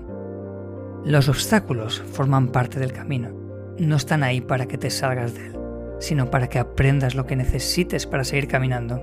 Los 1.05 1.29
obstáculos 1.29 2.03
forman 2.13 2.49
parte 2.49 2.81
del 2.81 2.93
camino. 2.93 3.31
No 3.79 3.97
están 3.97 4.23
ahí 4.23 4.41
para 4.41 4.67
que 4.67 4.79
te 4.79 4.89
salgas 4.89 5.35
de 5.35 5.49
él, 5.49 5.57
sino 5.99 6.31
para 6.31 6.49
que 6.49 6.59
aprendas 6.59 7.15
lo 7.15 7.27
que 7.27 7.37
necesites 7.37 8.07
para 8.07 8.25
seguir 8.25 8.49
caminando. 8.49 9.03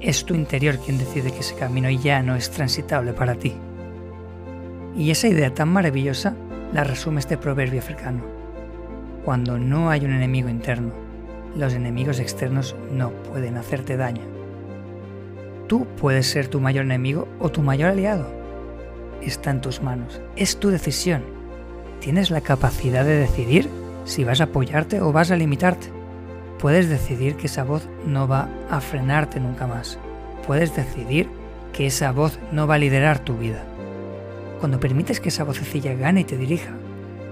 Es 0.00 0.24
tu 0.24 0.34
interior 0.34 0.78
quien 0.78 0.98
decide 0.98 1.32
que 1.32 1.40
ese 1.40 1.56
camino 1.56 1.90
ya 1.90 2.22
no 2.22 2.36
es 2.36 2.50
transitable 2.50 3.12
para 3.12 3.34
ti. 3.34 3.54
Y 4.96 5.10
esa 5.10 5.28
idea 5.28 5.52
tan 5.52 5.68
maravillosa 5.68 6.34
la 6.72 6.84
resume 6.84 7.20
este 7.20 7.36
proverbio 7.36 7.80
africano. 7.80 8.22
Cuando 9.24 9.58
no 9.58 9.90
hay 9.90 10.04
un 10.04 10.12
enemigo 10.12 10.48
interno, 10.48 10.92
los 11.56 11.74
enemigos 11.74 12.20
externos 12.20 12.76
no 12.92 13.10
pueden 13.10 13.56
hacerte 13.56 13.96
daño. 13.96 14.22
Tú 15.66 15.86
puedes 16.00 16.26
ser 16.26 16.48
tu 16.48 16.60
mayor 16.60 16.84
enemigo 16.84 17.28
o 17.38 17.50
tu 17.50 17.62
mayor 17.62 17.90
aliado. 17.90 18.26
Está 19.20 19.50
en 19.50 19.60
tus 19.60 19.82
manos, 19.82 20.20
es 20.36 20.58
tu 20.58 20.70
decisión. 20.70 21.22
Tienes 22.00 22.30
la 22.30 22.40
capacidad 22.40 23.04
de 23.04 23.16
decidir 23.16 23.68
si 24.04 24.24
vas 24.24 24.40
a 24.40 24.44
apoyarte 24.44 25.00
o 25.00 25.12
vas 25.12 25.30
a 25.30 25.36
limitarte. 25.36 25.88
Puedes 26.58 26.88
decidir 26.88 27.36
que 27.36 27.46
esa 27.46 27.64
voz 27.64 27.88
no 28.06 28.26
va 28.26 28.48
a 28.70 28.80
frenarte 28.80 29.40
nunca 29.40 29.66
más. 29.66 29.98
Puedes 30.46 30.74
decidir 30.74 31.28
que 31.72 31.86
esa 31.86 32.12
voz 32.12 32.38
no 32.52 32.66
va 32.66 32.76
a 32.76 32.78
liderar 32.78 33.18
tu 33.18 33.36
vida. 33.36 33.64
Cuando 34.60 34.78
permites 34.78 35.20
que 35.20 35.30
esa 35.30 35.44
vocecilla 35.44 35.94
gane 35.94 36.20
y 36.20 36.24
te 36.24 36.36
dirija, 36.36 36.72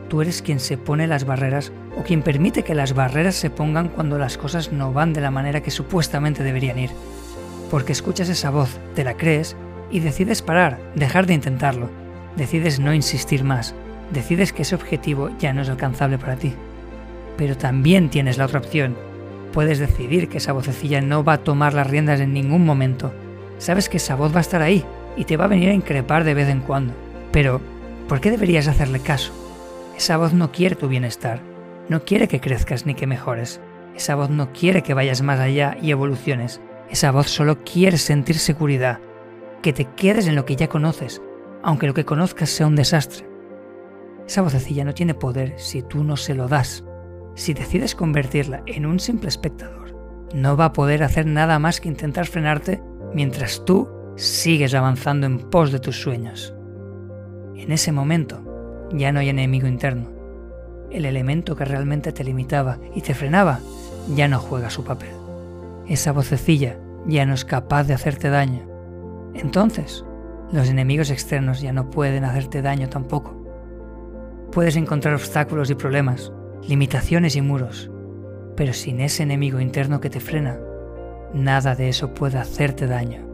tú 0.09 0.23
eres 0.23 0.41
quien 0.41 0.61
se 0.61 0.79
pone 0.79 1.07
las 1.07 1.27
barreras 1.27 1.73
o 1.99 2.03
quien 2.03 2.23
permite 2.23 2.63
que 2.63 2.75
las 2.75 2.95
barreras 2.95 3.35
se 3.35 3.51
pongan 3.51 3.89
cuando 3.89 4.19
las 4.19 4.39
cosas 4.39 4.73
no 4.73 4.95
van 4.95 5.13
de 5.13 5.21
la 5.21 5.31
manera 5.31 5.63
que 5.63 5.71
supuestamente 5.71 6.43
deberían 6.43 6.79
ir. 6.79 6.91
Porque 7.71 7.93
escuchas 7.93 8.31
esa 8.31 8.49
voz, 8.49 8.79
te 8.95 9.05
la 9.05 9.15
crees 9.15 9.57
y 9.91 10.01
decides 10.01 10.41
parar, 10.41 10.79
dejar 10.95 11.27
de 11.27 11.35
intentarlo, 11.35 11.91
decides 12.35 12.81
no 12.81 12.95
insistir 12.95 13.45
más, 13.45 13.75
decides 14.11 14.55
que 14.55 14.63
ese 14.63 14.75
objetivo 14.75 15.29
ya 15.39 15.53
no 15.53 15.61
es 15.61 15.69
alcanzable 15.69 16.17
para 16.17 16.37
ti. 16.37 16.55
Pero 17.37 17.59
también 17.59 18.09
tienes 18.09 18.39
la 18.39 18.47
otra 18.47 18.61
opción. 18.61 18.97
Puedes 19.53 19.79
decidir 19.79 20.31
que 20.31 20.39
esa 20.39 20.53
vocecilla 20.53 21.03
no 21.03 21.25
va 21.25 21.35
a 21.35 21.45
tomar 21.45 21.75
las 21.75 21.87
riendas 21.87 22.21
en 22.21 22.33
ningún 22.33 22.65
momento. 22.65 23.13
Sabes 23.59 23.91
que 23.91 23.99
esa 23.99 24.15
voz 24.15 24.33
va 24.33 24.39
a 24.39 24.41
estar 24.41 24.63
ahí 24.63 24.83
y 25.15 25.25
te 25.25 25.37
va 25.37 25.45
a 25.45 25.49
venir 25.49 25.69
a 25.69 25.75
increpar 25.75 26.25
de 26.25 26.33
vez 26.33 26.49
en 26.49 26.61
cuando. 26.61 26.95
Pero, 27.33 27.61
¿por 28.09 28.21
qué 28.21 28.31
deberías 28.31 28.69
hacerle 28.69 29.01
caso? 29.01 29.33
Esa 29.97 30.17
voz 30.17 30.33
no 30.33 30.53
quiere 30.53 30.77
tu 30.77 30.89
bienestar, 30.89 31.41
no 31.89 32.05
quiere 32.05 32.29
que 32.29 32.41
crezcas 32.41 32.87
ni 32.87 32.95
que 32.95 33.07
mejores. 33.07 33.61
Esa 33.97 34.15
voz 34.15 34.31
no 34.31 34.53
quiere 34.53 34.83
que 34.83 34.95
vayas 34.95 35.23
más 35.23 35.41
allá 35.41 35.77
y 35.81 35.91
evoluciones. 35.91 36.61
Esa 36.91 37.11
voz 37.11 37.29
solo 37.29 37.65
quiere 37.65 37.99
sentir 37.99 38.39
seguridad, 38.39 39.01
que 39.63 39.73
te 39.73 39.85
quedes 39.85 40.27
en 40.27 40.37
lo 40.37 40.45
que 40.45 40.57
ya 40.57 40.69
conoces, 40.69 41.21
aunque 41.63 41.87
lo 41.87 41.95
que 41.95 42.05
conozcas 42.05 42.51
sea 42.51 42.67
un 42.67 42.77
desastre. 42.77 43.27
Esa 44.27 44.43
vocecilla 44.43 44.85
no 44.85 44.95
tiene 44.95 45.15
poder 45.15 45.55
si 45.57 45.83
tú 45.83 46.05
no 46.05 46.17
se 46.17 46.35
lo 46.35 46.49
das. 46.49 46.85
Si 47.35 47.55
decides 47.55 47.95
convertirla 47.95 48.63
en 48.67 48.87
un 48.87 49.01
simple 49.01 49.29
espectador, 49.29 49.97
no 50.35 50.57
va 50.57 50.67
a 50.67 50.73
poder 50.73 51.03
hacer 51.03 51.27
nada 51.27 51.59
más 51.59 51.81
que 51.81 51.89
intentar 51.89 52.27
frenarte 52.27 52.83
mientras 53.15 53.65
tú 53.65 53.89
sigues 54.17 54.75
avanzando 54.75 55.27
en 55.27 55.39
pos 55.39 55.73
de 55.73 55.79
tus 55.79 56.01
sueños. 56.01 56.55
En 57.59 57.73
ese 57.73 57.91
momento, 57.91 58.89
ya 58.93 59.11
no 59.13 59.19
hay 59.21 59.29
enemigo 59.29 59.67
interno. 59.67 60.11
El 60.91 61.05
elemento 61.05 61.57
que 61.57 61.65
realmente 61.65 62.13
te 62.13 62.25
limitaba 62.25 62.79
y 62.95 63.03
te 63.03 63.15
frenaba 63.15 63.59
ya 64.15 64.29
no 64.29 64.39
juega 64.39 64.71
su 64.71 64.85
papel. 64.85 65.11
Esa 65.89 66.13
vocecilla 66.13 66.79
ya 67.07 67.27
no 67.27 67.35
es 67.35 67.45
capaz 67.45 67.85
de 67.85 67.95
hacerte 67.95 68.31
daño. 68.31 68.63
Entonces, 69.35 70.05
los 70.53 70.69
enemigos 70.69 71.11
externos 71.11 71.61
ya 71.61 71.73
no 71.73 71.91
pueden 71.91 72.25
hacerte 72.25 72.63
daño 72.63 72.89
tampoco. 72.89 73.35
Puedes 74.53 74.77
encontrar 74.77 75.15
obstáculos 75.15 75.69
y 75.69 75.75
problemas, 75.75 76.33
limitaciones 76.67 77.37
y 77.37 77.43
muros, 77.43 77.91
pero 78.57 78.73
sin 78.73 79.01
ese 79.01 79.25
enemigo 79.25 79.61
interno 79.61 80.01
que 80.01 80.11
te 80.11 80.21
frena, 80.21 80.59
nada 81.35 81.75
de 81.75 81.89
eso 81.89 82.15
puede 82.15 82.39
hacerte 82.39 82.87
daño. 82.87 83.27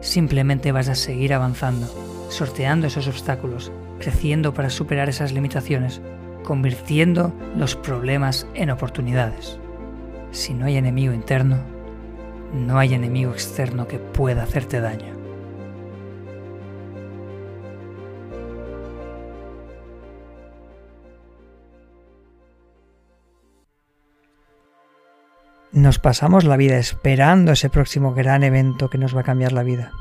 Simplemente 0.00 0.70
vas 0.70 0.88
a 0.88 0.94
seguir 0.94 1.34
avanzando, 1.34 1.88
sorteando 2.30 2.86
esos 2.86 3.06
obstáculos 3.06 3.70
creciendo 3.98 4.54
para 4.54 4.70
superar 4.70 5.08
esas 5.08 5.32
limitaciones, 5.32 6.00
convirtiendo 6.42 7.32
los 7.56 7.76
problemas 7.76 8.46
en 8.54 8.70
oportunidades. 8.70 9.58
Si 10.30 10.54
no 10.54 10.66
hay 10.66 10.76
enemigo 10.76 11.12
interno, 11.12 11.58
no 12.54 12.78
hay 12.78 12.94
enemigo 12.94 13.32
externo 13.32 13.86
que 13.86 13.98
pueda 13.98 14.42
hacerte 14.42 14.80
daño. 14.80 15.20
Nos 25.72 26.00
pasamos 26.00 26.44
la 26.44 26.56
vida 26.56 26.78
esperando 26.78 27.52
ese 27.52 27.70
próximo 27.70 28.12
gran 28.12 28.42
evento 28.42 28.90
que 28.90 28.98
nos 28.98 29.14
va 29.14 29.20
a 29.20 29.24
cambiar 29.24 29.52
la 29.52 29.62
vida. 29.62 29.92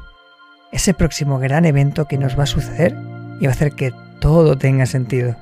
Ese 0.72 0.94
próximo 0.94 1.40
gran 1.40 1.66
evento 1.66 2.06
que 2.06 2.20
nos 2.20 2.38
va 2.38 2.44
a 2.44 2.48
suceder 2.48 2.96
y 3.40 3.46
va 3.46 3.52
a 3.52 3.54
hacer 3.54 3.72
que 3.72 3.92
todo 4.20 4.56
tenga 4.56 4.86
sentido. 4.86 5.36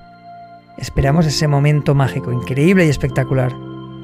Esperamos 0.78 1.26
ese 1.26 1.50
momento 1.50 1.96
mágico, 1.96 2.32
increíble 2.32 2.86
y 2.86 2.90
espectacular, 2.90 3.54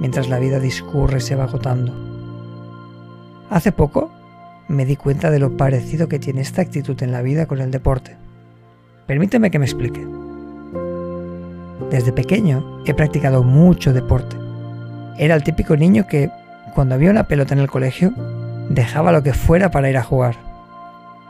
mientras 0.02 0.28
la 0.28 0.40
vida 0.40 0.60
discurre 0.60 1.20
y 1.20 1.22
se 1.22 1.36
va 1.36 1.46
agotando. 1.46 1.94
Hace 3.50 3.72
poco 3.72 4.12
me 4.68 4.86
di 4.86 4.98
cuenta 4.98 5.32
de 5.32 5.40
lo 5.40 5.56
parecido 5.56 6.10
que 6.10 6.20
tiene 6.20 6.42
esta 6.42 6.62
actitud 6.62 7.02
en 7.02 7.14
la 7.14 7.22
vida 7.22 7.46
con 7.46 7.62
el 7.62 7.72
deporte. 7.72 8.18
Permíteme 9.08 9.50
que 9.50 9.60
me 9.60 9.66
explique. 9.66 10.06
Desde 11.90 12.12
pequeño 12.12 12.84
he 12.86 12.94
practicado 12.94 13.44
mucho 13.44 13.94
deporte. 13.94 14.36
Era 15.18 15.36
el 15.36 15.44
típico 15.44 15.78
niño 15.78 16.06
que, 16.08 16.30
cuando 16.76 16.96
había 16.96 17.12
una 17.12 17.28
pelota 17.28 17.54
en 17.54 17.60
el 17.62 17.70
colegio, 17.70 18.12
dejaba 18.70 19.14
lo 19.14 19.24
que 19.24 19.34
fuera 19.34 19.72
para 19.72 19.90
ir 19.90 19.98
a 19.98 20.04
jugar. 20.04 20.53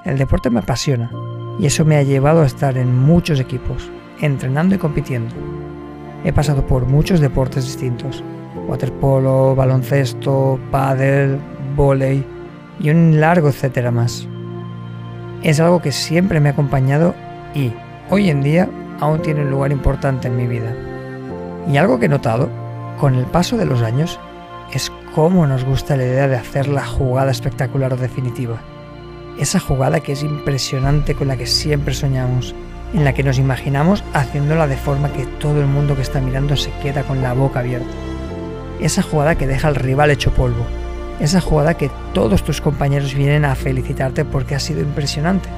El 0.05 0.17
deporte 0.17 0.49
me 0.49 0.59
apasiona 0.59 1.09
y 1.57 1.65
eso 1.65 1.85
me 1.85 1.95
ha 1.95 2.03
llevado 2.03 2.41
a 2.41 2.45
estar 2.45 2.77
en 2.77 2.93
muchos 2.93 3.39
equipos, 3.39 3.89
entrenando 4.19 4.75
y 4.75 4.77
compitiendo. 4.77 5.33
He 6.25 6.33
pasado 6.33 6.67
por 6.67 6.85
muchos 6.85 7.21
deportes 7.21 7.63
distintos, 7.63 8.21
waterpolo, 8.67 9.55
baloncesto, 9.55 10.59
pádel, 10.71 11.39
volei 11.77 12.25
y 12.81 12.89
un 12.89 13.21
largo 13.21 13.47
etcétera 13.47 13.91
más. 13.91 14.27
Es 15.41 15.61
algo 15.61 15.81
que 15.81 15.93
siempre 15.93 16.41
me 16.41 16.49
ha 16.49 16.53
acompañado 16.53 17.15
y, 17.55 17.71
hoy 18.09 18.29
en 18.29 18.41
día, 18.41 18.67
aún 18.99 19.21
tiene 19.21 19.43
un 19.43 19.51
lugar 19.51 19.71
importante 19.71 20.27
en 20.27 20.35
mi 20.35 20.47
vida. 20.47 20.75
Y 21.71 21.77
algo 21.77 21.97
que 21.97 22.07
he 22.07 22.09
notado, 22.09 22.49
con 22.99 23.15
el 23.15 23.25
paso 23.25 23.55
de 23.55 23.65
los 23.65 23.81
años, 23.81 24.19
es 24.73 24.91
cómo 25.15 25.47
nos 25.47 25.63
gusta 25.63 25.95
la 25.95 26.03
idea 26.03 26.27
de 26.27 26.35
hacer 26.35 26.67
la 26.67 26.85
jugada 26.85 27.31
espectacular 27.31 27.93
o 27.93 27.97
definitiva 27.97 28.59
esa 29.37 29.59
jugada 29.59 29.99
que 29.99 30.13
es 30.13 30.23
impresionante 30.23 31.15
con 31.15 31.27
la 31.27 31.37
que 31.37 31.47
siempre 31.47 31.93
soñamos, 31.93 32.53
en 32.93 33.03
la 33.03 33.13
que 33.13 33.23
nos 33.23 33.39
imaginamos 33.39 34.03
haciéndola 34.13 34.67
de 34.67 34.77
forma 34.77 35.11
que 35.11 35.25
todo 35.25 35.59
el 35.59 35.67
mundo 35.67 35.95
que 35.95 36.03
está 36.03 36.21
mirando 36.21 36.55
se 36.55 36.71
queda 36.81 37.03
con 37.03 37.21
la 37.21 37.33
boca 37.33 37.59
abierta. 37.59 37.87
Esa 38.79 39.01
jugada 39.01 39.35
que 39.35 39.47
deja 39.47 39.67
al 39.67 39.75
rival 39.75 40.11
hecho 40.11 40.31
polvo. 40.31 40.65
Esa 41.19 41.41
jugada 41.41 41.75
que 41.75 41.89
todos 42.13 42.43
tus 42.43 42.61
compañeros 42.61 43.13
vienen 43.13 43.45
a 43.45 43.55
felicitarte 43.55 44.25
porque 44.25 44.55
ha 44.55 44.59
sido 44.59 44.81
impresionante. 44.81 45.49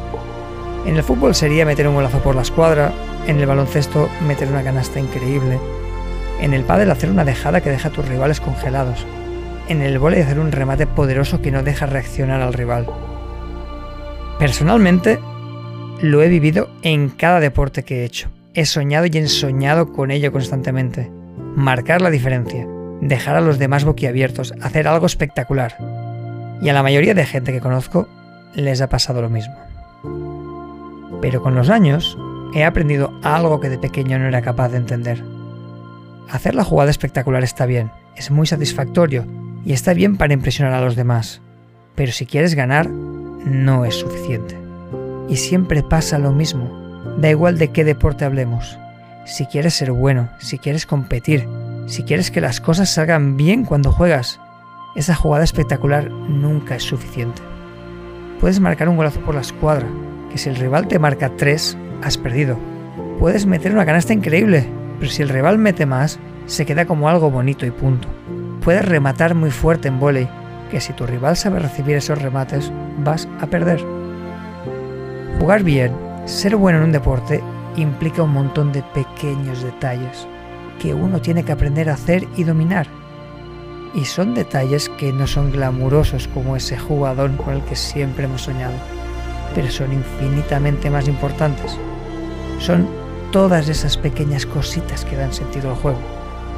En 0.86 0.96
el 0.96 1.04
fútbol 1.04 1.34
sería 1.34 1.66
meter 1.66 1.88
un 1.88 1.96
golazo 1.96 2.20
por 2.20 2.36
la 2.36 2.44
escuadra, 2.44 2.94
en 3.26 3.40
el 3.40 3.48
baloncesto 3.48 4.10
meter 4.28 4.48
una 4.50 4.64
canasta 4.64 5.00
increíble, 5.00 5.60
en 6.40 6.54
el 6.54 6.64
pádel 6.64 6.92
hacer 6.92 7.10
una 7.10 7.26
dejada 7.26 7.62
que 7.62 7.72
deja 7.72 7.88
a 7.88 7.92
tus 7.92 8.08
rivales 8.08 8.40
congelados, 8.40 9.06
en 9.68 9.82
el 9.82 9.98
vóley 9.98 10.22
hacer 10.22 10.40
un 10.40 10.52
remate 10.52 10.86
poderoso 10.86 11.42
que 11.42 11.52
no 11.52 11.64
deja 11.64 11.88
reaccionar 11.88 12.42
al 12.42 12.54
rival. 12.54 12.88
Personalmente, 14.40 15.20
lo 16.02 16.22
he 16.22 16.28
vivido 16.28 16.70
en 16.82 17.10
cada 17.10 17.40
deporte 17.40 17.84
que 17.84 18.02
he 18.02 18.06
hecho. 18.06 18.30
He 18.54 18.66
soñado 18.66 19.06
y 19.06 19.18
ensoñado 19.18 19.94
con 19.94 20.12
ello 20.12 20.32
constantemente. 20.32 21.10
Marcar 21.56 22.02
la 22.02 22.10
diferencia, 22.10 22.68
dejar 23.02 23.38
a 23.38 23.42
los 23.42 23.60
demás 23.60 23.86
boquiabiertos, 23.86 24.54
hacer 24.62 24.88
algo 24.88 25.06
espectacular. 25.06 25.78
Y 26.62 26.68
a 26.68 26.74
la 26.74 26.84
mayoría 26.84 27.14
de 27.14 27.26
gente 27.26 27.54
que 27.54 27.62
conozco 27.62 28.10
les 28.56 28.82
ha 28.82 28.90
pasado 28.90 29.22
lo 29.22 29.30
mismo. 29.30 29.56
Pero 31.22 31.42
con 31.42 31.56
los 31.56 31.70
años 31.70 32.18
he 32.54 32.66
aprendido 32.66 33.18
algo 33.24 33.62
que 33.62 33.70
de 33.70 33.78
pequeño 33.78 34.20
no 34.20 34.28
era 34.28 34.42
capaz 34.42 34.70
de 34.70 34.78
entender. 34.78 35.24
Hacer 36.30 36.56
la 36.56 36.64
jugada 36.64 36.92
espectacular 36.92 37.44
está 37.44 37.66
bien, 37.66 37.92
es 38.18 38.32
muy 38.32 38.48
satisfactorio 38.48 39.26
y 39.66 39.74
está 39.74 39.94
bien 39.94 40.18
para 40.18 40.34
impresionar 40.34 40.74
a 40.74 40.82
los 40.82 40.96
demás. 40.96 41.42
Pero 41.96 42.12
si 42.12 42.26
quieres 42.26 42.56
ganar, 42.56 42.90
no 43.46 43.86
es 43.86 43.96
suficiente. 43.96 44.58
Y 45.30 45.38
siempre 45.38 45.84
pasa 45.84 46.20
lo 46.20 46.32
mismo, 46.32 46.70
da 47.18 47.30
igual 47.30 47.58
de 47.58 47.70
qué 47.70 47.84
deporte 47.84 48.26
hablemos. 48.26 48.78
Si 49.26 49.46
quieres 49.46 49.74
ser 49.74 49.92
bueno, 49.92 50.30
si 50.40 50.60
quieres 50.60 50.86
competir, 50.86 51.48
si 51.88 52.04
quieres 52.04 52.32
que 52.32 52.42
las 52.42 52.60
cosas 52.60 52.90
salgan 52.90 53.38
bien 53.38 53.64
cuando 53.64 53.92
juegas, 53.92 54.40
esa 54.96 55.16
jugada 55.16 55.44
espectacular 55.44 56.10
nunca 56.10 56.76
es 56.76 56.84
suficiente. 56.84 57.42
Puedes 58.40 58.60
marcar 58.60 58.90
un 58.90 58.98
golazo 58.98 59.20
por 59.22 59.36
la 59.36 59.42
escuadra, 59.42 59.88
que 60.32 60.38
si 60.38 60.50
el 60.50 60.56
rival 60.56 60.88
te 60.88 61.00
marca 61.00 61.32
tres, 61.36 61.78
has 62.04 62.18
perdido. 62.18 62.58
Puedes 63.20 63.46
meter 63.46 63.72
una 63.72 63.86
canasta 63.86 64.14
increíble, 64.14 64.68
pero 65.00 65.12
si 65.12 65.22
el 65.22 65.30
rival 65.30 65.58
mete 65.58 65.86
más, 65.86 66.20
se 66.46 66.66
queda 66.66 66.86
como 66.86 67.10
algo 67.10 67.32
bonito 67.32 67.66
y 67.66 67.72
punto. 67.72 68.08
Puedes 68.62 68.86
rematar 68.86 69.36
muy 69.36 69.52
fuerte 69.52 69.88
en 69.88 70.00
volei, 70.00 70.30
que 70.70 70.82
si 70.82 70.94
tu 70.94 71.06
rival 71.06 71.36
sabe 71.38 71.60
recibir 71.60 71.98
esos 71.98 72.22
remates, 72.22 72.72
vas 73.00 73.28
a 73.40 73.48
perder. 73.48 73.84
Jugar 75.40 75.64
bien, 75.64 75.92
ser 76.26 76.56
bueno 76.56 76.80
en 76.80 76.86
un 76.86 76.92
deporte, 76.92 77.44
implica 77.76 78.24
un 78.24 78.32
montón 78.32 78.72
de 78.72 78.84
pequeños 78.84 79.62
detalles 79.62 80.28
que 80.80 80.94
uno 80.94 81.22
tiene 81.22 81.44
que 81.44 81.52
aprender 81.52 81.90
a 81.90 81.94
hacer 81.94 82.28
y 82.36 82.44
dominar. 82.44 82.88
Y 83.94 84.06
son 84.06 84.34
detalles 84.34 84.90
que 84.90 85.14
no 85.14 85.26
son 85.26 85.52
glamurosos 85.52 86.28
como 86.28 86.56
ese 86.56 86.78
jugador 86.78 87.36
con 87.38 87.54
el 87.54 87.62
que 87.64 87.76
siempre 87.76 88.26
hemos 88.26 88.42
soñado, 88.42 88.74
pero 89.54 89.70
son 89.72 89.94
infinitamente 89.94 90.90
más 90.90 91.08
importantes. 91.08 91.78
Son 92.60 92.88
todas 93.32 93.70
esas 93.70 93.98
pequeñas 93.98 94.46
cositas 94.46 95.06
que 95.06 95.16
dan 95.16 95.34
sentido 95.34 95.70
al 95.70 95.78
juego. 95.78 96.00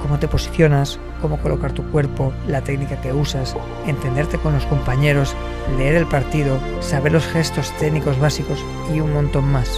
Cómo 0.01 0.19
te 0.19 0.27
posicionas, 0.27 0.99
cómo 1.21 1.37
colocar 1.37 1.71
tu 1.71 1.83
cuerpo, 1.91 2.33
la 2.47 2.61
técnica 2.61 2.99
que 3.01 3.13
usas, 3.13 3.55
entenderte 3.85 4.37
con 4.37 4.53
los 4.53 4.65
compañeros, 4.65 5.35
leer 5.77 5.95
el 5.95 6.07
partido, 6.07 6.59
saber 6.79 7.11
los 7.11 7.25
gestos 7.27 7.71
técnicos 7.79 8.19
básicos 8.19 8.63
y 8.93 8.99
un 8.99 9.13
montón 9.13 9.45
más. 9.51 9.69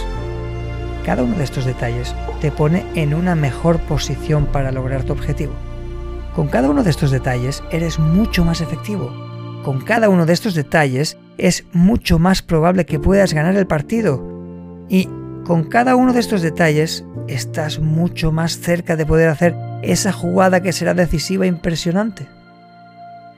Cada 1.04 1.22
uno 1.22 1.36
de 1.36 1.44
estos 1.44 1.64
detalles 1.64 2.14
te 2.40 2.50
pone 2.50 2.84
en 2.94 3.14
una 3.14 3.34
mejor 3.34 3.80
posición 3.80 4.46
para 4.46 4.72
lograr 4.72 5.04
tu 5.04 5.12
objetivo. 5.12 5.52
Con 6.34 6.48
cada 6.48 6.70
uno 6.70 6.82
de 6.82 6.90
estos 6.90 7.10
detalles 7.10 7.62
eres 7.70 7.98
mucho 7.98 8.44
más 8.44 8.60
efectivo. 8.60 9.12
Con 9.64 9.80
cada 9.80 10.08
uno 10.08 10.26
de 10.26 10.32
estos 10.32 10.54
detalles 10.54 11.16
es 11.38 11.64
mucho 11.72 12.18
más 12.18 12.42
probable 12.42 12.86
que 12.86 12.98
puedas 12.98 13.34
ganar 13.34 13.56
el 13.56 13.66
partido. 13.66 14.22
Y 14.88 15.08
con 15.50 15.64
cada 15.64 15.96
uno 15.96 16.12
de 16.12 16.20
estos 16.20 16.42
detalles 16.42 17.04
estás 17.26 17.80
mucho 17.80 18.30
más 18.30 18.60
cerca 18.60 18.94
de 18.94 19.04
poder 19.04 19.28
hacer 19.28 19.56
esa 19.82 20.12
jugada 20.12 20.62
que 20.62 20.72
será 20.72 20.94
decisiva 20.94 21.44
e 21.44 21.48
impresionante. 21.48 22.28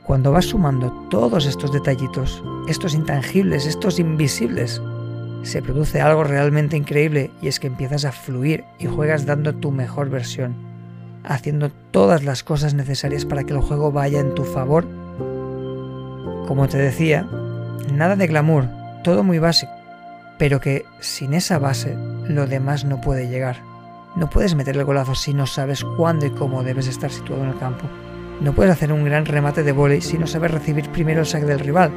Cuando 0.04 0.30
vas 0.30 0.44
sumando 0.44 0.92
todos 1.08 1.46
estos 1.46 1.72
detallitos, 1.72 2.44
estos 2.68 2.92
intangibles, 2.92 3.64
estos 3.64 3.98
invisibles, 3.98 4.82
se 5.42 5.62
produce 5.62 6.02
algo 6.02 6.22
realmente 6.22 6.76
increíble 6.76 7.30
y 7.40 7.48
es 7.48 7.58
que 7.58 7.68
empiezas 7.68 8.04
a 8.04 8.12
fluir 8.12 8.64
y 8.78 8.88
juegas 8.88 9.24
dando 9.24 9.54
tu 9.54 9.70
mejor 9.70 10.10
versión, 10.10 10.54
haciendo 11.24 11.70
todas 11.92 12.24
las 12.24 12.42
cosas 12.42 12.74
necesarias 12.74 13.24
para 13.24 13.44
que 13.44 13.54
el 13.54 13.62
juego 13.62 13.90
vaya 13.90 14.20
en 14.20 14.34
tu 14.34 14.44
favor. 14.44 14.86
Como 16.46 16.68
te 16.68 16.76
decía, 16.76 17.26
nada 17.90 18.16
de 18.16 18.26
glamour, 18.26 18.68
todo 19.02 19.22
muy 19.22 19.38
básico, 19.38 19.72
pero 20.42 20.60
que 20.60 20.86
sin 20.98 21.34
esa 21.34 21.60
base 21.60 21.96
lo 22.26 22.48
demás 22.48 22.84
no 22.84 23.00
puede 23.00 23.28
llegar. 23.28 23.62
No 24.16 24.28
puedes 24.28 24.56
meter 24.56 24.76
el 24.76 24.84
golazo 24.84 25.14
si 25.14 25.32
no 25.32 25.46
sabes 25.46 25.84
cuándo 25.96 26.26
y 26.26 26.30
cómo 26.30 26.64
debes 26.64 26.88
estar 26.88 27.12
situado 27.12 27.44
en 27.44 27.50
el 27.50 27.58
campo. 27.58 27.84
No 28.40 28.52
puedes 28.52 28.72
hacer 28.72 28.92
un 28.92 29.04
gran 29.04 29.24
remate 29.24 29.62
de 29.62 29.70
vóley 29.70 30.00
si 30.00 30.18
no 30.18 30.26
sabes 30.26 30.50
recibir 30.50 30.90
primero 30.90 31.20
el 31.20 31.26
saque 31.26 31.46
del 31.46 31.60
rival 31.60 31.92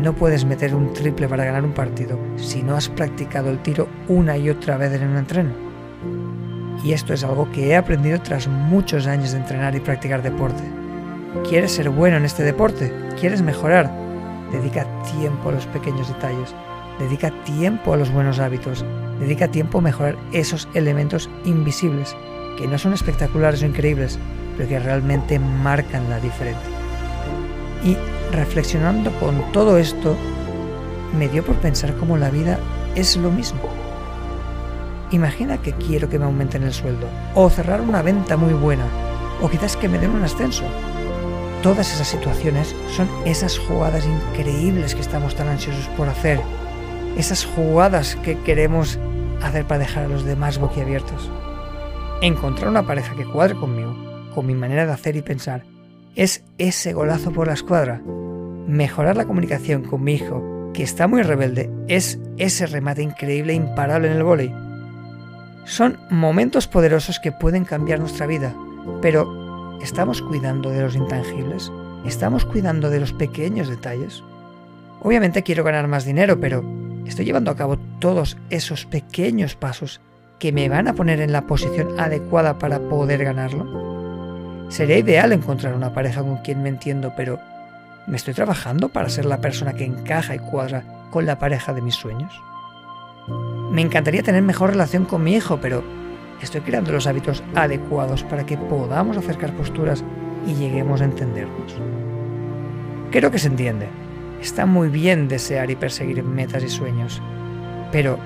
no 0.00 0.14
puedes 0.14 0.44
meter 0.44 0.72
un 0.72 0.92
triple 0.92 1.26
para 1.26 1.44
ganar 1.44 1.64
un 1.64 1.74
partido 1.74 2.16
si 2.36 2.62
no 2.62 2.76
has 2.76 2.88
practicado 2.88 3.50
el 3.50 3.58
tiro 3.58 3.88
una 4.06 4.36
y 4.36 4.50
otra 4.50 4.76
vez 4.76 4.92
en 4.92 5.08
un 5.08 5.16
entreno. 5.16 5.50
Y 6.84 6.92
esto 6.92 7.12
es 7.12 7.24
algo 7.24 7.50
que 7.50 7.70
he 7.70 7.76
aprendido 7.76 8.22
tras 8.22 8.46
muchos 8.46 9.08
años 9.08 9.32
de 9.32 9.38
entrenar 9.38 9.74
y 9.74 9.80
practicar 9.80 10.22
deporte. 10.22 10.62
¿Quieres 11.48 11.72
ser 11.72 11.90
bueno 11.90 12.18
en 12.18 12.24
este 12.24 12.44
deporte? 12.44 12.94
¿Quieres 13.18 13.42
mejorar? 13.42 13.90
Dedica 14.52 14.86
tiempo 15.18 15.48
a 15.48 15.52
los 15.54 15.66
pequeños 15.66 16.06
detalles. 16.06 16.54
Dedica 17.00 17.30
tiempo 17.44 17.94
a 17.94 17.96
los 17.96 18.12
buenos 18.12 18.38
hábitos. 18.40 18.84
Dedica 19.18 19.48
tiempo 19.48 19.78
a 19.78 19.80
mejorar 19.80 20.16
esos 20.32 20.68
elementos 20.74 21.30
invisibles, 21.46 22.14
que 22.58 22.68
no 22.68 22.76
son 22.76 22.92
espectaculares 22.92 23.62
o 23.62 23.66
increíbles, 23.66 24.18
pero 24.56 24.68
que 24.68 24.78
realmente 24.78 25.38
marcan 25.38 26.10
la 26.10 26.20
diferencia. 26.20 26.70
Y 27.82 27.96
reflexionando 28.32 29.10
con 29.12 29.50
todo 29.52 29.78
esto, 29.78 30.14
me 31.18 31.28
dio 31.28 31.42
por 31.42 31.56
pensar 31.56 31.96
cómo 31.96 32.18
la 32.18 32.28
vida 32.28 32.58
es 32.94 33.16
lo 33.16 33.30
mismo. 33.30 33.60
Imagina 35.10 35.56
que 35.56 35.72
quiero 35.72 36.10
que 36.10 36.18
me 36.18 36.26
aumenten 36.26 36.64
el 36.64 36.74
sueldo, 36.74 37.08
o 37.34 37.48
cerrar 37.48 37.80
una 37.80 38.02
venta 38.02 38.36
muy 38.36 38.52
buena, 38.52 38.84
o 39.40 39.48
quizás 39.48 39.74
que 39.74 39.88
me 39.88 39.98
den 39.98 40.10
un 40.10 40.22
ascenso. 40.22 40.64
Todas 41.62 41.94
esas 41.94 42.08
situaciones 42.08 42.76
son 42.94 43.08
esas 43.24 43.58
jugadas 43.58 44.06
increíbles 44.06 44.94
que 44.94 45.00
estamos 45.00 45.34
tan 45.34 45.48
ansiosos 45.48 45.88
por 45.96 46.08
hacer, 46.08 46.40
esas 47.16 47.44
jugadas 47.44 48.16
que 48.24 48.38
queremos 48.38 48.98
hacer 49.42 49.64
para 49.64 49.80
dejar 49.80 50.04
a 50.04 50.08
los 50.08 50.24
demás 50.24 50.58
boquiabiertos. 50.58 51.30
Encontrar 52.22 52.68
una 52.68 52.86
pareja 52.86 53.14
que 53.14 53.24
cuadre 53.24 53.54
conmigo, 53.54 53.96
con 54.34 54.46
mi 54.46 54.54
manera 54.54 54.86
de 54.86 54.92
hacer 54.92 55.16
y 55.16 55.22
pensar, 55.22 55.64
es 56.14 56.44
ese 56.58 56.92
golazo 56.92 57.32
por 57.32 57.46
la 57.46 57.54
escuadra. 57.54 58.02
Mejorar 58.66 59.16
la 59.16 59.26
comunicación 59.26 59.82
con 59.82 60.02
mi 60.02 60.14
hijo, 60.14 60.70
que 60.74 60.82
está 60.82 61.08
muy 61.08 61.22
rebelde, 61.22 61.70
es 61.88 62.18
ese 62.36 62.66
remate 62.66 63.02
increíble 63.02 63.52
e 63.52 63.56
imparable 63.56 64.08
en 64.08 64.16
el 64.16 64.22
vóley. 64.22 64.54
Son 65.64 65.98
momentos 66.10 66.66
poderosos 66.66 67.20
que 67.20 67.32
pueden 67.32 67.64
cambiar 67.64 68.00
nuestra 68.00 68.26
vida, 68.26 68.54
pero 69.02 69.78
¿estamos 69.80 70.22
cuidando 70.22 70.70
de 70.70 70.82
los 70.82 70.96
intangibles? 70.96 71.70
¿Estamos 72.04 72.44
cuidando 72.44 72.90
de 72.90 73.00
los 73.00 73.12
pequeños 73.12 73.68
detalles? 73.68 74.22
Obviamente 75.02 75.42
quiero 75.42 75.64
ganar 75.64 75.86
más 75.86 76.04
dinero, 76.04 76.40
pero 76.40 76.62
¿estoy 77.06 77.24
llevando 77.24 77.50
a 77.50 77.56
cabo 77.56 77.78
todos 77.98 78.36
esos 78.50 78.86
pequeños 78.86 79.54
pasos 79.54 80.00
que 80.38 80.52
me 80.52 80.68
van 80.68 80.88
a 80.88 80.94
poner 80.94 81.20
en 81.20 81.32
la 81.32 81.46
posición 81.46 81.98
adecuada 82.00 82.58
para 82.58 82.80
poder 82.80 83.24
ganarlo? 83.24 84.68
Sería 84.70 84.98
ideal 84.98 85.32
encontrar 85.32 85.74
una 85.74 85.92
pareja 85.92 86.22
con 86.22 86.38
quien 86.38 86.62
me 86.62 86.68
entiendo, 86.68 87.12
pero 87.16 87.38
¿me 88.06 88.16
estoy 88.16 88.34
trabajando 88.34 88.88
para 88.88 89.08
ser 89.08 89.24
la 89.24 89.40
persona 89.40 89.74
que 89.74 89.84
encaja 89.84 90.34
y 90.34 90.38
cuadra 90.38 90.84
con 91.10 91.26
la 91.26 91.38
pareja 91.38 91.72
de 91.72 91.82
mis 91.82 91.96
sueños? 91.96 92.32
Me 93.70 93.82
encantaría 93.82 94.22
tener 94.22 94.42
mejor 94.42 94.70
relación 94.70 95.04
con 95.04 95.22
mi 95.22 95.34
hijo, 95.34 95.58
pero 95.60 95.84
¿estoy 96.40 96.60
creando 96.62 96.92
los 96.92 97.06
hábitos 97.06 97.42
adecuados 97.54 98.22
para 98.24 98.46
que 98.46 98.56
podamos 98.56 99.16
acercar 99.16 99.52
posturas 99.54 100.04
y 100.46 100.54
lleguemos 100.54 101.00
a 101.00 101.04
entendernos? 101.04 101.76
Creo 103.10 103.30
que 103.30 103.38
se 103.38 103.48
entiende. 103.48 103.88
Está 104.40 104.64
muy 104.64 104.88
bien 104.88 105.28
desear 105.28 105.70
y 105.70 105.76
perseguir 105.76 106.22
metas 106.24 106.62
y 106.62 106.70
sueños, 106.70 107.20
pero 107.92 108.18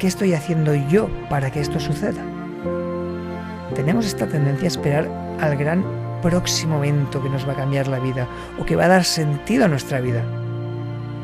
¿qué 0.00 0.08
estoy 0.08 0.34
haciendo 0.34 0.74
yo 0.74 1.08
para 1.28 1.52
que 1.52 1.60
esto 1.60 1.78
suceda? 1.78 2.24
Tenemos 3.76 4.04
esta 4.04 4.26
tendencia 4.26 4.64
a 4.64 4.68
esperar 4.68 5.08
al 5.40 5.56
gran 5.56 5.84
próximo 6.22 6.82
evento 6.82 7.22
que 7.22 7.30
nos 7.30 7.46
va 7.46 7.52
a 7.52 7.56
cambiar 7.56 7.86
la 7.86 8.00
vida 8.00 8.26
o 8.58 8.64
que 8.66 8.74
va 8.74 8.86
a 8.86 8.88
dar 8.88 9.04
sentido 9.04 9.64
a 9.64 9.68
nuestra 9.68 10.00
vida. 10.00 10.24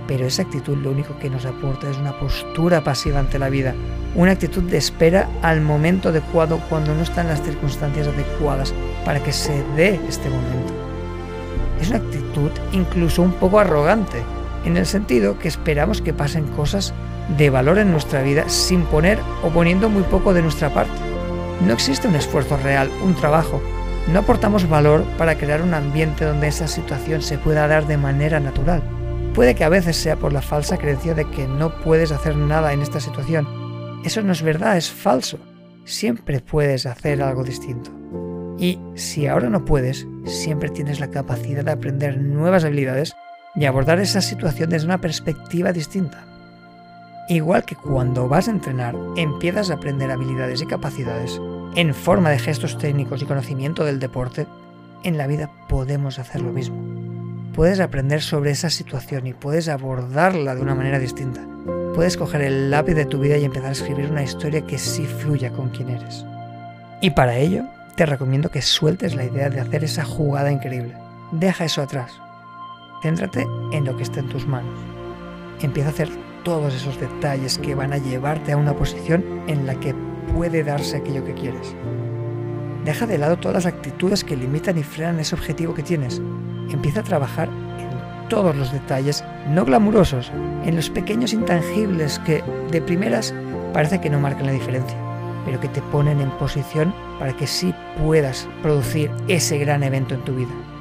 Pero 0.07 0.27
esa 0.27 0.43
actitud 0.43 0.77
lo 0.79 0.93
único 0.93 1.19
que 1.19 1.29
nos 1.29 1.45
aporta 1.45 1.91
es 1.91 1.99
una 1.99 2.17
postura 2.19 2.85
pasiva 2.85 3.19
ante 3.19 3.41
la 3.41 3.49
vida, 3.49 3.75
una 4.15 4.33
actitud 4.33 4.63
de 4.63 4.79
espera 4.79 5.29
al 5.43 5.61
momento 5.61 6.11
adecuado 6.11 6.61
cuando 6.69 6.95
no 6.95 7.03
están 7.03 7.27
las 7.27 7.43
circunstancias 7.43 8.07
adecuadas 8.07 8.73
para 9.05 9.21
que 9.21 9.33
se 9.33 9.65
dé 9.75 10.01
este 10.09 10.31
momento. 10.31 10.73
Es 11.81 11.89
una 11.89 11.99
actitud 11.99 12.51
incluso 12.73 13.23
un 13.23 13.33
poco 13.33 13.59
arrogante, 13.59 14.23
en 14.67 14.77
el 14.77 14.87
sentido 14.87 15.39
que 15.39 15.49
esperamos 15.49 16.03
que 16.03 16.13
pasen 16.13 16.47
cosas 16.49 16.93
de 17.39 17.51
valor 17.51 17.79
en 17.79 17.91
nuestra 17.91 18.23
vida 18.23 18.49
sin 18.49 18.83
poner 18.83 19.19
o 19.43 19.49
poniendo 19.51 19.89
muy 19.89 20.03
poco 20.03 20.35
de 20.35 20.43
nuestra 20.43 20.73
parte. 20.75 20.93
No 21.67 21.73
existe 21.73 22.09
un 22.09 22.17
esfuerzo 22.17 22.57
real, 22.59 22.91
un 23.03 23.15
trabajo, 23.15 23.63
no 24.13 24.21
aportamos 24.21 24.69
valor 24.69 25.05
para 25.19 25.37
crear 25.37 25.63
un 25.63 25.75
ambiente 25.75 26.25
donde 26.25 26.47
esa 26.47 26.69
situación 26.69 27.23
se 27.23 27.39
pueda 27.39 27.67
dar 27.67 27.87
de 27.87 27.97
manera 27.97 28.39
natural. 28.39 28.83
Puede 29.35 29.55
que 29.55 29.65
a 29.65 29.69
veces 29.69 29.97
sea 29.97 30.17
por 30.17 30.33
la 30.33 30.43
falsa 30.43 30.79
creencia 30.79 31.15
de 31.15 31.29
que 31.29 31.49
no 31.49 31.81
puedes 31.81 32.13
hacer 32.13 32.37
nada 32.37 32.73
en 32.73 32.83
esta 32.83 33.01
situación. 33.01 33.47
Eso 34.05 34.23
no 34.23 34.33
es 34.33 34.43
verdad, 34.43 34.77
es 34.77 34.91
falso. 34.91 35.39
Siempre 35.85 36.41
puedes 36.41 36.87
hacer 36.87 37.21
algo 37.21 37.43
distinto. 37.43 37.91
Y 38.59 38.79
si 38.95 39.27
ahora 39.27 39.51
no 39.51 39.65
puedes, 39.65 40.07
siempre 40.25 40.71
tienes 40.71 41.01
la 41.01 41.11
capacidad 41.11 41.65
de 41.65 41.73
aprender 41.73 42.19
nuevas 42.19 42.65
habilidades 42.65 43.15
y 43.57 43.65
abordar 43.65 43.99
esa 44.01 44.21
situación 44.21 44.71
desde 44.71 44.87
una 44.87 45.01
perspectiva 45.01 45.73
distinta. 45.73 46.25
Igual 47.29 47.65
que 47.65 47.75
cuando 47.75 48.29
vas 48.29 48.49
a 48.49 48.53
entrenar, 48.53 48.95
empiezas 49.17 49.71
a 49.71 49.75
aprender 49.75 50.11
habilidades 50.11 50.63
y 50.63 50.67
capacidades 50.67 51.41
en 51.77 51.93
forma 51.93 52.31
de 52.31 52.39
gestos 52.39 52.79
técnicos 52.79 53.21
y 53.21 53.27
conocimiento 53.27 53.85
del 53.85 53.99
deporte, 53.99 54.47
en 55.03 55.19
la 55.19 55.27
vida 55.27 55.51
podemos 55.69 56.19
hacer 56.19 56.41
lo 56.41 56.51
mismo. 56.51 56.77
Puedes 57.53 57.81
aprender 57.81 58.23
sobre 58.23 58.51
esa 58.51 58.71
situación 58.71 59.27
y 59.27 59.35
puedes 59.35 59.69
abordarla 59.69 60.55
de 60.55 60.63
una 60.63 60.75
manera 60.75 60.99
distinta. 60.99 61.47
Puedes 61.95 62.17
coger 62.17 62.43
el 62.43 62.71
lápiz 62.71 62.95
de 62.95 63.05
tu 63.05 63.19
vida 63.19 63.37
y 63.37 63.45
empezar 63.45 63.69
a 63.69 63.73
escribir 63.73 64.11
una 64.11 64.23
historia 64.23 64.67
que 64.67 64.79
sí 64.79 65.05
fluya 65.05 65.51
con 65.51 65.69
quien 65.69 65.91
eres. 65.91 66.25
Y 67.03 67.11
para 67.11 67.37
ello, 67.37 67.65
te 67.95 68.07
recomiendo 68.07 68.51
que 68.51 68.63
sueltes 68.63 69.15
la 69.15 69.25
idea 69.25 69.51
de 69.51 69.61
hacer 69.61 69.85
esa 69.85 70.05
jugada 70.05 70.51
increíble. 70.51 70.95
Deja 71.33 71.67
eso 71.67 71.83
atrás. 71.83 72.13
Céntrate 73.03 73.47
en 73.73 73.85
lo 73.85 73.97
que 73.97 74.03
está 74.03 74.21
en 74.21 74.29
tus 74.29 74.47
manos. 74.47 74.79
Empieza 75.61 75.89
a 75.89 75.93
hacer 75.93 76.09
todos 76.45 76.75
esos 76.75 77.01
detalles 77.01 77.59
que 77.59 77.75
van 77.75 77.93
a 77.93 77.99
llevarte 77.99 78.53
a 78.53 78.57
una 78.57 78.75
posición 78.75 79.25
en 79.49 79.67
la 79.67 79.75
que 79.81 79.95
puede 80.33 80.63
darse 80.63 80.99
aquello 80.99 81.25
que 81.25 81.35
quieres. 81.35 81.75
Deja 82.85 83.07
de 83.07 83.19
lado 83.19 83.37
todas 83.37 83.65
las 83.65 83.67
actitudes 83.67 84.23
que 84.23 84.37
limitan 84.37 84.79
y 84.79 84.85
frenan 84.85 85.19
ese 85.19 85.35
objetivo 85.35 85.75
que 85.75 85.83
tienes. 85.83 86.23
Empieza 86.71 87.01
a 87.01 87.05
trabajar 87.05 87.49
en 87.79 88.29
todos 88.29 88.55
los 88.55 88.73
detalles 88.73 89.25
no 89.49 89.65
glamurosos, 89.65 90.31
en 90.65 90.77
los 90.77 90.89
pequeños 90.91 91.33
intangibles 91.33 92.21
que 92.21 92.45
de 92.71 92.81
primeras 92.81 93.35
parece 93.73 94.01
que 94.01 94.11
no 94.11 94.21
marcan 94.21 94.47
la 94.47 94.53
diferencia, 94.53 94.97
pero 95.45 95.59
que 95.59 95.69
te 95.69 95.83
ponen 95.83 96.21
en 96.21 96.31
posición 96.39 96.95
para 97.19 97.37
que 97.37 97.47
sí 97.47 97.75
puedas 98.01 98.49
producir 98.63 99.11
ese 99.27 99.59
gran 99.59 99.83
evento 99.83 100.15
en 100.15 100.25
tu 100.25 100.35
vida. 100.35 100.76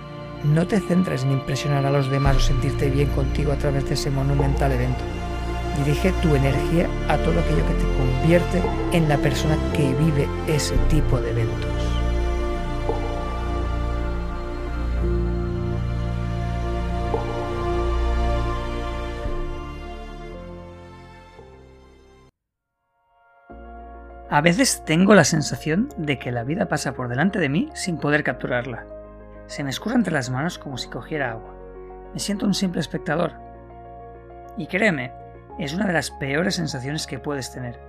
No 0.53 0.67
te 0.67 0.79
centres 0.79 1.23
en 1.23 1.31
impresionar 1.31 1.85
a 1.85 1.91
los 1.91 2.09
demás 2.09 2.37
o 2.37 2.39
sentirte 2.39 2.89
bien 2.89 3.09
contigo 3.09 3.51
a 3.51 3.55
través 3.55 3.87
de 3.87 3.95
ese 3.95 4.11
monumental 4.11 4.71
evento. 4.71 5.03
Dirige 5.83 6.11
tu 6.21 6.35
energía 6.35 6.87
a 7.09 7.17
todo 7.17 7.39
aquello 7.39 7.65
que 7.67 7.73
te 7.73 7.97
convierte 7.97 8.61
en 8.91 9.09
la 9.09 9.17
persona 9.17 9.57
que 9.73 9.93
vive 9.95 10.27
ese 10.47 10.77
tipo 10.89 11.19
de 11.19 11.31
eventos. 11.31 11.71
A 24.29 24.41
veces 24.41 24.83
tengo 24.85 25.15
la 25.15 25.23
sensación 25.23 25.89
de 25.97 26.19
que 26.19 26.31
la 26.31 26.43
vida 26.43 26.67
pasa 26.67 26.93
por 26.93 27.07
delante 27.07 27.39
de 27.39 27.49
mí 27.49 27.69
sin 27.73 27.97
poder 27.97 28.23
capturarla. 28.23 28.85
Se 29.47 29.63
me 29.63 29.69
escurre 29.69 29.95
entre 29.95 30.13
las 30.13 30.29
manos 30.29 30.57
como 30.57 30.77
si 30.77 30.89
cogiera 30.89 31.31
agua. 31.31 31.53
Me 32.13 32.19
siento 32.19 32.45
un 32.45 32.53
simple 32.53 32.81
espectador. 32.81 33.33
Y 34.57 34.67
créeme, 34.67 35.11
es 35.59 35.73
una 35.73 35.85
de 35.85 35.93
las 35.93 36.11
peores 36.11 36.55
sensaciones 36.55 37.05
que 37.05 37.19
puedes 37.19 37.51
tener. 37.53 37.79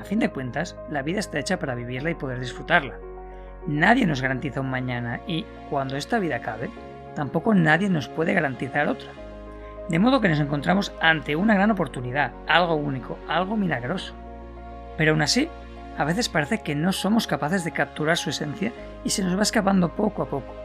A 0.00 0.04
fin 0.04 0.18
de 0.18 0.30
cuentas, 0.30 0.76
la 0.90 1.02
vida 1.02 1.20
está 1.20 1.38
hecha 1.38 1.58
para 1.58 1.74
vivirla 1.74 2.10
y 2.10 2.14
poder 2.14 2.40
disfrutarla. 2.40 2.98
Nadie 3.66 4.06
nos 4.06 4.22
garantiza 4.22 4.60
un 4.60 4.70
mañana 4.70 5.20
y, 5.26 5.44
cuando 5.70 5.96
esta 5.96 6.18
vida 6.18 6.36
acabe, 6.36 6.70
tampoco 7.14 7.54
nadie 7.54 7.88
nos 7.88 8.08
puede 8.08 8.32
garantizar 8.32 8.88
otra. 8.88 9.10
De 9.88 9.98
modo 9.98 10.20
que 10.20 10.28
nos 10.28 10.40
encontramos 10.40 10.92
ante 11.00 11.36
una 11.36 11.54
gran 11.54 11.70
oportunidad, 11.70 12.32
algo 12.48 12.74
único, 12.74 13.18
algo 13.28 13.56
milagroso. 13.56 14.14
Pero 14.96 15.12
aún 15.12 15.22
así, 15.22 15.48
a 15.98 16.04
veces 16.04 16.28
parece 16.28 16.62
que 16.62 16.74
no 16.74 16.92
somos 16.92 17.26
capaces 17.26 17.64
de 17.64 17.72
capturar 17.72 18.16
su 18.16 18.30
esencia 18.30 18.72
y 19.04 19.10
se 19.10 19.22
nos 19.22 19.36
va 19.36 19.42
escapando 19.42 19.94
poco 19.94 20.22
a 20.22 20.28
poco. 20.28 20.61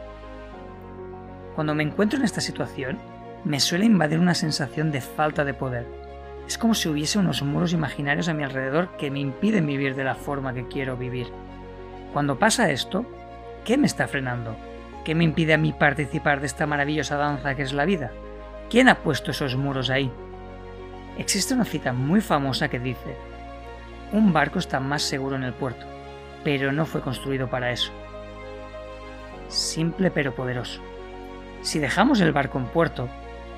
Cuando 1.58 1.74
me 1.74 1.82
encuentro 1.82 2.20
en 2.20 2.24
esta 2.24 2.40
situación, 2.40 3.00
me 3.42 3.58
suele 3.58 3.84
invadir 3.84 4.20
una 4.20 4.36
sensación 4.36 4.92
de 4.92 5.00
falta 5.00 5.44
de 5.44 5.54
poder, 5.54 5.88
es 6.46 6.56
como 6.56 6.72
si 6.72 6.88
hubiese 6.88 7.18
unos 7.18 7.42
muros 7.42 7.72
imaginarios 7.72 8.28
a 8.28 8.32
mi 8.32 8.44
alrededor 8.44 8.96
que 8.96 9.10
me 9.10 9.18
impiden 9.18 9.66
vivir 9.66 9.96
de 9.96 10.04
la 10.04 10.14
forma 10.14 10.54
que 10.54 10.68
quiero 10.68 10.96
vivir. 10.96 11.26
Cuando 12.12 12.38
pasa 12.38 12.70
esto, 12.70 13.04
¿qué 13.64 13.76
me 13.76 13.88
está 13.88 14.06
frenando? 14.06 14.54
¿Qué 15.04 15.16
me 15.16 15.24
impide 15.24 15.54
a 15.54 15.58
mí 15.58 15.72
participar 15.72 16.38
de 16.38 16.46
esta 16.46 16.64
maravillosa 16.64 17.16
danza 17.16 17.56
que 17.56 17.62
es 17.62 17.72
la 17.72 17.86
vida? 17.86 18.12
¿Quién 18.70 18.88
ha 18.88 19.00
puesto 19.00 19.32
esos 19.32 19.56
muros 19.56 19.90
ahí? 19.90 20.12
Existe 21.18 21.54
una 21.54 21.64
cita 21.64 21.92
muy 21.92 22.20
famosa 22.20 22.68
que 22.68 22.78
dice, 22.78 23.16
un 24.12 24.32
barco 24.32 24.60
está 24.60 24.78
más 24.78 25.02
seguro 25.02 25.34
en 25.34 25.42
el 25.42 25.54
puerto, 25.54 25.86
pero 26.44 26.70
no 26.70 26.86
fue 26.86 27.00
construido 27.00 27.50
para 27.50 27.72
eso. 27.72 27.90
Simple 29.48 30.12
pero 30.12 30.36
poderoso. 30.36 30.87
Si 31.62 31.78
dejamos 31.78 32.20
el 32.20 32.32
barco 32.32 32.58
en 32.58 32.66
puerto, 32.66 33.08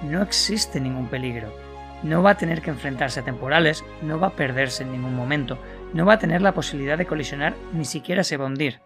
no 0.02 0.22
existe 0.22 0.80
ningún 0.80 1.08
peligro, 1.08 1.52
no 2.02 2.22
va 2.22 2.30
a 2.30 2.36
tener 2.36 2.62
que 2.62 2.70
enfrentarse 2.70 3.20
a 3.20 3.24
temporales, 3.24 3.84
no 4.02 4.18
va 4.18 4.28
a 4.28 4.36
perderse 4.36 4.82
en 4.82 4.92
ningún 4.92 5.14
momento, 5.14 5.58
no 5.92 6.06
va 6.06 6.14
a 6.14 6.18
tener 6.18 6.40
la 6.40 6.54
posibilidad 6.54 6.96
de 6.96 7.06
colisionar, 7.06 7.54
ni 7.72 7.84
siquiera 7.84 8.24
se 8.24 8.36
va 8.36 8.44
a 8.44 8.48
hundir. 8.48 8.80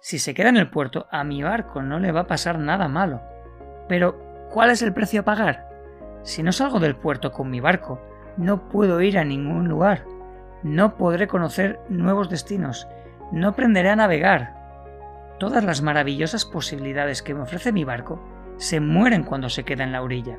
Si 0.00 0.18
se 0.18 0.34
queda 0.34 0.50
en 0.50 0.58
el 0.58 0.68
puerto, 0.68 1.06
a 1.10 1.24
mi 1.24 1.42
barco 1.42 1.82
no 1.82 1.98
le 1.98 2.12
va 2.12 2.20
a 2.20 2.26
pasar 2.26 2.58
nada 2.58 2.88
malo. 2.88 3.22
Pero, 3.88 4.48
¿cuál 4.50 4.70
es 4.70 4.82
el 4.82 4.92
precio 4.92 5.22
a 5.22 5.24
pagar? 5.24 5.70
Si 6.22 6.42
no 6.42 6.52
salgo 6.52 6.80
del 6.80 6.96
puerto 6.96 7.32
con 7.32 7.48
mi 7.48 7.60
barco, 7.60 8.00
no 8.36 8.68
puedo 8.68 9.00
ir 9.00 9.18
a 9.18 9.24
ningún 9.24 9.68
lugar, 9.68 10.04
no 10.62 10.96
podré 10.96 11.26
conocer 11.26 11.80
nuevos 11.88 12.28
destinos, 12.28 12.88
no 13.32 13.48
aprenderé 13.48 13.90
a 13.90 13.96
navegar. 13.96 14.54
Todas 15.38 15.64
las 15.64 15.82
maravillosas 15.82 16.44
posibilidades 16.44 17.22
que 17.22 17.34
me 17.34 17.42
ofrece 17.42 17.72
mi 17.72 17.84
barco 17.84 18.33
se 18.58 18.80
mueren 18.80 19.22
cuando 19.24 19.48
se 19.48 19.64
queda 19.64 19.84
en 19.84 19.92
la 19.92 20.02
orilla. 20.02 20.38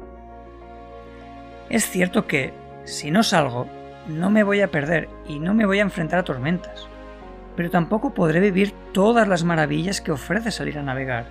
Es 1.69 1.89
cierto 1.89 2.27
que, 2.27 2.53
si 2.83 3.11
no 3.11 3.23
salgo, 3.23 3.67
no 4.07 4.29
me 4.29 4.43
voy 4.43 4.61
a 4.61 4.69
perder 4.69 5.09
y 5.27 5.39
no 5.39 5.53
me 5.53 5.65
voy 5.65 5.79
a 5.79 5.83
enfrentar 5.83 6.19
a 6.19 6.23
tormentas, 6.23 6.87
pero 7.55 7.69
tampoco 7.69 8.13
podré 8.13 8.39
vivir 8.39 8.73
todas 8.91 9.27
las 9.27 9.43
maravillas 9.43 10.01
que 10.01 10.11
ofrece 10.11 10.51
salir 10.51 10.77
a 10.77 10.83
navegar. 10.83 11.25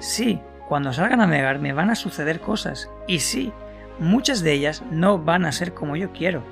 Sí, 0.00 0.40
cuando 0.68 0.92
salga 0.92 1.14
a 1.14 1.18
navegar 1.18 1.58
me 1.58 1.72
van 1.72 1.90
a 1.90 1.94
suceder 1.94 2.40
cosas, 2.40 2.90
y 3.06 3.20
sí, 3.20 3.52
muchas 3.98 4.42
de 4.42 4.52
ellas 4.52 4.82
no 4.90 5.18
van 5.18 5.46
a 5.46 5.52
ser 5.52 5.72
como 5.72 5.96
yo 5.96 6.12
quiero. 6.12 6.42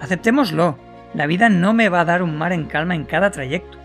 Aceptémoslo, 0.00 0.76
la 1.14 1.26
vida 1.26 1.48
no 1.48 1.74
me 1.74 1.88
va 1.88 2.00
a 2.00 2.04
dar 2.04 2.22
un 2.22 2.36
mar 2.36 2.52
en 2.52 2.64
calma 2.64 2.94
en 2.94 3.04
cada 3.04 3.30
trayecto. 3.30 3.78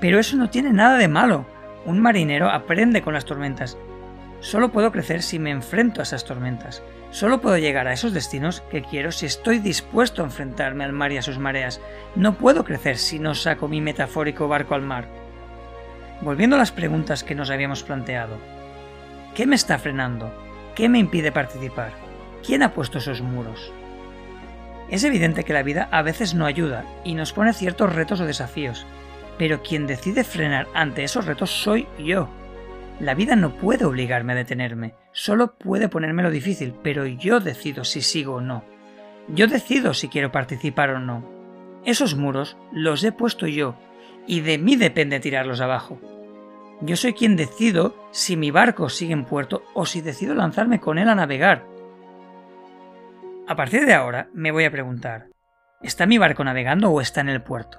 Pero 0.00 0.18
eso 0.18 0.36
no 0.36 0.50
tiene 0.50 0.72
nada 0.72 0.98
de 0.98 1.08
malo. 1.08 1.46
Un 1.84 2.00
marinero 2.00 2.50
aprende 2.50 3.02
con 3.02 3.14
las 3.14 3.24
tormentas. 3.24 3.78
Solo 4.46 4.70
puedo 4.70 4.92
crecer 4.92 5.24
si 5.24 5.40
me 5.40 5.50
enfrento 5.50 5.98
a 5.98 6.04
esas 6.04 6.24
tormentas. 6.24 6.80
Solo 7.10 7.40
puedo 7.40 7.58
llegar 7.58 7.88
a 7.88 7.92
esos 7.92 8.12
destinos 8.12 8.60
que 8.70 8.80
quiero 8.80 9.10
si 9.10 9.26
estoy 9.26 9.58
dispuesto 9.58 10.22
a 10.22 10.24
enfrentarme 10.24 10.84
al 10.84 10.92
mar 10.92 11.10
y 11.10 11.16
a 11.16 11.22
sus 11.22 11.36
mareas. 11.36 11.80
No 12.14 12.34
puedo 12.34 12.62
crecer 12.62 12.96
si 12.96 13.18
no 13.18 13.34
saco 13.34 13.66
mi 13.66 13.80
metafórico 13.80 14.46
barco 14.46 14.76
al 14.76 14.82
mar. 14.82 15.08
Volviendo 16.20 16.54
a 16.54 16.60
las 16.60 16.70
preguntas 16.70 17.24
que 17.24 17.34
nos 17.34 17.50
habíamos 17.50 17.82
planteado. 17.82 18.38
¿Qué 19.34 19.48
me 19.48 19.56
está 19.56 19.80
frenando? 19.80 20.32
¿Qué 20.76 20.88
me 20.88 21.00
impide 21.00 21.32
participar? 21.32 21.90
¿Quién 22.46 22.62
ha 22.62 22.72
puesto 22.72 22.98
esos 22.98 23.22
muros? 23.22 23.72
Es 24.88 25.02
evidente 25.02 25.42
que 25.42 25.54
la 25.54 25.64
vida 25.64 25.88
a 25.90 26.02
veces 26.02 26.34
no 26.34 26.46
ayuda 26.46 26.84
y 27.02 27.14
nos 27.14 27.32
pone 27.32 27.52
ciertos 27.52 27.92
retos 27.92 28.20
o 28.20 28.24
desafíos, 28.24 28.86
pero 29.38 29.64
quien 29.64 29.88
decide 29.88 30.22
frenar 30.22 30.68
ante 30.72 31.02
esos 31.02 31.26
retos 31.26 31.50
soy 31.50 31.88
yo. 31.98 32.28
La 32.98 33.14
vida 33.14 33.36
no 33.36 33.56
puede 33.56 33.84
obligarme 33.84 34.32
a 34.32 34.36
detenerme, 34.36 34.94
solo 35.12 35.56
puede 35.58 35.88
ponérmelo 35.88 36.30
difícil, 36.30 36.74
pero 36.82 37.06
yo 37.06 37.40
decido 37.40 37.84
si 37.84 38.00
sigo 38.00 38.36
o 38.36 38.40
no. 38.40 38.64
Yo 39.28 39.48
decido 39.48 39.92
si 39.92 40.08
quiero 40.08 40.32
participar 40.32 40.90
o 40.90 40.98
no. 40.98 41.28
Esos 41.84 42.16
muros 42.16 42.56
los 42.72 43.04
he 43.04 43.12
puesto 43.12 43.46
yo, 43.46 43.76
y 44.26 44.40
de 44.40 44.56
mí 44.56 44.76
depende 44.76 45.20
tirarlos 45.20 45.60
abajo. 45.60 46.00
Yo 46.80 46.96
soy 46.96 47.12
quien 47.12 47.36
decido 47.36 47.94
si 48.12 48.36
mi 48.36 48.50
barco 48.50 48.88
sigue 48.88 49.12
en 49.12 49.24
puerto 49.24 49.62
o 49.74 49.84
si 49.84 50.00
decido 50.00 50.34
lanzarme 50.34 50.80
con 50.80 50.98
él 50.98 51.08
a 51.08 51.14
navegar. 51.14 51.66
A 53.46 53.56
partir 53.56 53.86
de 53.86 53.94
ahora 53.94 54.28
me 54.32 54.52
voy 54.52 54.64
a 54.64 54.70
preguntar, 54.70 55.28
¿está 55.82 56.06
mi 56.06 56.16
barco 56.18 56.44
navegando 56.44 56.90
o 56.90 57.00
está 57.00 57.20
en 57.20 57.28
el 57.28 57.42
puerto? 57.42 57.78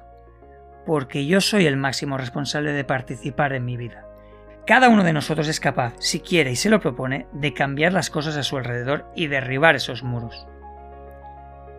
Porque 0.86 1.26
yo 1.26 1.42
soy 1.42 1.66
el 1.66 1.76
máximo 1.76 2.18
responsable 2.18 2.72
de 2.72 2.84
participar 2.84 3.54
en 3.54 3.66
mi 3.66 3.78
vida. 3.78 4.07
Cada 4.68 4.90
uno 4.90 5.06
de 5.06 5.14
nosotros 5.14 5.48
es 5.48 5.62
capaz, 5.62 5.94
si 5.98 6.20
quiere 6.20 6.52
y 6.52 6.58
se 6.58 6.70
lo 6.70 6.82
propone, 6.82 7.26
de 7.32 7.54
cambiar 7.54 7.94
las 7.94 8.10
cosas 8.10 8.36
a 8.36 8.44
su 8.44 8.58
alrededor 8.58 9.10
y 9.16 9.28
derribar 9.28 9.78
esos 9.78 10.04
muros. 10.04 10.46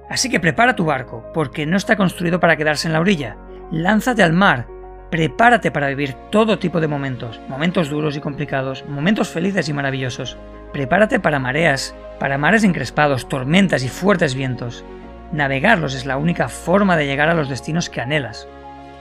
Así 0.09 0.31
que 0.31 0.41
prepara 0.41 0.75
tu 0.75 0.87
barco, 0.87 1.31
porque 1.35 1.67
no 1.67 1.77
está 1.77 1.97
construido 1.97 2.41
para 2.41 2.57
quedarse 2.57 2.89
en 2.89 2.95
la 2.95 3.01
orilla. 3.01 3.37
Lánzate 3.71 4.23
al 4.23 4.33
mar. 4.33 4.67
Prepárate 5.11 5.71
para 5.71 5.89
vivir 5.89 6.15
todo 6.31 6.59
tipo 6.59 6.81
de 6.81 6.89
momentos, 6.89 7.39
momentos 7.47 7.91
duros 7.91 8.17
y 8.17 8.21
complicados, 8.21 8.87
momentos 8.89 9.29
felices 9.29 9.69
y 9.69 9.75
maravillosos. 9.75 10.39
Prepárate 10.73 11.21
para 11.21 11.39
mareas, 11.39 11.95
para 12.19 12.39
mares 12.39 12.65
encrespados, 12.65 13.29
tormentas 13.29 13.85
y 13.85 13.91
fuertes 13.91 14.35
vientos. 14.35 14.83
Navegarlos 15.31 15.95
es 15.95 16.07
la 16.07 16.17
única 16.17 16.49
forma 16.49 16.97
de 16.97 17.05
llegar 17.05 17.29
a 17.29 17.35
los 17.35 17.51
destinos 17.51 17.91
que 17.91 18.01
anhelas. 18.01 18.49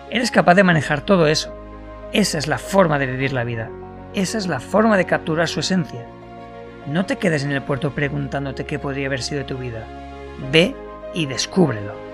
Eres 0.09 0.29
capaz 0.29 0.55
de 0.55 0.65
manejar 0.65 0.99
todo 0.99 1.27
eso, 1.27 1.55
Esa 2.13 2.37
es 2.37 2.47
la 2.47 2.57
forma 2.57 2.99
de 2.99 3.05
vivir 3.05 3.33
la 3.33 3.43
vida. 3.43 3.69
Esa 4.13 4.37
es 4.37 4.47
la 4.47 4.59
forma 4.59 4.95
de 4.95 5.05
capturar 5.05 5.47
su 5.47 5.59
esencia. 5.59 6.05
No 6.87 7.05
te 7.05 7.17
quedes 7.17 7.43
en 7.43 7.51
el 7.51 7.61
puerto 7.61 7.93
preguntándote 7.93 8.65
qué 8.65 8.79
podría 8.79 9.07
haber 9.07 9.21
sido 9.21 9.45
tu 9.45 9.57
vida. 9.57 9.85
Ve 10.51 10.73
y 11.13 11.25
descúbrelo. 11.25 12.07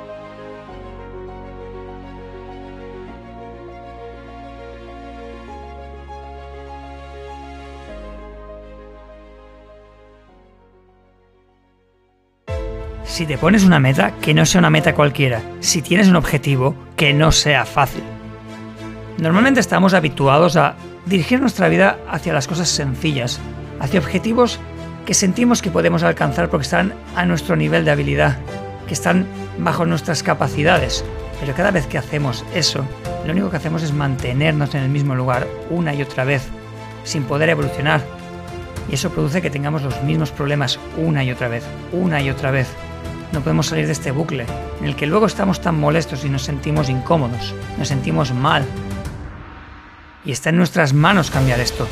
Si 13.04 13.28
te 13.28 13.38
pones 13.38 13.64
una 13.64 13.80
meta, 13.80 14.16
que 14.20 14.34
no 14.34 14.44
sea 14.44 14.58
una 14.58 14.72
meta 14.72 14.96
cualquiera. 14.96 15.40
Si 15.60 15.84
tienes 15.84 16.08
un 16.08 16.16
objetivo, 16.16 16.76
que 16.98 17.14
no 17.14 17.32
sea 17.32 17.64
fácil. 17.64 18.04
Normalmente 19.18 19.60
estamos 19.60 19.94
habituados 19.94 20.58
a 20.58 20.76
dirigir 21.06 21.40
nuestra 21.40 21.70
vida 21.70 22.00
hacia 22.10 22.34
las 22.34 22.48
cosas 22.48 22.70
sencillas, 22.70 23.40
hacia 23.80 24.00
objetivos 24.00 24.60
que 25.06 25.14
sentimos 25.14 25.62
que 25.62 25.72
podemos 25.72 26.04
alcanzar 26.04 26.50
porque 26.50 26.64
están 26.64 26.94
a 27.16 27.26
nuestro 27.26 27.56
nivel 27.56 27.86
de 27.86 27.92
habilidad, 27.92 28.38
que 28.88 28.94
están 28.94 29.26
bajo 29.60 29.86
nuestras 29.86 30.24
capacidades. 30.24 31.04
Pero 31.40 31.54
cada 31.54 31.72
vez 31.72 31.88
que 31.88 31.98
hacemos 31.98 32.46
eso, 32.54 32.86
lo 33.26 33.34
único 33.34 33.50
que 33.50 33.58
hacemos 33.58 33.84
es 33.84 33.94
mantenernos 33.94 34.74
en 34.76 34.84
el 34.84 34.90
mismo 34.90 35.14
lugar 35.16 35.48
una 35.70 35.94
y 35.94 36.02
otra 36.02 36.24
vez, 36.24 36.44
sin 37.04 37.24
poder 37.24 37.50
evolucionar. 37.50 38.02
Y 38.90 38.96
eso 38.96 39.10
produce 39.12 39.42
que 39.42 39.50
tengamos 39.50 39.84
los 39.84 40.02
mismos 40.04 40.32
problemas 40.32 40.80
una 40.98 41.24
y 41.24 41.32
otra 41.32 41.50
vez, 41.50 41.64
una 41.92 42.22
y 42.22 42.30
otra 42.30 42.52
vez. 42.52 42.68
No 43.32 43.42
podemos 43.42 43.68
salir 43.68 43.88
de 43.88 43.94
este 43.94 44.12
bucle, 44.12 44.46
en 44.80 44.86
el 44.86 44.96
que 44.96 45.08
luego 45.08 45.26
estamos 45.26 45.60
tan 45.60 45.80
molestos 45.80 46.24
y 46.24 46.30
nos 46.30 46.44
sentimos 46.44 46.90
incómodos, 46.90 47.54
nos 47.78 47.88
sentimos 47.88 48.34
mal. 48.34 48.66
Y 50.26 50.32
está 50.32 50.50
en 50.50 50.58
nuestras 50.58 50.94
manos 50.94 51.32
cambiar 51.32 51.60
esto. 51.60 51.88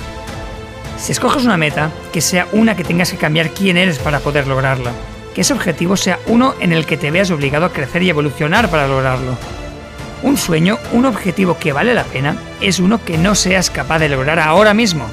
Si 0.98 1.12
escoges 1.12 1.44
una 1.44 1.58
meta, 1.58 1.90
que 2.14 2.22
sea 2.22 2.48
una 2.52 2.76
que 2.76 2.84
tengas 2.84 3.12
que 3.12 3.18
cambiar 3.18 3.50
quién 3.50 3.78
eres 3.78 4.00
para 4.00 4.20
poder 4.20 4.48
lograrla. 4.48 4.92
Que 5.34 5.42
ese 5.42 5.54
objetivo 5.54 5.98
sea 5.98 6.20
uno 6.28 6.54
en 6.60 6.72
el 6.72 6.86
que 6.86 6.98
te 6.98 7.12
veas 7.12 7.32
obligado 7.32 7.66
a 7.66 7.74
crecer 7.74 8.04
y 8.04 8.10
evolucionar 8.10 8.70
para 8.70 8.88
lograrlo. 8.88 9.38
Un 10.24 10.38
sueño, 10.38 10.78
un 10.92 11.06
objetivo 11.06 11.58
que 11.58 11.74
vale 11.74 11.94
la 11.94 12.04
pena, 12.04 12.36
es 12.60 12.80
uno 12.80 13.04
que 13.04 13.18
no 13.18 13.34
seas 13.36 13.70
capaz 13.70 14.00
de 14.00 14.10
lograr 14.10 14.40
ahora 14.40 14.74
mismo. 14.74 15.06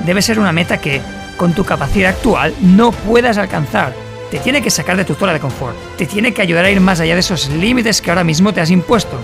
Debe 0.00 0.22
ser 0.22 0.38
una 0.38 0.52
meta 0.52 0.78
que, 0.78 1.00
con 1.36 1.52
tu 1.52 1.64
capacidad 1.64 2.10
actual, 2.10 2.54
no 2.60 2.92
puedas 2.92 3.38
alcanzar 3.38 3.94
te 4.30 4.38
tiene 4.38 4.60
que 4.60 4.70
sacar 4.70 4.96
de 4.96 5.04
tu 5.04 5.14
zona 5.14 5.32
de 5.32 5.40
confort, 5.40 5.76
te 5.96 6.06
tiene 6.06 6.34
que 6.34 6.42
ayudar 6.42 6.64
a 6.64 6.70
ir 6.70 6.80
más 6.80 7.00
allá 7.00 7.14
de 7.14 7.20
esos 7.20 7.48
límites 7.48 8.02
que 8.02 8.10
ahora 8.10 8.24
mismo 8.24 8.52
te 8.52 8.60
has 8.60 8.70
impuesto. 8.70 9.18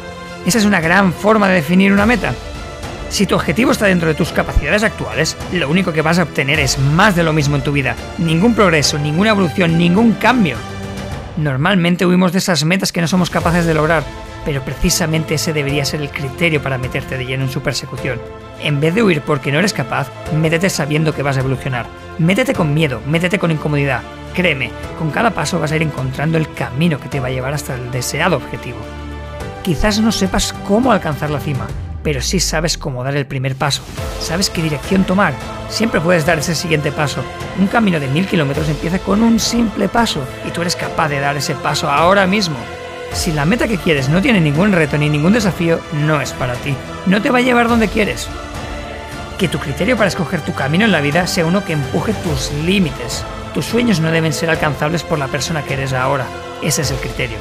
Esa 0.46 0.58
es 0.58 0.64
una 0.64 0.80
gran 0.80 1.12
forma 1.12 1.48
de 1.48 1.54
definir 1.56 1.92
una 1.92 2.06
meta. 2.06 2.32
Si 3.14 3.26
tu 3.26 3.36
objetivo 3.36 3.70
está 3.70 3.86
dentro 3.86 4.08
de 4.08 4.16
tus 4.16 4.32
capacidades 4.32 4.82
actuales, 4.82 5.36
lo 5.52 5.68
único 5.68 5.92
que 5.92 6.02
vas 6.02 6.18
a 6.18 6.24
obtener 6.24 6.58
es 6.58 6.80
más 6.80 7.14
de 7.14 7.22
lo 7.22 7.32
mismo 7.32 7.54
en 7.54 7.62
tu 7.62 7.70
vida. 7.70 7.94
Ningún 8.18 8.56
progreso, 8.56 8.98
ninguna 8.98 9.30
evolución, 9.30 9.78
ningún 9.78 10.14
cambio. 10.14 10.56
Normalmente 11.36 12.06
huimos 12.06 12.32
de 12.32 12.38
esas 12.38 12.64
metas 12.64 12.90
que 12.90 13.00
no 13.00 13.06
somos 13.06 13.30
capaces 13.30 13.66
de 13.66 13.74
lograr, 13.74 14.02
pero 14.44 14.64
precisamente 14.64 15.34
ese 15.34 15.52
debería 15.52 15.84
ser 15.84 16.00
el 16.00 16.10
criterio 16.10 16.60
para 16.60 16.76
meterte 16.76 17.16
de 17.16 17.24
lleno 17.24 17.44
en 17.44 17.52
su 17.52 17.62
persecución. 17.62 18.20
En 18.60 18.80
vez 18.80 18.96
de 18.96 19.04
huir 19.04 19.20
porque 19.20 19.52
no 19.52 19.60
eres 19.60 19.74
capaz, 19.74 20.08
métete 20.36 20.68
sabiendo 20.68 21.14
que 21.14 21.22
vas 21.22 21.36
a 21.36 21.40
evolucionar. 21.40 21.86
Métete 22.18 22.52
con 22.52 22.74
miedo, 22.74 23.00
métete 23.06 23.38
con 23.38 23.52
incomodidad, 23.52 24.02
Créeme, 24.34 24.72
con 24.98 25.12
cada 25.12 25.30
paso 25.30 25.60
vas 25.60 25.70
a 25.70 25.76
ir 25.76 25.82
encontrando 25.82 26.36
el 26.36 26.52
camino 26.52 26.98
que 26.98 27.08
te 27.08 27.20
va 27.20 27.28
a 27.28 27.30
llevar 27.30 27.54
hasta 27.54 27.76
el 27.76 27.92
deseado 27.92 28.38
objetivo. 28.38 28.78
Quizás 29.62 30.00
no 30.00 30.10
sepas 30.10 30.52
cómo 30.66 30.90
alcanzar 30.90 31.30
la 31.30 31.38
cima, 31.38 31.68
pero 32.04 32.20
sí 32.20 32.38
sabes 32.38 32.78
cómo 32.78 33.02
dar 33.02 33.16
el 33.16 33.26
primer 33.26 33.56
paso, 33.56 33.82
sabes 34.20 34.50
qué 34.50 34.62
dirección 34.62 35.02
tomar, 35.04 35.34
siempre 35.70 36.00
puedes 36.00 36.24
dar 36.24 36.38
ese 36.38 36.54
siguiente 36.54 36.92
paso. 36.92 37.24
Un 37.58 37.66
camino 37.66 37.98
de 37.98 38.06
mil 38.06 38.28
kilómetros 38.28 38.68
empieza 38.68 39.00
con 39.00 39.22
un 39.22 39.40
simple 39.40 39.88
paso 39.88 40.20
y 40.46 40.50
tú 40.50 40.60
eres 40.60 40.76
capaz 40.76 41.08
de 41.08 41.18
dar 41.18 41.36
ese 41.36 41.54
paso 41.54 41.90
ahora 41.90 42.26
mismo. 42.26 42.56
Si 43.12 43.32
la 43.32 43.46
meta 43.46 43.66
que 43.66 43.78
quieres 43.78 44.08
no 44.08 44.20
tiene 44.20 44.40
ningún 44.40 44.72
reto 44.72 44.98
ni 44.98 45.08
ningún 45.08 45.32
desafío, 45.32 45.80
no 45.92 46.20
es 46.20 46.32
para 46.32 46.54
ti. 46.54 46.74
No 47.06 47.22
te 47.22 47.30
va 47.30 47.38
a 47.38 47.42
llevar 47.42 47.68
donde 47.68 47.88
quieres. 47.88 48.28
Que 49.38 49.48
tu 49.48 49.58
criterio 49.58 49.96
para 49.96 50.08
escoger 50.08 50.40
tu 50.42 50.52
camino 50.52 50.84
en 50.84 50.92
la 50.92 51.00
vida 51.00 51.26
sea 51.26 51.46
uno 51.46 51.64
que 51.64 51.72
empuje 51.72 52.12
tus 52.12 52.52
límites, 52.64 53.24
tus 53.54 53.64
sueños 53.64 54.00
no 54.00 54.10
deben 54.10 54.32
ser 54.32 54.50
alcanzables 54.50 55.02
por 55.04 55.18
la 55.18 55.28
persona 55.28 55.62
que 55.62 55.74
eres 55.74 55.92
ahora. 55.92 56.26
Ese 56.60 56.82
es 56.82 56.90
el 56.90 56.98
criterio. 56.98 57.38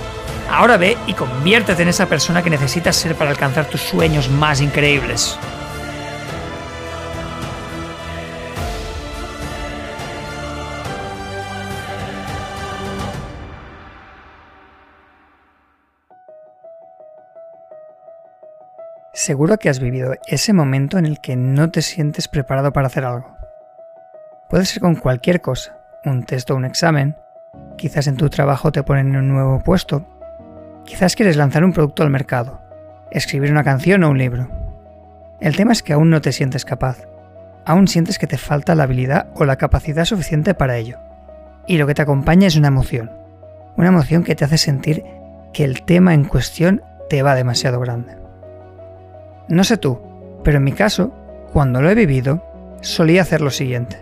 Ahora 0.56 0.78
ve 0.78 0.96
y 1.08 1.16
conviértete 1.16 1.82
en 1.82 1.88
esa 1.88 2.06
persona 2.06 2.44
que 2.44 2.50
necesitas 2.52 2.96
ser 2.96 3.16
para 3.16 3.32
alcanzar 3.32 3.66
tus 3.66 3.82
sueños 3.82 4.30
más 4.30 4.62
increíbles. 4.62 5.40
Seguro 19.12 19.58
que 19.58 19.70
has 19.70 19.80
vivido 19.80 20.14
ese 20.28 20.54
momento 20.54 21.00
en 21.00 21.08
el 21.08 21.20
que 21.20 21.36
no 21.36 21.72
te 21.72 21.82
sientes 21.82 22.28
preparado 22.28 22.72
para 22.72 22.88
hacer 22.88 23.06
algo. 23.06 23.36
Puede 24.52 24.66
ser 24.66 24.84
con 24.84 24.94
cualquier 24.94 25.42
cosa, 25.42 25.80
un 26.06 26.24
test 26.26 26.52
o 26.52 26.56
un 26.56 26.66
examen, 26.66 27.16
quizás 27.76 28.06
en 28.06 28.18
tu 28.18 28.30
trabajo 28.30 28.72
te 28.72 28.84
ponen 28.84 29.10
en 29.10 29.16
un 29.16 29.30
nuevo 29.30 29.60
puesto, 29.60 30.13
quizás 30.86 31.16
quieres 31.16 31.38
lanzar 31.38 31.64
un 31.64 31.74
producto 31.74 32.04
al 32.04 32.10
mercado, 32.10 32.62
escribir 33.12 33.52
una 33.52 33.64
canción 33.64 34.04
o 34.04 34.10
un 34.10 34.18
libro. 34.18 34.50
El 35.40 35.56
tema 35.56 35.72
es 35.72 35.84
que 35.84 35.94
aún 35.94 36.10
no 36.10 36.22
te 36.22 36.32
sientes 36.32 36.66
capaz, 36.66 37.06
aún 37.66 37.88
sientes 37.88 38.18
que 38.18 38.28
te 38.28 38.38
falta 38.38 38.76
la 38.76 38.84
habilidad 38.84 39.28
o 39.36 39.46
la 39.46 39.58
capacidad 39.58 40.06
suficiente 40.06 40.54
para 40.54 40.78
ello. 40.78 40.98
Y 41.68 41.78
lo 41.78 41.88
que 41.88 41.94
te 41.94 42.02
acompaña 42.02 42.48
es 42.48 42.56
una 42.56 42.68
emoción, 42.68 43.12
una 43.78 43.90
emoción 43.90 44.24
que 44.24 44.36
te 44.36 44.46
hace 44.46 44.58
sentir 44.58 45.04
que 45.54 45.64
el 45.64 45.84
tema 45.84 46.14
en 46.14 46.26
cuestión 46.26 46.82
te 47.10 47.24
va 47.24 47.36
demasiado 47.36 47.80
grande. 47.80 48.18
No 49.48 49.64
sé 49.64 49.78
tú, 49.78 50.00
pero 50.44 50.58
en 50.58 50.64
mi 50.64 50.72
caso, 50.72 51.14
cuando 51.52 51.82
lo 51.82 51.90
he 51.90 51.96
vivido, 51.96 52.44
solía 52.82 53.22
hacer 53.22 53.42
lo 53.42 53.52
siguiente. 53.52 53.98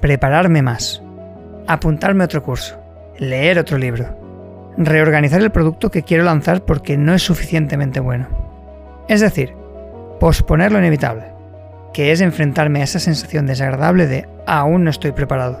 Prepararme 0.00 0.62
más, 0.62 1.02
apuntarme 1.66 2.24
a 2.24 2.26
otro 2.26 2.42
curso, 2.42 2.80
leer 3.18 3.58
otro 3.58 3.78
libro, 3.78 4.17
reorganizar 4.78 5.42
el 5.42 5.50
producto 5.50 5.90
que 5.90 6.02
quiero 6.02 6.24
lanzar 6.24 6.62
porque 6.62 6.96
no 6.96 7.12
es 7.12 7.22
suficientemente 7.22 8.00
bueno. 8.00 8.28
Es 9.08 9.20
decir, 9.20 9.54
posponer 10.20 10.72
lo 10.72 10.78
inevitable, 10.78 11.32
que 11.92 12.12
es 12.12 12.20
enfrentarme 12.20 12.80
a 12.80 12.84
esa 12.84 13.00
sensación 13.00 13.46
desagradable 13.46 14.06
de 14.06 14.28
aún 14.46 14.84
no 14.84 14.90
estoy 14.90 15.12
preparado. 15.12 15.58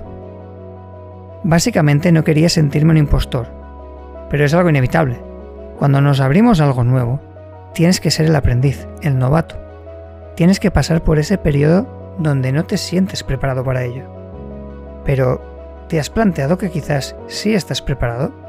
Básicamente 1.42 2.12
no 2.12 2.24
quería 2.24 2.48
sentirme 2.48 2.92
un 2.92 2.98
impostor, 2.98 3.48
pero 4.30 4.44
es 4.44 4.54
algo 4.54 4.70
inevitable. 4.70 5.20
Cuando 5.78 6.00
nos 6.00 6.20
abrimos 6.20 6.60
algo 6.60 6.84
nuevo, 6.84 7.20
tienes 7.74 8.00
que 8.00 8.10
ser 8.10 8.26
el 8.26 8.36
aprendiz, 8.36 8.86
el 9.02 9.18
novato. 9.18 9.56
Tienes 10.34 10.60
que 10.60 10.70
pasar 10.70 11.02
por 11.02 11.18
ese 11.18 11.38
periodo 11.38 12.14
donde 12.18 12.52
no 12.52 12.64
te 12.64 12.78
sientes 12.78 13.22
preparado 13.22 13.64
para 13.64 13.84
ello. 13.84 14.04
Pero 15.04 15.58
¿Te 15.88 15.98
has 15.98 16.10
planteado 16.10 16.58
que 16.58 16.70
quizás 16.70 17.16
sí 17.28 17.54
estás 17.54 17.80
preparado? 17.80 18.47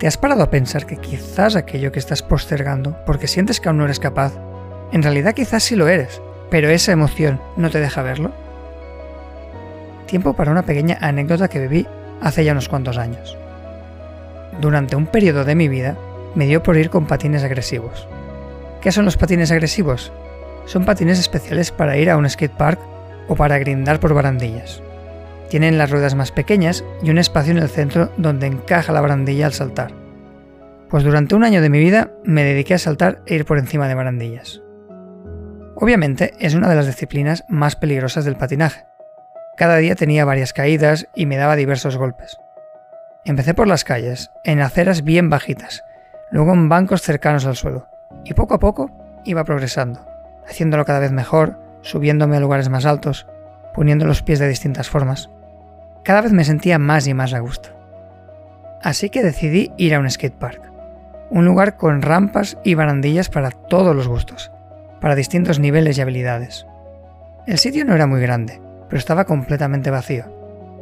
¿Te 0.00 0.06
has 0.06 0.16
parado 0.16 0.42
a 0.42 0.48
pensar 0.48 0.86
que 0.86 0.96
quizás 0.96 1.56
aquello 1.56 1.92
que 1.92 1.98
estás 1.98 2.22
postergando 2.22 2.96
porque 3.04 3.26
sientes 3.26 3.60
que 3.60 3.68
aún 3.68 3.76
no 3.76 3.84
eres 3.84 4.00
capaz, 4.00 4.32
en 4.92 5.02
realidad 5.02 5.34
quizás 5.34 5.62
sí 5.62 5.76
lo 5.76 5.88
eres, 5.88 6.22
pero 6.50 6.70
esa 6.70 6.92
emoción 6.92 7.38
no 7.58 7.68
te 7.68 7.80
deja 7.80 8.00
verlo? 8.00 8.32
Tiempo 10.06 10.32
para 10.32 10.52
una 10.52 10.62
pequeña 10.62 10.96
anécdota 11.02 11.48
que 11.48 11.60
viví 11.60 11.86
hace 12.22 12.46
ya 12.46 12.52
unos 12.52 12.70
cuantos 12.70 12.96
años. 12.96 13.36
Durante 14.58 14.96
un 14.96 15.04
periodo 15.04 15.44
de 15.44 15.54
mi 15.54 15.68
vida 15.68 15.98
me 16.34 16.46
dio 16.46 16.62
por 16.62 16.78
ir 16.78 16.88
con 16.88 17.06
patines 17.06 17.44
agresivos. 17.44 18.08
¿Qué 18.80 18.92
son 18.92 19.04
los 19.04 19.18
patines 19.18 19.50
agresivos? 19.50 20.12
Son 20.64 20.86
patines 20.86 21.18
especiales 21.18 21.72
para 21.72 21.98
ir 21.98 22.08
a 22.08 22.16
un 22.16 22.26
skatepark 22.26 22.80
o 23.28 23.36
para 23.36 23.58
grindar 23.58 24.00
por 24.00 24.14
barandillas. 24.14 24.82
Tienen 25.50 25.78
las 25.78 25.90
ruedas 25.90 26.14
más 26.14 26.30
pequeñas 26.30 26.84
y 27.02 27.10
un 27.10 27.18
espacio 27.18 27.50
en 27.50 27.58
el 27.58 27.68
centro 27.68 28.12
donde 28.16 28.46
encaja 28.46 28.92
la 28.92 29.00
barandilla 29.00 29.46
al 29.46 29.52
saltar. 29.52 29.92
Pues 30.88 31.02
durante 31.02 31.34
un 31.34 31.42
año 31.42 31.60
de 31.60 31.68
mi 31.68 31.80
vida 31.80 32.12
me 32.24 32.44
dediqué 32.44 32.74
a 32.74 32.78
saltar 32.78 33.20
e 33.26 33.34
ir 33.34 33.44
por 33.44 33.58
encima 33.58 33.88
de 33.88 33.96
barandillas. 33.96 34.62
Obviamente 35.74 36.34
es 36.38 36.54
una 36.54 36.68
de 36.68 36.76
las 36.76 36.86
disciplinas 36.86 37.44
más 37.48 37.74
peligrosas 37.74 38.24
del 38.24 38.36
patinaje. 38.36 38.84
Cada 39.56 39.76
día 39.78 39.96
tenía 39.96 40.24
varias 40.24 40.52
caídas 40.52 41.08
y 41.16 41.26
me 41.26 41.36
daba 41.36 41.56
diversos 41.56 41.96
golpes. 41.96 42.38
Empecé 43.24 43.52
por 43.52 43.66
las 43.66 43.82
calles, 43.82 44.30
en 44.44 44.60
aceras 44.60 45.02
bien 45.02 45.30
bajitas, 45.30 45.82
luego 46.30 46.52
en 46.52 46.68
bancos 46.68 47.02
cercanos 47.02 47.44
al 47.44 47.56
suelo, 47.56 47.88
y 48.24 48.34
poco 48.34 48.54
a 48.54 48.60
poco 48.60 48.90
iba 49.24 49.42
progresando, 49.44 50.06
haciéndolo 50.46 50.84
cada 50.84 51.00
vez 51.00 51.10
mejor, 51.10 51.58
subiéndome 51.82 52.36
a 52.36 52.40
lugares 52.40 52.68
más 52.68 52.86
altos, 52.86 53.26
poniendo 53.74 54.06
los 54.06 54.22
pies 54.22 54.38
de 54.38 54.48
distintas 54.48 54.88
formas. 54.88 55.28
Cada 56.02 56.22
vez 56.22 56.32
me 56.32 56.44
sentía 56.44 56.78
más 56.78 57.06
y 57.06 57.14
más 57.14 57.34
a 57.34 57.40
gusto. 57.40 57.68
Así 58.82 59.10
que 59.10 59.22
decidí 59.22 59.70
ir 59.76 59.94
a 59.94 60.00
un 60.00 60.10
skatepark, 60.10 60.72
un 61.30 61.44
lugar 61.44 61.76
con 61.76 62.00
rampas 62.00 62.56
y 62.64 62.74
barandillas 62.74 63.28
para 63.28 63.50
todos 63.50 63.94
los 63.94 64.08
gustos, 64.08 64.50
para 65.00 65.14
distintos 65.14 65.58
niveles 65.58 65.98
y 65.98 66.00
habilidades. 66.00 66.66
El 67.46 67.58
sitio 67.58 67.84
no 67.84 67.94
era 67.94 68.06
muy 68.06 68.22
grande, 68.22 68.60
pero 68.88 68.98
estaba 68.98 69.26
completamente 69.26 69.90
vacío. 69.90 70.24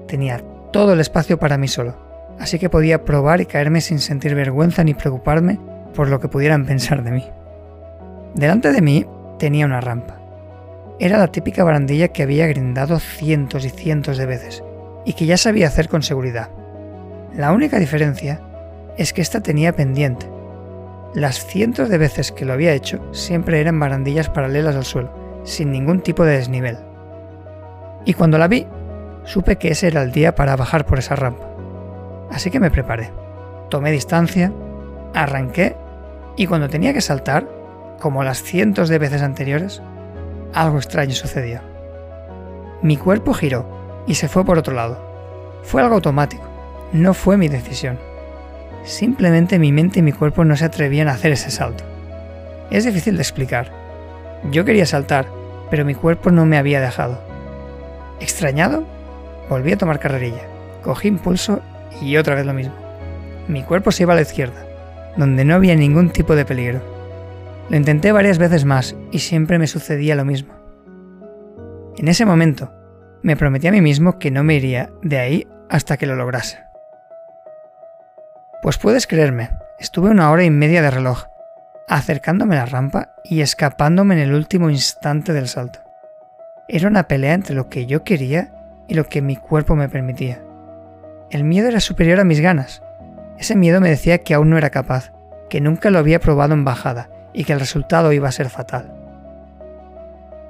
Tenía 0.06 0.40
todo 0.70 0.92
el 0.92 1.00
espacio 1.00 1.38
para 1.38 1.58
mí 1.58 1.66
solo, 1.66 1.96
así 2.38 2.60
que 2.60 2.70
podía 2.70 3.04
probar 3.04 3.40
y 3.40 3.46
caerme 3.46 3.80
sin 3.80 3.98
sentir 3.98 4.36
vergüenza 4.36 4.84
ni 4.84 4.94
preocuparme 4.94 5.58
por 5.94 6.08
lo 6.08 6.20
que 6.20 6.28
pudieran 6.28 6.64
pensar 6.66 7.02
de 7.02 7.10
mí. 7.10 7.24
Delante 8.34 8.70
de 8.70 8.82
mí 8.82 9.04
tenía 9.40 9.66
una 9.66 9.80
rampa. 9.80 10.20
Era 11.00 11.18
la 11.18 11.28
típica 11.28 11.64
barandilla 11.64 12.08
que 12.08 12.22
había 12.22 12.46
grindado 12.46 13.00
cientos 13.00 13.64
y 13.64 13.70
cientos 13.70 14.18
de 14.18 14.26
veces 14.26 14.62
y 15.08 15.14
que 15.14 15.24
ya 15.24 15.38
sabía 15.38 15.68
hacer 15.68 15.88
con 15.88 16.02
seguridad. 16.02 16.50
La 17.34 17.52
única 17.52 17.78
diferencia 17.78 18.42
es 18.98 19.14
que 19.14 19.22
esta 19.22 19.40
tenía 19.40 19.72
pendiente. 19.72 20.30
Las 21.14 21.46
cientos 21.46 21.88
de 21.88 21.96
veces 21.96 22.30
que 22.30 22.44
lo 22.44 22.52
había 22.52 22.74
hecho 22.74 23.00
siempre 23.14 23.58
eran 23.58 23.80
barandillas 23.80 24.28
paralelas 24.28 24.76
al 24.76 24.84
suelo, 24.84 25.40
sin 25.44 25.72
ningún 25.72 26.02
tipo 26.02 26.26
de 26.26 26.36
desnivel. 26.36 26.76
Y 28.04 28.12
cuando 28.12 28.36
la 28.36 28.48
vi, 28.48 28.66
supe 29.24 29.56
que 29.56 29.70
ese 29.70 29.86
era 29.86 30.02
el 30.02 30.12
día 30.12 30.34
para 30.34 30.56
bajar 30.56 30.84
por 30.84 30.98
esa 30.98 31.16
rampa. 31.16 31.48
Así 32.30 32.50
que 32.50 32.60
me 32.60 32.70
preparé. 32.70 33.10
Tomé 33.70 33.90
distancia, 33.90 34.52
arranqué 35.14 35.74
y 36.36 36.46
cuando 36.46 36.68
tenía 36.68 36.92
que 36.92 37.00
saltar, 37.00 37.48
como 37.98 38.24
las 38.24 38.42
cientos 38.42 38.90
de 38.90 38.98
veces 38.98 39.22
anteriores, 39.22 39.80
algo 40.52 40.76
extraño 40.76 41.14
sucedió. 41.14 41.62
Mi 42.82 42.98
cuerpo 42.98 43.32
giró 43.32 43.77
y 44.08 44.14
se 44.14 44.26
fue 44.26 44.44
por 44.44 44.58
otro 44.58 44.74
lado. 44.74 44.98
Fue 45.62 45.82
algo 45.82 45.94
automático, 45.94 46.42
no 46.92 47.14
fue 47.14 47.36
mi 47.36 47.48
decisión. 47.48 47.98
Simplemente 48.82 49.58
mi 49.58 49.70
mente 49.70 50.00
y 50.00 50.02
mi 50.02 50.12
cuerpo 50.12 50.44
no 50.44 50.56
se 50.56 50.64
atrevían 50.64 51.08
a 51.08 51.12
hacer 51.12 51.30
ese 51.32 51.50
salto. 51.50 51.84
Es 52.70 52.84
difícil 52.84 53.16
de 53.16 53.22
explicar. 53.22 53.70
Yo 54.50 54.64
quería 54.64 54.86
saltar, 54.86 55.26
pero 55.70 55.84
mi 55.84 55.94
cuerpo 55.94 56.30
no 56.30 56.46
me 56.46 56.56
había 56.56 56.80
dejado. 56.80 57.20
Extrañado, 58.18 58.84
volví 59.50 59.72
a 59.72 59.78
tomar 59.78 60.00
carrerilla, 60.00 60.42
cogí 60.82 61.08
impulso 61.08 61.60
y 62.00 62.16
otra 62.16 62.34
vez 62.34 62.46
lo 62.46 62.54
mismo. 62.54 62.74
Mi 63.46 63.62
cuerpo 63.62 63.92
se 63.92 64.04
iba 64.04 64.14
a 64.14 64.16
la 64.16 64.22
izquierda, 64.22 64.64
donde 65.16 65.44
no 65.44 65.54
había 65.54 65.74
ningún 65.74 66.10
tipo 66.10 66.34
de 66.34 66.46
peligro. 66.46 66.80
Lo 67.68 67.76
intenté 67.76 68.12
varias 68.12 68.38
veces 68.38 68.64
más 68.64 68.96
y 69.12 69.18
siempre 69.18 69.58
me 69.58 69.66
sucedía 69.66 70.14
lo 70.14 70.24
mismo. 70.24 70.54
En 71.98 72.08
ese 72.08 72.24
momento, 72.24 72.70
me 73.22 73.36
prometí 73.36 73.66
a 73.66 73.72
mí 73.72 73.80
mismo 73.80 74.18
que 74.18 74.30
no 74.30 74.44
me 74.44 74.54
iría 74.54 74.90
de 75.02 75.18
ahí 75.18 75.46
hasta 75.68 75.96
que 75.96 76.06
lo 76.06 76.16
lograse. 76.16 76.58
Pues 78.62 78.78
puedes 78.78 79.06
creerme, 79.06 79.50
estuve 79.78 80.10
una 80.10 80.30
hora 80.30 80.44
y 80.44 80.50
media 80.50 80.82
de 80.82 80.90
reloj, 80.90 81.26
acercándome 81.88 82.56
a 82.56 82.60
la 82.60 82.66
rampa 82.66 83.14
y 83.24 83.40
escapándome 83.40 84.14
en 84.14 84.20
el 84.20 84.34
último 84.34 84.70
instante 84.70 85.32
del 85.32 85.48
salto. 85.48 85.80
Era 86.68 86.88
una 86.88 87.08
pelea 87.08 87.34
entre 87.34 87.54
lo 87.54 87.68
que 87.68 87.86
yo 87.86 88.04
quería 88.04 88.52
y 88.88 88.94
lo 88.94 89.04
que 89.04 89.22
mi 89.22 89.36
cuerpo 89.36 89.76
me 89.76 89.88
permitía. 89.88 90.42
El 91.30 91.44
miedo 91.44 91.68
era 91.68 91.80
superior 91.80 92.20
a 92.20 92.24
mis 92.24 92.40
ganas. 92.40 92.82
Ese 93.38 93.54
miedo 93.54 93.80
me 93.80 93.90
decía 93.90 94.18
que 94.18 94.34
aún 94.34 94.50
no 94.50 94.58
era 94.58 94.70
capaz, 94.70 95.12
que 95.48 95.60
nunca 95.60 95.90
lo 95.90 95.98
había 95.98 96.20
probado 96.20 96.54
en 96.54 96.64
bajada 96.64 97.10
y 97.32 97.44
que 97.44 97.52
el 97.52 97.60
resultado 97.60 98.12
iba 98.12 98.28
a 98.28 98.32
ser 98.32 98.50
fatal. 98.50 98.97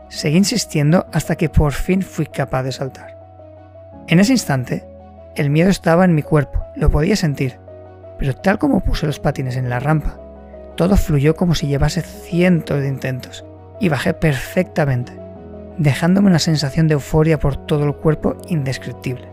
Seguí 0.08 0.38
insistiendo 0.38 1.06
hasta 1.12 1.36
que 1.36 1.48
por 1.48 1.72
fin 1.72 2.02
fui 2.02 2.26
capaz 2.26 2.62
de 2.62 2.72
saltar. 2.72 3.18
En 4.06 4.20
ese 4.20 4.32
instante, 4.32 4.86
el 5.36 5.50
miedo 5.50 5.68
estaba 5.68 6.04
en 6.04 6.14
mi 6.14 6.22
cuerpo, 6.22 6.64
lo 6.76 6.90
podía 6.90 7.14
sentir, 7.14 7.58
pero 8.18 8.34
tal 8.34 8.58
como 8.58 8.80
puse 8.80 9.06
los 9.06 9.20
patines 9.20 9.56
en 9.56 9.68
la 9.68 9.80
rampa, 9.80 10.18
todo 10.76 10.96
fluyó 10.96 11.36
como 11.36 11.54
si 11.54 11.66
llevase 11.66 12.00
cientos 12.00 12.80
de 12.80 12.88
intentos 12.88 13.44
y 13.80 13.90
bajé 13.90 14.14
perfectamente, 14.14 15.12
dejándome 15.76 16.28
una 16.28 16.38
sensación 16.38 16.88
de 16.88 16.94
euforia 16.94 17.38
por 17.38 17.56
todo 17.66 17.84
el 17.84 17.94
cuerpo 17.94 18.36
indescriptible. 18.48 19.28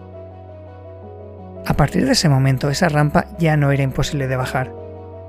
A 1.66 1.74
partir 1.74 2.06
de 2.06 2.12
ese 2.12 2.28
momento 2.30 2.70
esa 2.70 2.90
rampa 2.90 3.26
ya 3.40 3.56
no 3.56 3.72
era 3.72 3.82
imposible 3.82 4.28
de 4.28 4.36
bajar. 4.36 4.72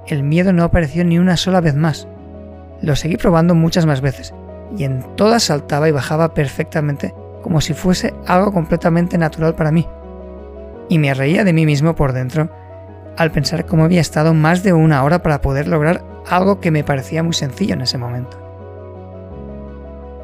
El 0.09 0.23
miedo 0.25 0.53
no 0.53 0.65
apareció 0.65 1.05
ni 1.05 1.19
una 1.19 1.37
sola 1.37 1.61
vez 1.61 1.75
más. 1.75 2.09
Lo 2.83 2.97
seguí 2.97 3.17
probando 3.17 3.55
muchas 3.55 3.87
más 3.87 4.01
veces 4.03 4.35
y 4.77 4.85
en 4.85 5.05
todas 5.17 5.45
saltaba 5.45 5.89
y 5.89 5.93
bajaba 5.93 6.35
perfectamente 6.35 7.15
como 7.43 7.61
si 7.61 7.75
fuese 7.75 8.15
algo 8.27 8.53
completamente 8.53 9.19
natural 9.19 9.55
para 9.55 9.71
mí. 9.71 9.87
Y 10.89 10.99
me 10.99 11.15
reía 11.15 11.45
de 11.45 11.53
mí 11.53 11.67
mismo 11.67 11.95
por 11.95 12.13
dentro 12.13 12.51
al 13.17 13.31
pensar 13.31 13.67
cómo 13.67 13.85
había 13.85 14.01
estado 14.01 14.35
más 14.35 14.63
de 14.63 14.73
una 14.73 15.03
hora 15.03 15.23
para 15.23 15.41
poder 15.41 15.69
lograr 15.69 16.05
algo 16.29 16.61
que 16.61 16.71
me 16.71 16.85
parecía 16.85 17.23
muy 17.23 17.35
sencillo 17.35 17.75
en 17.75 17.83
ese 17.83 17.99
momento. 17.99 18.43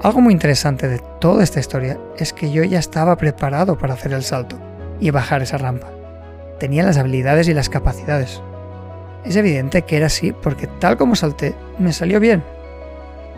Algo 0.02 0.20
muy 0.20 0.32
interesante 0.32 0.88
de 0.88 0.98
toda 1.20 1.44
esta 1.44 1.60
historia 1.60 1.96
es 2.18 2.32
que 2.32 2.50
yo 2.50 2.64
ya 2.64 2.80
estaba 2.80 3.16
preparado 3.16 3.78
para 3.78 3.94
hacer 3.94 4.12
el 4.12 4.24
salto 4.24 4.56
y 4.98 5.10
bajar 5.10 5.42
esa 5.42 5.58
rampa. 5.58 5.88
Tenía 6.58 6.82
las 6.82 6.98
habilidades 6.98 7.48
y 7.48 7.54
las 7.54 7.68
capacidades. 7.68 8.42
Es 9.24 9.36
evidente 9.36 9.82
que 9.82 9.96
era 9.96 10.06
así 10.06 10.32
porque 10.32 10.66
tal 10.66 10.96
como 10.96 11.14
salté, 11.14 11.54
me 11.78 11.92
salió 11.92 12.18
bien. 12.18 12.42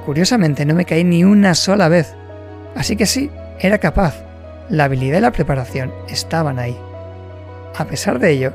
Curiosamente 0.05 0.65
no 0.65 0.75
me 0.75 0.85
caí 0.85 1.05
ni 1.05 1.25
una 1.25 1.55
sola 1.55 1.89
vez. 1.89 2.15
Así 2.75 2.97
que 2.97 3.07
sí, 3.07 3.31
era 3.59 3.79
capaz. 3.79 4.15
La 4.69 4.85
habilidad 4.85 5.19
y 5.19 5.23
la 5.23 5.33
preparación 5.33 5.93
estaban 6.09 6.59
ahí. 6.59 6.77
A 7.77 7.85
pesar 7.85 8.19
de 8.19 8.31
ello, 8.31 8.53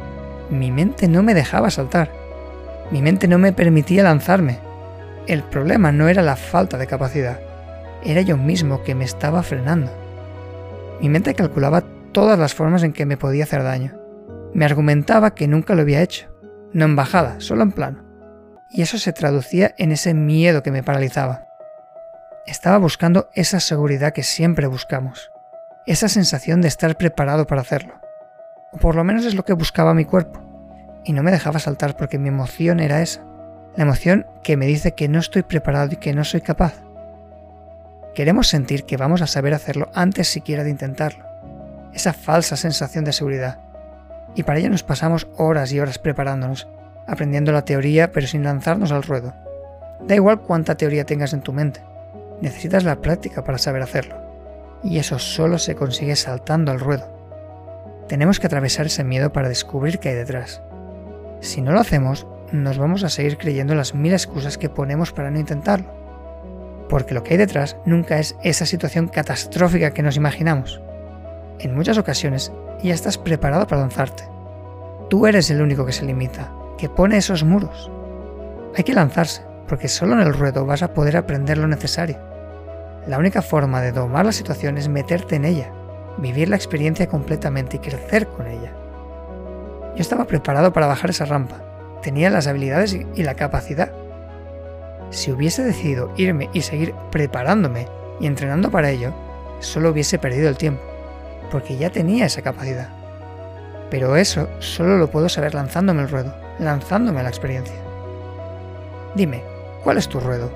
mi 0.50 0.72
mente 0.72 1.08
no 1.08 1.24
me 1.24 1.34
dejaba 1.34 1.70
saltar. 1.70 2.12
Mi 2.92 3.02
mente 3.02 3.28
no 3.28 3.38
me 3.38 3.54
permitía 3.54 4.04
lanzarme. 4.04 4.60
El 5.28 5.44
problema 5.44 5.92
no 5.92 6.08
era 6.08 6.24
la 6.24 6.36
falta 6.36 6.78
de 6.78 6.88
capacidad, 6.88 7.40
era 8.04 8.22
yo 8.22 8.38
mismo 8.38 8.84
que 8.84 8.96
me 8.96 9.06
estaba 9.06 9.44
frenando. 9.44 9.92
Mi 11.02 11.10
mente 11.10 11.36
calculaba 11.36 11.84
todas 12.12 12.40
las 12.40 12.54
formas 12.54 12.84
en 12.84 12.94
que 12.94 13.06
me 13.06 13.18
podía 13.18 13.44
hacer 13.44 13.64
daño. 13.64 13.94
Me 14.54 14.66
argumentaba 14.66 15.36
que 15.36 15.48
nunca 15.48 15.76
lo 15.76 15.82
había 15.82 16.02
hecho, 16.02 16.28
no 16.74 16.86
en 16.86 16.96
bajada, 16.96 17.40
solo 17.40 17.64
en 17.64 17.72
plano. 17.72 18.09
Y 18.70 18.82
eso 18.84 18.98
se 18.98 19.14
traducía 19.14 19.74
en 19.78 19.92
ese 19.92 20.14
miedo 20.14 20.62
que 20.62 20.72
me 20.72 20.84
paralizaba. 20.84 21.48
Estaba 22.46 22.78
buscando 22.78 23.30
esa 23.34 23.60
seguridad 23.60 24.14
que 24.14 24.24
siempre 24.24 24.68
buscamos, 24.68 25.32
esa 25.86 26.08
sensación 26.08 26.62
de 26.62 26.68
estar 26.68 26.96
preparado 26.98 27.48
para 27.48 27.62
hacerlo. 27.62 28.00
O 28.72 28.78
por 28.78 28.96
lo 28.96 29.04
menos 29.04 29.26
es 29.26 29.34
lo 29.34 29.44
que 29.44 29.54
buscaba 29.54 29.94
mi 29.94 30.06
cuerpo. 30.06 30.40
Y 31.04 31.14
no 31.14 31.24
me 31.24 31.32
dejaba 31.32 31.60
saltar 31.60 31.98
porque 31.98 32.20
mi 32.20 32.30
emoción 32.30 32.80
era 32.80 33.02
esa. 33.02 33.24
La 33.76 33.84
emoción 33.84 34.28
que 34.44 34.58
me 34.58 34.68
dice 34.68 34.94
que 34.94 35.08
no 35.08 35.20
estoy 35.20 35.44
preparado 35.44 35.94
y 35.94 35.98
que 35.98 36.14
no 36.14 36.24
soy 36.24 36.42
capaz. 36.42 36.76
Queremos 38.14 38.48
sentir 38.48 38.84
que 38.86 38.98
vamos 38.98 39.22
a 39.22 39.28
saber 39.28 39.54
hacerlo 39.54 39.90
antes 39.94 40.28
siquiera 40.28 40.64
de 40.64 40.70
intentarlo. 40.70 41.26
Esa 41.94 42.14
falsa 42.14 42.56
sensación 42.56 43.04
de 43.06 43.14
seguridad. 43.14 43.60
Y 44.36 44.44
para 44.44 44.60
ello 44.60 44.70
nos 44.70 44.84
pasamos 44.84 45.28
horas 45.38 45.72
y 45.72 45.80
horas 45.80 45.98
preparándonos, 45.98 46.68
aprendiendo 47.10 47.52
la 47.52 47.66
teoría 47.66 48.12
pero 48.12 48.28
sin 48.28 48.44
lanzarnos 48.44 48.92
al 48.92 49.04
ruedo. 49.04 49.34
Da 50.08 50.16
igual 50.16 50.42
cuánta 50.42 50.76
teoría 50.76 51.06
tengas 51.06 51.34
en 51.34 51.42
tu 51.42 51.54
mente. 51.54 51.82
Necesitas 52.42 52.84
la 52.84 53.02
práctica 53.02 53.44
para 53.44 53.58
saber 53.58 53.82
hacerlo. 53.82 54.16
Y 54.84 54.98
eso 54.98 55.20
solo 55.20 55.58
se 55.58 55.76
consigue 55.76 56.16
saltando 56.16 56.72
al 56.72 56.80
ruedo. 56.80 57.20
Tenemos 58.08 58.40
que 58.40 58.48
atravesar 58.48 58.86
ese 58.86 59.04
miedo 59.04 59.34
para 59.34 59.50
descubrir 59.50 60.00
qué 60.00 60.10
hay 60.10 60.16
detrás. 60.16 60.62
Si 61.42 61.62
no 61.62 61.72
lo 61.72 61.80
hacemos, 61.80 62.28
nos 62.52 62.78
vamos 62.78 63.04
a 63.04 63.10
seguir 63.10 63.38
creyendo 63.38 63.76
las 63.76 63.94
mil 63.94 64.14
excusas 64.14 64.58
que 64.58 64.70
ponemos 64.70 65.12
para 65.12 65.30
no 65.32 65.40
intentarlo. 65.40 65.94
Porque 66.88 67.14
lo 67.14 67.24
que 67.24 67.34
hay 67.34 67.38
detrás 67.38 67.78
nunca 67.86 68.20
es 68.20 68.36
esa 68.44 68.66
situación 68.66 69.10
catastrófica 69.10 69.92
que 69.92 70.02
nos 70.02 70.18
imaginamos. 70.18 70.82
En 71.60 71.76
muchas 71.76 71.98
ocasiones 71.98 72.52
ya 72.82 72.94
estás 72.94 73.18
preparado 73.18 73.68
para 73.68 73.82
lanzarte. 73.82 74.24
Tú 75.10 75.28
eres 75.28 75.50
el 75.52 75.62
único 75.62 75.86
que 75.86 75.92
se 75.92 76.06
limita, 76.06 76.52
que 76.80 76.90
pone 76.90 77.18
esos 77.18 77.44
muros. 77.44 77.92
Hay 78.76 78.84
que 78.86 78.94
lanzarse, 78.94 79.44
porque 79.68 79.90
solo 79.90 80.14
en 80.14 80.22
el 80.22 80.34
ruedo 80.34 80.66
vas 80.66 80.82
a 80.82 80.94
poder 80.94 81.18
aprender 81.18 81.58
lo 81.58 81.68
necesario. 81.68 82.18
La 83.06 83.18
única 83.18 83.42
forma 83.42 83.82
de 83.82 83.92
domar 83.92 84.26
la 84.26 84.32
situación 84.32 84.78
es 84.78 84.88
meterte 84.88 85.36
en 85.36 85.46
ella, 85.46 85.72
vivir 86.18 86.48
la 86.48 86.56
experiencia 86.56 87.08
completamente 87.08 87.78
y 87.78 87.80
crecer 87.80 88.28
con 88.28 88.48
ella. 88.48 88.72
Yo 89.96 90.02
estaba 90.02 90.26
preparado 90.26 90.72
para 90.72 90.88
bajar 90.88 91.10
esa 91.10 91.26
rampa, 91.26 91.62
tenía 92.02 92.30
las 92.30 92.48
habilidades 92.48 92.94
y 92.94 93.24
la 93.24 93.36
capacidad. 93.36 93.92
Si 95.10 95.32
hubiese 95.32 95.64
decidido 95.64 96.14
irme 96.16 96.50
y 96.54 96.62
seguir 96.62 96.94
preparándome 97.12 97.88
y 98.22 98.28
entrenando 98.28 98.72
para 98.72 98.90
ello, 98.90 99.14
solo 99.60 99.90
hubiese 99.90 100.18
perdido 100.18 100.48
el 100.48 100.58
tiempo, 100.58 100.84
porque 101.52 101.76
ya 101.76 101.90
tenía 101.90 102.26
esa 102.26 102.42
capacidad. 102.42 102.88
Pero 103.90 104.16
eso 104.16 104.48
solo 104.60 104.98
lo 104.98 105.10
puedo 105.10 105.28
saber 105.28 105.56
lanzándome 105.56 106.04
el 106.04 106.10
ruedo, 106.10 106.34
lanzándome 106.60 107.20
a 107.20 107.24
la 107.24 107.30
experiencia. 107.30 107.76
Dime, 109.16 109.44
¿cuál 109.84 109.98
es 109.98 110.08
tu 110.08 110.20
ruedo? 110.20 110.52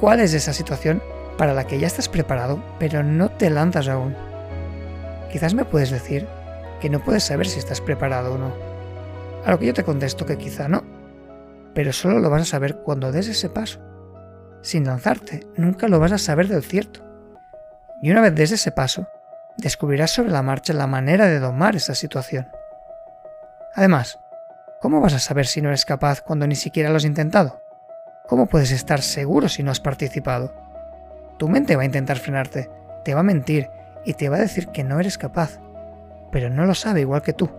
¿Cuál 0.00 0.20
es 0.20 0.34
esa 0.34 0.52
situación 0.52 1.02
para 1.36 1.54
la 1.54 1.66
que 1.66 1.78
ya 1.78 1.86
estás 1.86 2.08
preparado, 2.08 2.62
pero 2.78 3.02
no 3.02 3.30
te 3.30 3.50
lanzas 3.50 3.88
aún? 3.88 4.14
Quizás 5.32 5.54
me 5.54 5.64
puedes 5.64 5.90
decir 5.90 6.26
que 6.80 6.90
no 6.90 7.00
puedes 7.00 7.24
saber 7.24 7.46
si 7.46 7.58
estás 7.58 7.80
preparado 7.80 8.34
o 8.34 8.38
no. 8.38 8.52
A 9.44 9.50
lo 9.50 9.58
que 9.58 9.66
yo 9.66 9.74
te 9.74 9.84
contesto 9.84 10.26
que 10.26 10.38
quizá 10.38 10.68
no, 10.68 10.82
pero 11.74 11.92
solo 11.92 12.18
lo 12.18 12.30
vas 12.30 12.42
a 12.42 12.46
saber 12.46 12.76
cuando 12.78 13.12
des 13.12 13.28
ese 13.28 13.48
paso. 13.48 13.80
sin 14.60 14.84
lanzarte, 14.84 15.46
nunca 15.56 15.86
lo 15.86 16.00
vas 16.00 16.12
a 16.12 16.18
saber 16.18 16.48
del 16.48 16.64
cierto. 16.64 17.00
Y 18.02 18.10
una 18.10 18.20
vez 18.20 18.34
des 18.34 18.50
ese 18.50 18.72
paso, 18.72 19.06
descubrirás 19.56 20.10
sobre 20.10 20.30
la 20.30 20.42
marcha 20.42 20.72
la 20.72 20.86
manera 20.86 21.26
de 21.26 21.38
domar 21.38 21.76
esa 21.76 21.94
situación. 21.94 22.48
Además, 23.74 24.18
¿cómo 24.80 25.00
vas 25.00 25.14
a 25.14 25.18
saber 25.18 25.46
si 25.46 25.60
no 25.60 25.68
eres 25.68 25.84
capaz 25.84 26.20
cuando 26.20 26.46
ni 26.46 26.54
siquiera 26.54 26.90
lo 26.90 26.96
has 26.96 27.04
intentado? 27.04 27.60
¿Cómo 28.28 28.46
puedes 28.46 28.70
estar 28.70 29.02
seguro 29.02 29.48
si 29.48 29.62
no 29.62 29.70
has 29.70 29.80
participado? 29.80 30.52
Tu 31.38 31.48
mente 31.48 31.76
va 31.76 31.82
a 31.82 31.86
intentar 31.86 32.18
frenarte, 32.18 32.70
te 33.04 33.14
va 33.14 33.20
a 33.20 33.24
mentir 33.24 33.70
y 34.04 34.14
te 34.14 34.28
va 34.28 34.36
a 34.36 34.40
decir 34.40 34.68
que 34.68 34.84
no 34.84 35.00
eres 35.00 35.18
capaz, 35.18 35.60
pero 36.30 36.50
no 36.50 36.66
lo 36.66 36.74
sabe 36.74 37.00
igual 37.00 37.22
que 37.22 37.32
tú. 37.32 37.50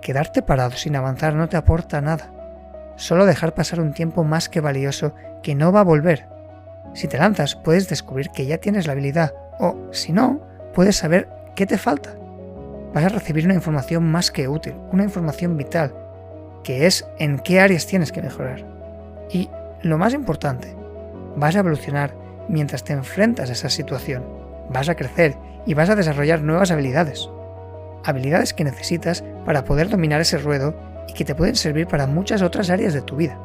Quedarte 0.00 0.42
parado 0.42 0.72
sin 0.72 0.96
avanzar 0.96 1.34
no 1.34 1.48
te 1.48 1.56
aporta 1.56 2.00
nada, 2.00 2.32
solo 2.96 3.26
dejar 3.26 3.54
pasar 3.54 3.80
un 3.80 3.92
tiempo 3.92 4.24
más 4.24 4.48
que 4.48 4.60
valioso 4.60 5.14
que 5.42 5.54
no 5.54 5.72
va 5.72 5.80
a 5.80 5.84
volver. 5.84 6.28
Si 6.94 7.06
te 7.06 7.18
lanzas 7.18 7.54
puedes 7.54 7.88
descubrir 7.88 8.30
que 8.30 8.46
ya 8.46 8.58
tienes 8.58 8.86
la 8.86 8.92
habilidad 8.92 9.34
o, 9.58 9.76
si 9.92 10.12
no, 10.12 10.40
puedes 10.74 10.96
saber 10.96 11.28
qué 11.54 11.66
te 11.66 11.78
falta. 11.78 12.19
Vas 12.94 13.04
a 13.04 13.08
recibir 13.08 13.44
una 13.44 13.54
información 13.54 14.04
más 14.04 14.30
que 14.30 14.48
útil, 14.48 14.74
una 14.92 15.04
información 15.04 15.56
vital, 15.56 15.94
que 16.64 16.86
es 16.86 17.06
en 17.18 17.38
qué 17.38 17.60
áreas 17.60 17.86
tienes 17.86 18.12
que 18.12 18.22
mejorar. 18.22 18.66
Y, 19.32 19.48
lo 19.82 19.96
más 19.96 20.12
importante, 20.12 20.74
vas 21.36 21.54
a 21.54 21.60
evolucionar 21.60 22.14
mientras 22.48 22.82
te 22.82 22.92
enfrentas 22.92 23.48
a 23.48 23.52
esa 23.52 23.70
situación. 23.70 24.24
Vas 24.70 24.88
a 24.88 24.96
crecer 24.96 25.36
y 25.66 25.74
vas 25.74 25.88
a 25.88 25.96
desarrollar 25.96 26.42
nuevas 26.42 26.70
habilidades. 26.70 27.30
Habilidades 28.04 28.54
que 28.54 28.64
necesitas 28.64 29.22
para 29.44 29.64
poder 29.64 29.88
dominar 29.88 30.20
ese 30.20 30.38
ruedo 30.38 30.74
y 31.08 31.12
que 31.12 31.24
te 31.24 31.34
pueden 31.34 31.56
servir 31.56 31.86
para 31.86 32.06
muchas 32.06 32.42
otras 32.42 32.70
áreas 32.70 32.92
de 32.92 33.02
tu 33.02 33.16
vida. 33.16 33.38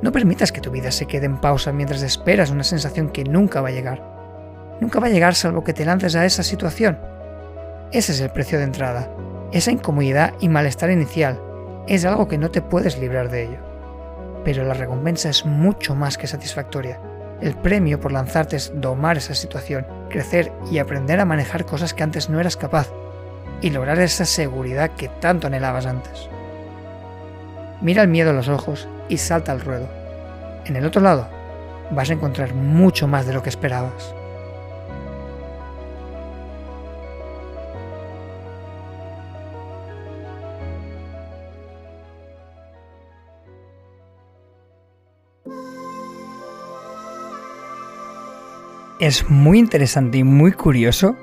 No 0.00 0.12
permitas 0.12 0.52
que 0.52 0.60
tu 0.60 0.70
vida 0.70 0.92
se 0.92 1.06
quede 1.06 1.26
en 1.26 1.40
pausa 1.40 1.72
mientras 1.72 2.02
esperas 2.02 2.50
una 2.50 2.64
sensación 2.64 3.10
que 3.10 3.24
nunca 3.24 3.60
va 3.60 3.68
a 3.68 3.72
llegar. 3.72 4.02
Nunca 4.80 5.00
va 5.00 5.08
a 5.08 5.10
llegar 5.10 5.34
salvo 5.34 5.64
que 5.64 5.72
te 5.72 5.84
lances 5.84 6.14
a 6.14 6.24
esa 6.24 6.42
situación. 6.42 6.98
Ese 7.90 8.12
es 8.12 8.20
el 8.20 8.28
precio 8.28 8.58
de 8.58 8.64
entrada. 8.64 9.08
Esa 9.50 9.70
incomodidad 9.70 10.34
y 10.40 10.50
malestar 10.50 10.90
inicial 10.90 11.40
es 11.86 12.04
algo 12.04 12.28
que 12.28 12.36
no 12.36 12.50
te 12.50 12.60
puedes 12.60 12.98
librar 12.98 13.30
de 13.30 13.44
ello. 13.44 13.58
Pero 14.44 14.62
la 14.64 14.74
recompensa 14.74 15.30
es 15.30 15.46
mucho 15.46 15.94
más 15.94 16.18
que 16.18 16.26
satisfactoria. 16.26 17.00
El 17.40 17.54
premio 17.54 17.98
por 17.98 18.12
lanzarte 18.12 18.56
es 18.56 18.72
domar 18.74 19.16
esa 19.16 19.34
situación, 19.34 19.86
crecer 20.10 20.52
y 20.70 20.78
aprender 20.78 21.18
a 21.18 21.24
manejar 21.24 21.64
cosas 21.64 21.94
que 21.94 22.02
antes 22.02 22.28
no 22.28 22.38
eras 22.38 22.58
capaz 22.58 22.90
y 23.62 23.70
lograr 23.70 23.98
esa 24.00 24.26
seguridad 24.26 24.90
que 24.90 25.08
tanto 25.08 25.46
anhelabas 25.46 25.86
antes. 25.86 26.28
Mira 27.80 28.02
el 28.02 28.08
miedo 28.08 28.30
a 28.30 28.34
los 28.34 28.50
ojos 28.50 28.86
y 29.08 29.16
salta 29.16 29.52
al 29.52 29.62
ruedo. 29.62 29.88
En 30.66 30.76
el 30.76 30.84
otro 30.84 31.00
lado 31.00 31.26
vas 31.90 32.10
a 32.10 32.12
encontrar 32.12 32.52
mucho 32.52 33.08
más 33.08 33.26
de 33.26 33.32
lo 33.32 33.42
que 33.42 33.48
esperabas. 33.48 34.14
Es 49.00 49.30
muy 49.30 49.60
interesante 49.60 50.18
y 50.18 50.24
muy 50.24 50.50
curioso 50.50 51.14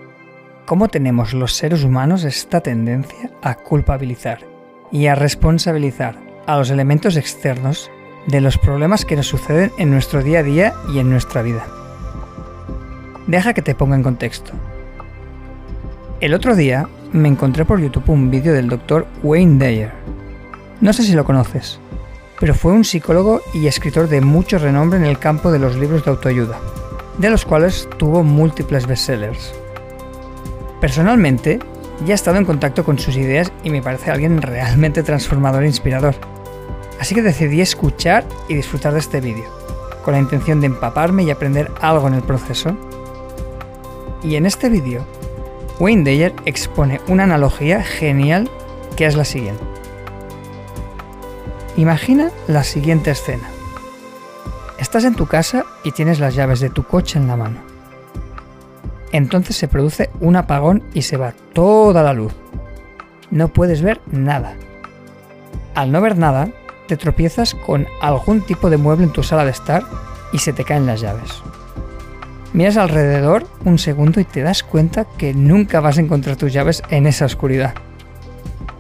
cómo 0.66 0.88
tenemos 0.88 1.34
los 1.34 1.52
seres 1.52 1.84
humanos 1.84 2.24
esta 2.24 2.62
tendencia 2.62 3.32
a 3.42 3.56
culpabilizar 3.56 4.40
y 4.94 5.08
a 5.08 5.16
responsabilizar 5.16 6.16
a 6.48 6.56
los 6.58 6.70
elementos 6.70 7.18
externos 7.18 7.92
de 8.28 8.40
los 8.40 8.58
problemas 8.58 9.04
que 9.04 9.18
nos 9.18 9.28
suceden 9.28 9.74
en 9.78 9.92
nuestro 9.92 10.24
día 10.24 10.40
a 10.40 10.44
día 10.44 10.74
y 10.94 11.00
en 11.00 11.10
nuestra 11.10 11.42
vida. 11.42 11.68
Deja 13.28 13.54
que 13.54 13.62
te 13.62 13.76
ponga 13.76 13.98
en 13.98 14.04
contexto. 14.04 14.54
El 16.22 16.34
otro 16.34 16.56
día 16.56 16.88
me 17.12 17.28
encontré 17.28 17.66
por 17.66 17.82
YouTube 17.82 18.10
un 18.10 18.32
vídeo 18.32 18.54
del 18.54 18.70
doctor 18.70 19.06
Wayne 19.22 19.60
Dyer. 19.60 19.92
No 20.80 20.94
sé 20.94 21.04
si 21.04 21.12
lo 21.12 21.26
conoces, 21.26 21.82
pero 22.40 22.54
fue 22.54 22.72
un 22.72 22.86
psicólogo 22.86 23.42
y 23.54 23.68
escritor 23.68 24.08
de 24.08 24.22
mucho 24.22 24.60
renombre 24.60 24.98
en 24.98 25.06
el 25.06 25.20
campo 25.20 25.52
de 25.52 25.60
los 25.60 25.76
libros 25.76 26.06
de 26.06 26.12
autoayuda 26.12 26.58
de 27.18 27.30
los 27.30 27.46
cuales 27.46 27.88
tuvo 27.98 28.24
múltiples 28.24 28.88
bestsellers. 28.88 29.54
Personalmente, 30.82 31.60
ya 32.06 32.14
he 32.14 32.16
estado 32.16 32.38
en 32.38 32.46
contacto 32.46 32.84
con 32.84 33.00
sus 33.00 33.16
ideas 33.16 33.52
y 33.64 33.70
me 33.70 33.82
parece 33.82 34.12
alguien 34.12 34.42
realmente 34.42 35.04
transformador 35.04 35.64
e 35.64 35.68
inspirador. 35.68 36.16
Así 37.00 37.16
que 37.16 37.22
decidí 37.22 37.62
escuchar 37.62 38.26
y 38.48 38.56
disfrutar 38.56 38.94
de 38.94 39.00
este 39.00 39.22
vídeo, 39.22 39.46
con 40.04 40.14
la 40.14 40.20
intención 40.20 40.60
de 40.60 40.68
empaparme 40.68 41.24
y 41.24 41.32
aprender 41.32 41.72
algo 41.82 42.08
en 42.08 42.16
el 42.16 42.24
proceso. 42.24 42.76
Y 44.24 44.36
en 44.36 44.46
este 44.46 44.70
vídeo, 44.70 45.06
Wayne 45.80 46.04
Dyer 46.04 46.34
expone 46.46 47.02
una 47.08 47.24
analogía 47.24 47.84
genial 47.84 48.50
que 48.96 49.06
es 49.06 49.16
la 49.16 49.26
siguiente. 49.26 49.64
Imagina 51.78 52.32
la 52.48 52.64
siguiente 52.64 53.12
escena. 53.12 53.50
Estás 54.96 55.12
en 55.12 55.18
tu 55.18 55.26
casa 55.26 55.66
y 55.84 55.92
tienes 55.92 56.22
las 56.22 56.36
llaves 56.36 56.62
de 56.62 56.70
tu 56.70 56.84
coche 56.84 57.20
en 57.20 57.28
la 57.28 57.36
mano. 57.36 57.58
Entonces 59.12 59.58
se 59.58 59.68
produce 59.68 60.10
un 60.22 60.38
apagón 60.38 60.84
y 60.94 61.02
se 61.02 61.18
va 61.18 61.34
toda 61.52 62.02
la 62.02 62.14
luz. 62.14 62.32
No 63.30 63.50
puedes 63.50 63.82
ver 63.82 64.00
nada. 64.10 64.54
Al 65.76 65.92
no 65.92 66.00
ver 66.00 66.18
nada, 66.18 66.48
te 66.88 66.96
tropiezas 66.96 67.56
con 67.56 67.88
algún 68.02 68.40
tipo 68.40 68.70
de 68.70 68.78
mueble 68.78 69.04
en 69.04 69.12
tu 69.12 69.22
sala 69.22 69.44
de 69.44 69.52
estar 69.52 69.84
y 70.32 70.38
se 70.38 70.54
te 70.54 70.64
caen 70.64 70.86
las 70.86 71.02
llaves. 71.02 71.44
Miras 72.54 72.78
alrededor 72.78 73.46
un 73.66 73.78
segundo 73.78 74.22
y 74.22 74.24
te 74.24 74.44
das 74.44 74.64
cuenta 74.64 75.06
que 75.18 75.34
nunca 75.34 75.82
vas 75.82 75.98
a 75.98 76.02
encontrar 76.02 76.38
tus 76.38 76.54
llaves 76.54 76.82
en 76.90 77.06
esa 77.06 77.26
oscuridad. 77.26 77.74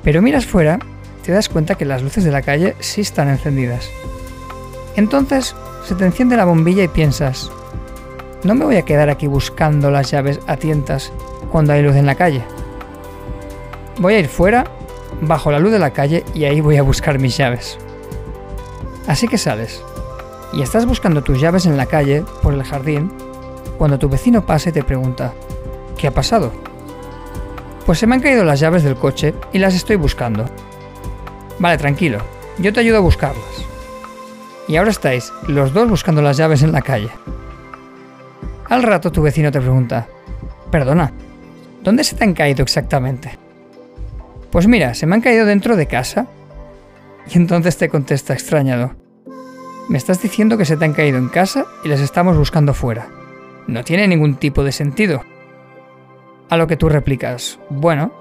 Pero 0.02 0.22
miras 0.22 0.46
fuera, 0.46 0.80
te 1.26 1.34
das 1.34 1.50
cuenta 1.50 1.76
que 1.76 1.84
las 1.84 2.02
luces 2.02 2.24
de 2.24 2.32
la 2.32 2.42
calle 2.42 2.74
sí 2.80 3.02
están 3.02 3.28
encendidas. 3.28 3.90
Entonces 4.96 5.54
se 5.86 5.94
te 5.94 6.04
enciende 6.04 6.36
la 6.36 6.46
bombilla 6.46 6.84
y 6.84 6.88
piensas, 6.88 7.52
no 8.44 8.56
me 8.56 8.66
voy 8.66 8.78
a 8.78 8.86
quedar 8.86 9.10
aquí 9.10 9.28
buscando 9.28 9.92
las 9.92 10.10
llaves 10.10 10.40
a 10.48 10.58
tientas 10.58 11.14
cuando 11.52 11.74
hay 11.74 11.84
luz 11.84 11.96
en 11.96 12.08
la 12.08 12.16
calle. 12.16 12.44
Voy 14.00 14.16
a 14.16 14.20
ir 14.20 14.28
fuera, 14.28 14.66
bajo 15.22 15.52
la 15.52 15.60
luz 15.60 15.72
de 15.72 15.80
la 15.80 15.92
calle 15.92 16.26
y 16.34 16.46
ahí 16.46 16.60
voy 16.60 16.78
a 16.78 16.84
buscar 16.84 17.20
mis 17.20 17.38
llaves. 17.38 17.78
Así 19.08 19.28
que 19.28 19.38
sales 19.38 19.84
y 20.54 20.64
estás 20.64 20.88
buscando 20.88 21.24
tus 21.24 21.40
llaves 21.40 21.68
en 21.68 21.78
la 21.78 21.86
calle, 21.86 22.24
por 22.42 22.54
el 22.56 22.64
jardín, 22.64 23.12
cuando 23.78 24.00
tu 24.00 24.10
vecino 24.10 24.44
pasa 24.44 24.70
y 24.70 24.74
te 24.74 24.84
pregunta, 24.84 25.34
¿qué 25.98 26.08
ha 26.08 26.12
pasado? 26.12 26.52
Pues 27.86 28.00
se 28.00 28.08
me 28.08 28.16
han 28.16 28.22
caído 28.22 28.44
las 28.44 28.60
llaves 28.60 28.84
del 28.84 28.96
coche 28.96 29.36
y 29.54 29.60
las 29.60 29.76
estoy 29.76 29.98
buscando. 29.98 30.46
Vale, 31.60 31.78
tranquilo, 31.78 32.20
yo 32.58 32.74
te 32.74 32.80
ayudo 32.80 32.98
a 32.98 33.02
buscarlas 33.02 33.75
y 34.68 34.78
ahora 34.78 34.92
estáis 34.92 35.32
los 35.48 35.74
dos 35.74 35.90
buscando 35.90 36.22
las 36.22 36.38
llaves 36.38 36.64
en 36.64 36.72
la 36.72 36.82
calle. 36.82 37.10
Al 38.70 38.84
rato 38.84 39.12
tu 39.12 39.22
vecino 39.22 39.52
te 39.52 39.62
pregunta, 39.62 40.08
perdona, 40.72 41.12
¿dónde 41.84 42.04
se 42.04 42.16
te 42.16 42.24
han 42.24 42.34
caído 42.34 42.64
exactamente? 42.64 43.38
Pues 44.52 44.68
mira, 44.68 44.94
se 44.94 45.06
me 45.06 45.16
han 45.16 45.22
caído 45.22 45.46
dentro 45.46 45.76
de 45.76 45.88
casa. 45.88 46.28
Y 47.28 47.38
entonces 47.38 47.78
te 47.78 47.90
contesta 47.90 48.34
extrañado, 48.34 48.96
me 49.88 50.00
estás 50.00 50.20
diciendo 50.20 50.58
que 50.58 50.66
se 50.66 50.78
te 50.78 50.86
han 50.86 50.94
caído 50.94 51.20
en 51.20 51.30
casa 51.30 51.66
y 51.84 51.90
las 51.90 52.00
estamos 52.00 52.36
buscando 52.38 52.74
fuera. 52.74 53.08
No 53.68 53.84
tiene 53.84 54.08
ningún 54.08 54.36
tipo 54.36 54.64
de 54.64 54.72
sentido. 54.72 55.24
A 56.50 56.58
lo 56.58 56.66
que 56.66 56.76
tú 56.76 56.90
replicas, 56.90 57.60
bueno, 57.70 58.12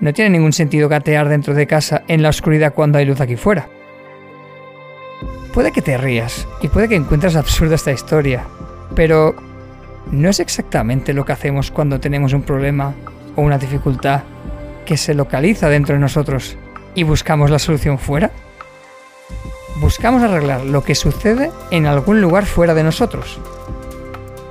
no 0.00 0.14
tiene 0.14 0.30
ningún 0.30 0.54
sentido 0.54 0.88
gatear 0.88 1.28
dentro 1.28 1.52
de 1.52 1.66
casa 1.66 2.04
en 2.08 2.22
la 2.22 2.30
oscuridad 2.30 2.72
cuando 2.72 2.98
hay 2.98 3.04
luz 3.04 3.20
aquí 3.20 3.36
fuera. 3.36 3.68
Puede 5.54 5.70
que 5.70 5.82
te 5.82 5.96
rías 5.96 6.48
y 6.60 6.66
puede 6.66 6.88
que 6.88 6.96
encuentres 6.96 7.36
absurda 7.36 7.76
esta 7.76 7.92
historia, 7.92 8.44
pero 8.96 9.36
¿no 10.10 10.28
es 10.28 10.40
exactamente 10.40 11.12
lo 11.12 11.24
que 11.24 11.32
hacemos 11.32 11.70
cuando 11.70 12.00
tenemos 12.00 12.32
un 12.32 12.42
problema 12.42 12.92
o 13.36 13.42
una 13.42 13.56
dificultad 13.56 14.22
que 14.84 14.96
se 14.96 15.14
localiza 15.14 15.68
dentro 15.68 15.94
de 15.94 16.00
nosotros 16.00 16.56
y 16.96 17.04
buscamos 17.04 17.50
la 17.50 17.60
solución 17.60 18.00
fuera? 18.00 18.32
Buscamos 19.76 20.24
arreglar 20.24 20.62
lo 20.62 20.82
que 20.82 20.96
sucede 20.96 21.52
en 21.70 21.86
algún 21.86 22.20
lugar 22.20 22.46
fuera 22.46 22.74
de 22.74 22.82
nosotros. 22.82 23.38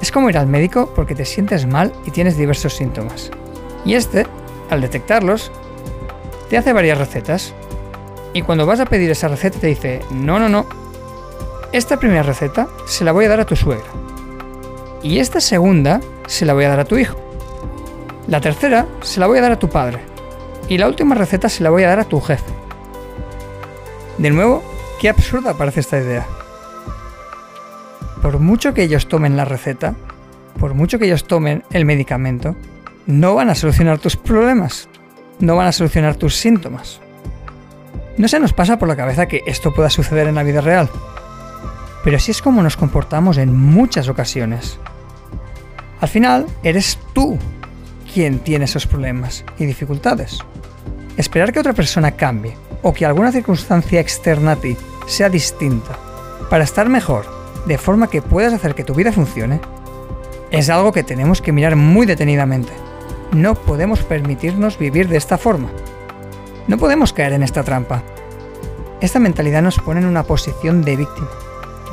Es 0.01 0.09
como 0.09 0.29
ir 0.29 0.37
al 0.37 0.47
médico 0.47 0.93
porque 0.95 1.15
te 1.15 1.25
sientes 1.25 1.67
mal 1.67 1.91
y 2.05 2.11
tienes 2.11 2.37
diversos 2.37 2.75
síntomas. 2.75 3.29
Y 3.83 3.95
este, 3.95 4.25
al 4.69 4.79
detectarlos, 4.79 5.51
te 6.49 6.57
hace 6.57 6.71
varias 6.71 6.97
recetas. 6.97 7.53
Y 8.31 8.41
cuando 8.41 8.65
vas 8.65 8.79
a 8.79 8.85
pedir 8.85 9.11
esa 9.11 9.27
receta 9.27 9.59
te 9.59 9.67
dice, 9.67 9.99
no, 10.09 10.39
no, 10.39 10.47
no, 10.47 10.82
esta 11.73 11.97
primera 11.97 12.21
receta 12.21 12.67
se 12.85 13.03
la 13.03 13.11
voy 13.11 13.25
a 13.25 13.29
dar 13.29 13.39
a 13.39 13.45
tu 13.45 13.55
suegra. 13.55 13.89
Y 15.01 15.17
esta 15.17 15.41
segunda 15.41 15.99
se 16.27 16.45
la 16.45 16.53
voy 16.53 16.65
a 16.65 16.69
dar 16.69 16.79
a 16.79 16.85
tu 16.85 16.97
hijo. 16.97 17.17
La 18.27 18.39
tercera 18.39 18.85
se 19.01 19.19
la 19.19 19.25
voy 19.25 19.39
a 19.39 19.41
dar 19.41 19.51
a 19.53 19.59
tu 19.59 19.69
padre. 19.69 19.99
Y 20.69 20.77
la 20.77 20.87
última 20.87 21.15
receta 21.15 21.49
se 21.49 21.63
la 21.63 21.71
voy 21.71 21.83
a 21.83 21.89
dar 21.89 21.99
a 21.99 22.05
tu 22.05 22.21
jefe. 22.21 22.53
De 24.19 24.29
nuevo, 24.29 24.63
qué 25.01 25.09
absurda 25.09 25.55
parece 25.55 25.79
esta 25.81 25.97
idea. 25.97 26.25
por 28.21 28.39
mucho 28.39 28.73
que 28.73 28.83
ellos 28.83 29.09
tomen 29.09 29.35
la 29.35 29.43
receta, 29.43 29.95
por 30.57 30.75
mucho 30.75 30.97
que 30.97 31.05
ellos 31.05 31.25
tomen 31.25 31.63
el 31.71 31.83
medicamento, 31.83 32.55
no 33.05 33.35
van 33.35 33.49
a 33.49 33.55
solucionar 33.55 33.97
tus 33.97 34.15
problemas, 34.15 34.87
no 35.39 35.57
van 35.57 35.67
a 35.67 35.71
solucionar 35.73 36.15
tus 36.15 36.37
síntomas. 36.37 37.01
No 38.17 38.29
se 38.29 38.39
nos 38.39 38.53
pasa 38.53 38.79
por 38.79 38.87
la 38.87 38.95
cabeza 38.95 39.25
que 39.25 39.41
esto 39.45 39.73
pueda 39.73 39.89
suceder 39.89 40.27
en 40.27 40.35
la 40.35 40.43
vida 40.43 40.61
real, 40.61 40.89
pero 42.03 42.17
así 42.17 42.31
es 42.31 42.41
como 42.41 42.61
nos 42.61 42.77
comportamos 42.77 43.37
en 43.37 43.55
muchas 43.55 44.09
ocasiones. 44.09 44.79
Al 46.01 46.09
final, 46.09 46.45
eres 46.63 46.99
tú 47.13 47.37
quien 48.13 48.39
tiene 48.39 48.65
esos 48.65 48.85
problemas 48.85 49.45
y 49.57 49.65
dificultades. 49.65 50.39
Esperar 51.17 51.53
que 51.53 51.59
otra 51.59 51.73
persona 51.73 52.11
cambie 52.11 52.55
o 52.81 52.93
que 52.93 53.05
alguna 53.05 53.31
circunstancia 53.31 53.99
externa 53.99 54.51
a 54.53 54.55
ti 54.57 54.75
sea 55.07 55.29
distinta 55.29 55.97
para 56.49 56.63
estar 56.63 56.89
mejor, 56.89 57.25
de 57.65 57.77
forma 57.77 58.09
que 58.09 58.21
puedas 58.21 58.53
hacer 58.53 58.75
que 58.75 58.83
tu 58.83 58.93
vida 58.93 59.11
funcione, 59.11 59.61
es 60.51 60.69
algo 60.69 60.91
que 60.91 61.03
tenemos 61.03 61.41
que 61.41 61.51
mirar 61.51 61.75
muy 61.75 62.05
detenidamente. 62.05 62.71
No 63.31 63.55
podemos 63.55 64.03
permitirnos 64.03 64.77
vivir 64.77 65.07
de 65.07 65.17
esta 65.17 65.37
forma. 65.37 65.69
No 66.67 66.77
podemos 66.77 67.13
caer 67.13 67.33
en 67.33 67.43
esta 67.43 67.63
trampa. 67.63 68.03
Esta 69.01 69.19
mentalidad 69.19 69.61
nos 69.61 69.79
pone 69.79 70.01
en 70.01 70.05
una 70.05 70.23
posición 70.23 70.83
de 70.83 70.95
víctima, 70.95 71.29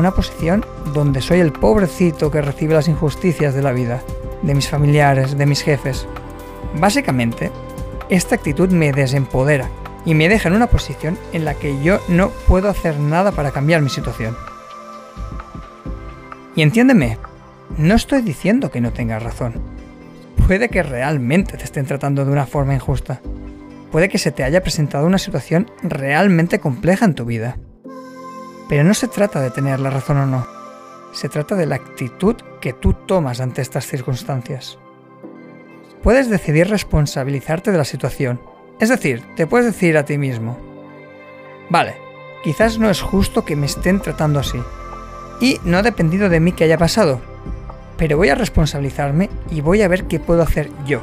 una 0.00 0.10
posición 0.10 0.64
donde 0.94 1.20
soy 1.20 1.40
el 1.40 1.52
pobrecito 1.52 2.30
que 2.30 2.42
recibe 2.42 2.74
las 2.74 2.88
injusticias 2.88 3.54
de 3.54 3.62
la 3.62 3.72
vida, 3.72 4.02
de 4.42 4.54
mis 4.54 4.68
familiares, 4.68 5.36
de 5.36 5.46
mis 5.46 5.62
jefes. 5.62 6.06
Básicamente, 6.74 7.52
esta 8.08 8.34
actitud 8.34 8.70
me 8.70 8.92
desempodera 8.92 9.68
y 10.04 10.14
me 10.14 10.28
deja 10.28 10.48
en 10.48 10.54
una 10.54 10.68
posición 10.68 11.18
en 11.32 11.44
la 11.44 11.54
que 11.54 11.82
yo 11.82 12.00
no 12.08 12.30
puedo 12.48 12.68
hacer 12.68 12.98
nada 12.98 13.32
para 13.32 13.50
cambiar 13.50 13.82
mi 13.82 13.90
situación. 13.90 14.36
Y 16.56 16.62
entiéndeme, 16.62 17.18
no 17.76 17.94
estoy 17.94 18.22
diciendo 18.22 18.70
que 18.70 18.80
no 18.80 18.92
tengas 18.92 19.22
razón. 19.22 19.54
Puede 20.46 20.68
que 20.68 20.82
realmente 20.82 21.56
te 21.56 21.64
estén 21.64 21.86
tratando 21.86 22.24
de 22.24 22.32
una 22.32 22.46
forma 22.46 22.74
injusta. 22.74 23.20
Puede 23.92 24.08
que 24.08 24.18
se 24.18 24.32
te 24.32 24.44
haya 24.44 24.62
presentado 24.62 25.06
una 25.06 25.18
situación 25.18 25.70
realmente 25.82 26.58
compleja 26.58 27.04
en 27.04 27.14
tu 27.14 27.24
vida. 27.24 27.58
Pero 28.70 28.84
no 28.84 28.94
se 28.94 29.08
trata 29.08 29.40
de 29.40 29.50
tener 29.50 29.80
la 29.80 29.90
razón 29.90 30.18
o 30.18 30.26
no. 30.26 30.46
Se 31.10 31.28
trata 31.28 31.56
de 31.56 31.66
la 31.66 31.74
actitud 31.74 32.36
que 32.60 32.72
tú 32.72 32.92
tomas 32.94 33.40
ante 33.40 33.62
estas 33.62 33.84
circunstancias. 33.84 34.78
Puedes 36.04 36.30
decidir 36.30 36.68
responsabilizarte 36.68 37.72
de 37.72 37.78
la 37.78 37.84
situación. 37.84 38.40
Es 38.78 38.88
decir, 38.88 39.24
te 39.34 39.48
puedes 39.48 39.66
decir 39.66 39.98
a 39.98 40.04
ti 40.04 40.18
mismo, 40.18 40.56
vale, 41.68 41.96
quizás 42.44 42.78
no 42.78 42.88
es 42.88 43.02
justo 43.02 43.44
que 43.44 43.56
me 43.56 43.66
estén 43.66 43.98
tratando 43.98 44.38
así. 44.38 44.62
Y 45.40 45.58
no 45.64 45.78
ha 45.78 45.82
dependido 45.82 46.28
de 46.28 46.38
mí 46.38 46.52
que 46.52 46.62
haya 46.62 46.78
pasado, 46.78 47.20
pero 47.96 48.18
voy 48.18 48.28
a 48.28 48.36
responsabilizarme 48.36 49.30
y 49.50 49.62
voy 49.62 49.82
a 49.82 49.88
ver 49.88 50.04
qué 50.04 50.20
puedo 50.20 50.42
hacer 50.42 50.70
yo, 50.86 51.00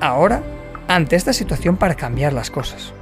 ahora, 0.00 0.42
ante 0.88 1.14
esta 1.14 1.32
situación 1.32 1.76
para 1.76 1.94
cambiar 1.94 2.32
las 2.32 2.50
cosas. 2.50 2.92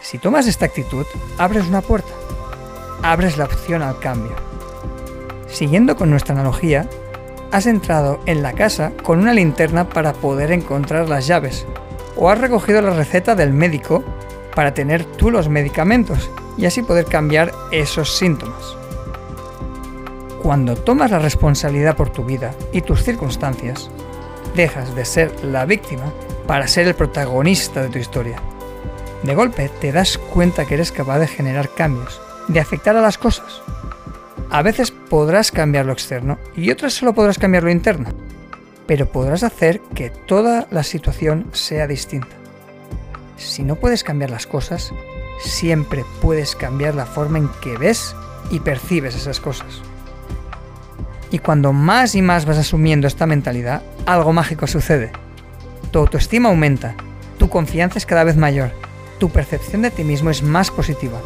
Si 0.00 0.18
tomas 0.18 0.46
esta 0.46 0.66
actitud, 0.66 1.04
abres 1.38 1.66
una 1.66 1.80
puerta, 1.80 2.12
abres 3.12 3.36
la 3.36 3.44
opción 3.44 3.82
al 3.82 3.98
cambio. 3.98 4.34
Siguiendo 5.48 5.96
con 5.96 6.10
nuestra 6.10 6.34
analogía, 6.34 6.88
has 7.52 7.66
entrado 7.66 8.20
en 8.26 8.42
la 8.42 8.52
casa 8.52 8.92
con 9.02 9.20
una 9.20 9.32
linterna 9.32 9.88
para 9.88 10.12
poder 10.12 10.50
encontrar 10.50 11.08
las 11.08 11.26
llaves, 11.26 11.66
o 12.16 12.30
has 12.30 12.40
recogido 12.40 12.82
la 12.82 12.90
receta 12.90 13.34
del 13.34 13.52
médico 13.52 14.02
para 14.54 14.74
tener 14.74 15.04
tú 15.04 15.30
los 15.30 15.48
medicamentos 15.48 16.30
y 16.58 16.66
así 16.66 16.82
poder 16.82 17.04
cambiar 17.04 17.52
esos 17.70 18.16
síntomas. 18.16 18.76
Cuando 20.42 20.74
tomas 20.74 21.10
la 21.10 21.18
responsabilidad 21.18 21.96
por 21.96 22.10
tu 22.10 22.24
vida 22.24 22.54
y 22.72 22.80
tus 22.80 23.02
circunstancias, 23.02 23.90
dejas 24.54 24.94
de 24.94 25.04
ser 25.04 25.44
la 25.44 25.64
víctima 25.64 26.12
para 26.46 26.66
ser 26.66 26.86
el 26.88 26.94
protagonista 26.94 27.82
de 27.82 27.88
tu 27.88 27.98
historia. 27.98 28.40
De 29.22 29.34
golpe 29.34 29.68
te 29.80 29.92
das 29.92 30.18
cuenta 30.18 30.64
que 30.64 30.74
eres 30.74 30.92
capaz 30.92 31.18
de 31.18 31.26
generar 31.26 31.68
cambios, 31.70 32.20
de 32.48 32.60
afectar 32.60 32.96
a 32.96 33.00
las 33.00 33.18
cosas. 33.18 33.62
A 34.50 34.62
veces 34.62 34.90
podrás 34.90 35.50
cambiar 35.50 35.86
lo 35.86 35.92
externo 35.92 36.38
y 36.56 36.70
otras 36.70 36.94
solo 36.94 37.14
podrás 37.14 37.38
cambiar 37.38 37.64
lo 37.64 37.70
interno, 37.70 38.08
pero 38.86 39.06
podrás 39.06 39.42
hacer 39.42 39.80
que 39.94 40.10
toda 40.10 40.66
la 40.70 40.82
situación 40.82 41.46
sea 41.52 41.86
distinta. 41.86 42.36
Si 43.36 43.62
no 43.62 43.76
puedes 43.76 44.04
cambiar 44.04 44.30
las 44.30 44.46
cosas, 44.46 44.92
siempre 45.40 46.04
puedes 46.22 46.56
cambiar 46.56 46.94
la 46.94 47.06
forma 47.06 47.38
en 47.38 47.48
que 47.60 47.76
ves 47.76 48.14
y 48.50 48.60
percibes 48.60 49.14
esas 49.16 49.40
cosas. 49.40 49.82
Y 51.30 51.40
cuando 51.40 51.72
más 51.72 52.14
y 52.14 52.22
más 52.22 52.46
vas 52.46 52.58
asumiendo 52.58 53.06
esta 53.06 53.26
mentalidad, 53.26 53.82
algo 54.06 54.32
mágico 54.32 54.66
sucede. 54.66 55.10
Tu 55.90 55.98
autoestima 55.98 56.48
aumenta, 56.48 56.94
tu 57.38 57.48
confianza 57.48 57.98
es 57.98 58.06
cada 58.06 58.24
vez 58.24 58.36
mayor, 58.36 58.70
tu 59.18 59.30
percepción 59.30 59.82
de 59.82 59.90
ti 59.90 60.04
mismo 60.04 60.30
es 60.30 60.42
más 60.42 60.70
positiva. 60.70 61.20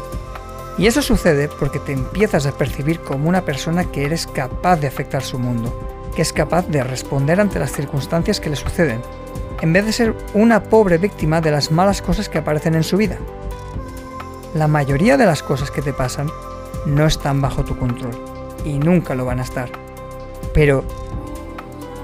Y 0.77 0.87
eso 0.87 1.01
sucede 1.01 1.47
porque 1.47 1.79
te 1.79 1.91
empiezas 1.91 2.45
a 2.45 2.53
percibir 2.53 3.01
como 3.01 3.27
una 3.29 3.43
persona 3.43 3.85
que 3.85 4.05
eres 4.05 4.25
capaz 4.25 4.77
de 4.77 4.87
afectar 4.87 5.21
su 5.21 5.37
mundo, 5.37 5.73
que 6.15 6.21
es 6.21 6.33
capaz 6.33 6.67
de 6.67 6.83
responder 6.83 7.39
ante 7.39 7.59
las 7.59 7.71
circunstancias 7.71 8.39
que 8.39 8.49
le 8.49 8.55
suceden, 8.55 9.01
en 9.61 9.73
vez 9.73 9.85
de 9.85 9.93
ser 9.93 10.15
una 10.33 10.63
pobre 10.63 10.97
víctima 10.97 11.41
de 11.41 11.51
las 11.51 11.71
malas 11.71 12.01
cosas 12.01 12.29
que 12.29 12.39
aparecen 12.39 12.75
en 12.75 12.83
su 12.83 12.97
vida. 12.97 13.17
La 14.53 14.67
mayoría 14.67 15.17
de 15.17 15.25
las 15.25 15.43
cosas 15.43 15.71
que 15.71 15.81
te 15.81 15.93
pasan 15.93 16.29
no 16.85 17.05
están 17.05 17.41
bajo 17.41 17.63
tu 17.63 17.77
control 17.77 18.17
y 18.65 18.79
nunca 18.79 19.15
lo 19.15 19.25
van 19.25 19.39
a 19.39 19.43
estar. 19.43 19.69
Pero 20.53 20.83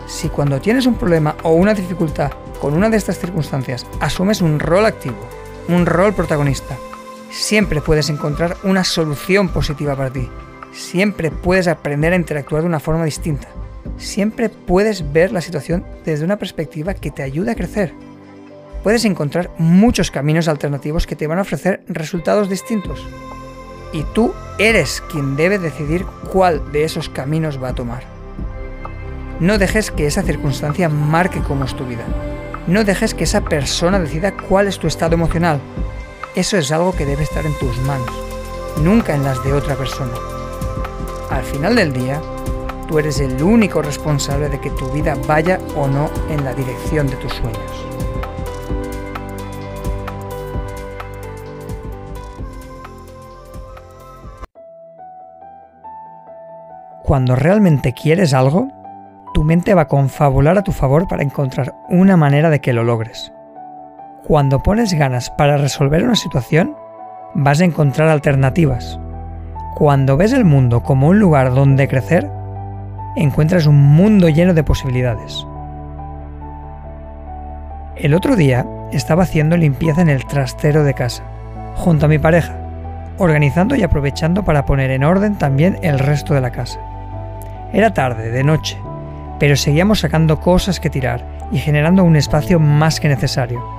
si 0.08 0.30
cuando 0.30 0.62
tienes 0.62 0.86
un 0.86 0.96
problema 0.96 1.36
o 1.44 1.52
una 1.52 1.74
dificultad 1.74 2.32
con 2.62 2.74
una 2.74 2.90
de 2.90 2.98
estas 2.98 3.20
circunstancias 3.20 3.86
asumes 4.00 4.42
un 4.42 4.60
rol 4.60 4.86
activo, 4.86 5.18
un 5.68 5.86
rol 5.86 6.14
protagonista, 6.14 6.78
siempre 7.32 7.82
puedes 7.82 8.10
encontrar 8.10 8.58
una 8.64 8.84
solución 8.84 9.50
positiva 9.50 9.96
para 9.96 10.12
ti. 10.12 10.28
Siempre 10.72 11.32
puedes 11.32 11.68
aprender 11.68 12.14
a 12.14 12.18
interactuar 12.18 12.62
de 12.62 12.68
una 12.68 12.80
forma 12.80 13.06
distinta. 13.06 13.48
Siempre 13.98 14.50
puedes 14.50 15.12
ver 15.12 15.32
la 15.32 15.42
situación 15.42 15.86
desde 16.06 16.26
una 16.26 16.38
perspectiva 16.38 16.94
que 16.94 17.12
te 17.12 17.24
ayude 17.24 17.52
a 17.52 17.56
crecer. 17.56 17.94
Puedes 18.84 19.06
encontrar 19.06 19.50
muchos 19.58 20.12
caminos 20.12 20.48
alternativos 20.48 21.08
que 21.08 21.16
te 21.16 21.28
van 21.28 21.40
a 21.40 21.42
ofrecer 21.42 21.84
resultados 21.88 22.50
distintos. 22.50 23.06
Y 23.92 24.04
tú 24.14 24.34
eres 24.60 25.02
quien 25.12 25.36
debe 25.36 25.58
decidir 25.58 26.06
cuál 26.32 26.72
de 26.72 26.84
esos 26.84 27.10
caminos 27.10 27.62
va 27.62 27.70
a 27.70 27.76
tomar. 27.76 28.04
No 29.40 29.58
dejes 29.58 29.92
que 29.92 30.08
esa 30.08 30.24
circunstancia 30.24 30.90
marque 30.90 31.42
cómo 31.42 31.66
es 31.66 31.76
tu 31.76 31.86
vida. 31.86 32.04
No 32.68 32.84
dejes 32.84 33.14
que 33.14 33.24
esa 33.24 33.42
persona 33.42 34.00
decida 34.00 34.34
cuál 34.34 34.68
es 34.68 34.78
tu 34.78 34.88
estado 34.88 35.16
emocional. 35.16 35.60
Eso 36.38 36.56
es 36.56 36.72
algo 36.72 36.92
que 36.92 37.08
debe 37.08 37.24
estar 37.24 37.48
en 37.48 37.58
tus 37.58 37.80
manos, 37.80 38.12
nunca 38.84 39.16
en 39.16 39.24
las 39.24 39.44
de 39.44 39.54
otra 39.54 39.74
persona. 39.76 40.14
Al 41.32 41.44
final 41.44 41.76
del 41.76 41.92
día, 41.92 42.22
tú 42.88 43.00
eres 43.00 43.20
el 43.22 43.42
único 43.42 43.82
responsable 43.82 44.48
de 44.48 44.62
que 44.62 44.70
tu 44.70 44.88
vida 44.92 45.18
vaya 45.26 45.58
o 45.76 45.88
no 45.88 46.12
en 46.30 46.46
la 46.46 46.54
dirección 46.54 47.08
de 47.08 47.16
tus 47.16 47.34
sueños. 47.34 47.88
Cuando 57.04 57.36
realmente 57.36 57.94
quieres 57.94 58.36
algo, 58.36 58.68
tu 59.34 59.44
mente 59.44 59.74
va 59.74 59.82
a 59.82 59.88
confabular 59.88 60.56
a 60.60 60.64
tu 60.64 60.72
favor 60.72 61.08
para 61.08 61.24
encontrar 61.24 61.74
una 61.90 62.16
manera 62.16 62.52
de 62.52 62.62
que 62.62 62.74
lo 62.74 62.84
logres. 62.84 63.32
Cuando 64.26 64.62
pones 64.62 64.94
ganas 64.94 65.30
para 65.30 65.58
resolver 65.58 66.04
una 66.04 66.16
situación, 66.16 66.76
vas 67.34 67.62
a 67.62 67.66
encontrar 67.66 68.10
alternativas. 68.10 69.00
Cuando 69.76 70.18
ves 70.18 70.34
el 70.34 70.44
mundo 70.44 70.82
como 70.84 71.08
un 71.08 71.20
lugar 71.20 71.54
donde 71.54 71.88
crecer, 71.88 72.30
encuentras 73.16 73.68
un 73.68 73.76
mundo 73.76 74.28
lleno 74.28 74.54
de 74.54 74.64
posibilidades. 74.64 75.46
El 77.96 78.14
otro 78.14 78.36
día 78.36 78.66
estaba 78.92 79.24
haciendo 79.24 79.56
limpieza 79.56 80.02
en 80.02 80.10
el 80.10 80.26
trastero 80.26 80.84
de 80.84 80.94
casa, 80.94 81.24
junto 81.76 82.06
a 82.06 82.10
mi 82.10 82.20
pareja, 82.20 82.56
organizando 83.18 83.76
y 83.76 83.84
aprovechando 83.84 84.44
para 84.44 84.66
poner 84.66 84.92
en 84.92 85.04
orden 85.04 85.36
también 85.36 85.78
el 85.84 86.00
resto 86.00 86.34
de 86.34 86.42
la 86.42 86.52
casa. 86.52 86.80
Era 87.72 87.94
tarde, 87.94 88.30
de 88.30 88.44
noche, 88.44 88.78
pero 89.40 89.56
seguíamos 89.56 90.00
sacando 90.00 90.40
cosas 90.40 90.80
que 90.80 90.90
tirar 90.90 91.24
y 91.52 91.60
generando 91.60 92.04
un 92.04 92.16
espacio 92.16 92.60
más 92.60 93.00
que 93.00 93.10
necesario. 93.10 93.77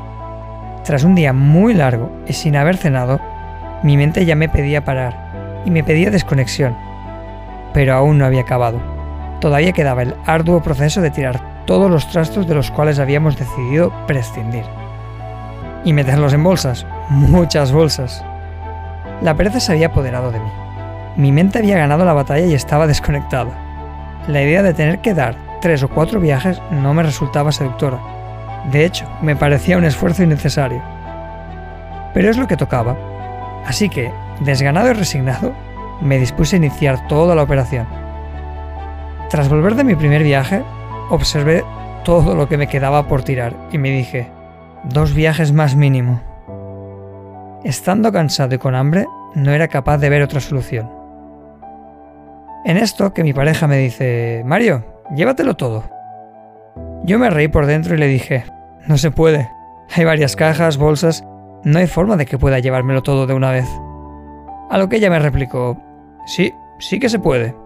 Tras 0.85 1.05
un 1.05 1.15
día 1.15 1.33
muy 1.33 1.75
largo 1.75 2.11
y 2.27 2.33
sin 2.33 2.57
haber 2.57 2.77
cenado, 2.77 3.21
mi 3.83 3.97
mente 3.97 4.25
ya 4.25 4.35
me 4.35 4.49
pedía 4.49 4.85
parar 4.85 5.63
y 5.65 5.71
me 5.71 5.85
pedía 5.85 6.11
desconexión, 6.11 6.77
pero 7.73 7.95
aún 7.95 8.19
no 8.19 8.25
había 8.25 8.41
acabado. 8.41 8.81
Todavía 9.41 9.73
quedaba 9.73 10.03
el 10.03 10.15
arduo 10.27 10.63
proceso 10.63 11.01
de 11.01 11.11
tirar 11.11 11.41
todos 11.65 11.91
los 11.91 12.09
trastos 12.09 12.47
de 12.47 12.55
los 12.55 12.71
cuales 12.71 12.99
habíamos 12.99 13.39
decidido 13.39 13.93
prescindir. 14.07 14.65
Y 15.85 15.93
meterlos 15.93 16.33
en 16.33 16.43
bolsas, 16.43 16.87
muchas 17.09 17.71
bolsas. 17.71 18.25
La 19.21 19.35
pereza 19.35 19.61
se 19.61 19.73
había 19.73 19.89
apoderado 19.89 20.33
de 20.33 20.41
mí. 20.41 20.51
Mi 21.17 21.31
mente 21.31 21.59
había 21.59 21.79
ganado 21.79 22.05
la 22.05 22.15
batalla 22.15 22.47
y 22.47 22.55
estaba 22.55 22.87
desconectada. 22.87 23.51
La 24.27 24.43
idea 24.43 24.63
de 24.63 24.75
tener 24.75 25.01
que 25.01 25.15
dar 25.15 25.37
tres 25.61 25.83
o 25.83 25.89
cuatro 25.89 26.21
viajes 26.21 26.61
no 26.71 26.95
me 26.95 27.03
resultaba 27.03 27.53
seductora. 27.53 27.99
De 28.71 28.85
hecho, 28.85 29.07
me 29.23 29.37
parecía 29.37 29.79
un 29.79 29.85
esfuerzo 29.85 30.23
innecesario. 30.23 30.83
Pero 32.15 32.31
es 32.31 32.37
lo 32.37 32.47
que 32.47 32.57
tocaba. 32.57 32.97
Así 33.65 33.89
que, 33.89 34.13
desganado 34.41 34.91
y 34.91 34.95
resignado, 34.95 35.53
me 36.01 36.19
dispuse 36.19 36.57
a 36.57 36.59
iniciar 36.59 37.07
toda 37.09 37.35
la 37.35 37.43
operación. 37.43 37.87
Tras 39.31 39.49
volver 39.49 39.75
de 39.75 39.85
mi 39.85 39.95
primer 39.95 40.23
viaje, 40.23 40.63
observé 41.11 41.65
todo 42.05 42.35
lo 42.35 42.49
que 42.49 42.57
me 42.57 42.69
quedaba 42.69 43.07
por 43.07 43.23
tirar 43.23 43.55
y 43.73 43.79
me 43.79 43.91
dije, 43.91 44.31
dos 44.85 45.15
viajes 45.15 45.53
más 45.53 45.77
mínimo. 45.77 46.21
Estando 47.65 48.13
cansado 48.13 48.55
y 48.55 48.59
con 48.59 48.75
hambre, 48.75 49.07
no 49.35 49.51
era 49.51 49.69
capaz 49.69 49.99
de 49.99 50.09
ver 50.09 50.23
otra 50.23 50.41
solución. 50.41 50.91
En 52.65 52.77
esto 52.77 53.13
que 53.13 53.25
mi 53.25 53.33
pareja 53.33 53.67
me 53.67 53.79
dice, 53.79 54.43
Mario, 54.47 54.85
llévatelo 55.15 55.57
todo. 55.57 55.85
Yo 57.09 57.19
me 57.19 57.31
reí 57.31 57.49
por 57.49 57.65
dentro 57.65 57.95
y 57.95 57.99
le 57.99 58.07
dije, 58.07 58.45
no 58.87 58.99
se 58.99 59.11
puede. 59.11 59.51
Hay 59.97 60.05
varias 60.05 60.37
cajas, 60.37 60.77
bolsas, 60.77 61.25
no 61.65 61.79
hay 61.79 61.87
forma 61.87 62.19
de 62.19 62.27
que 62.27 62.37
pueda 62.37 62.59
llevármelo 62.59 63.03
todo 63.03 63.27
de 63.27 63.33
una 63.33 63.51
vez. 63.51 63.67
A 64.69 64.77
lo 64.77 64.91
que 64.91 64.97
ella 64.97 65.09
me 65.09 65.19
replicó, 65.19 65.79
sí, 66.27 66.53
sí 66.79 67.01
que 67.01 67.09
se 67.09 67.19
puede. 67.19 67.57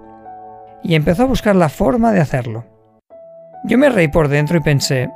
Y 0.84 0.94
empezó 0.94 1.24
a 1.24 1.26
buscar 1.26 1.56
la 1.56 1.68
forma 1.68 2.12
de 2.12 2.20
hacerlo. 2.20 2.64
Yo 3.64 3.78
me 3.78 3.88
reí 3.88 4.06
por 4.06 4.28
dentro 4.28 4.58
y 4.58 4.60
pensé, 4.60 5.10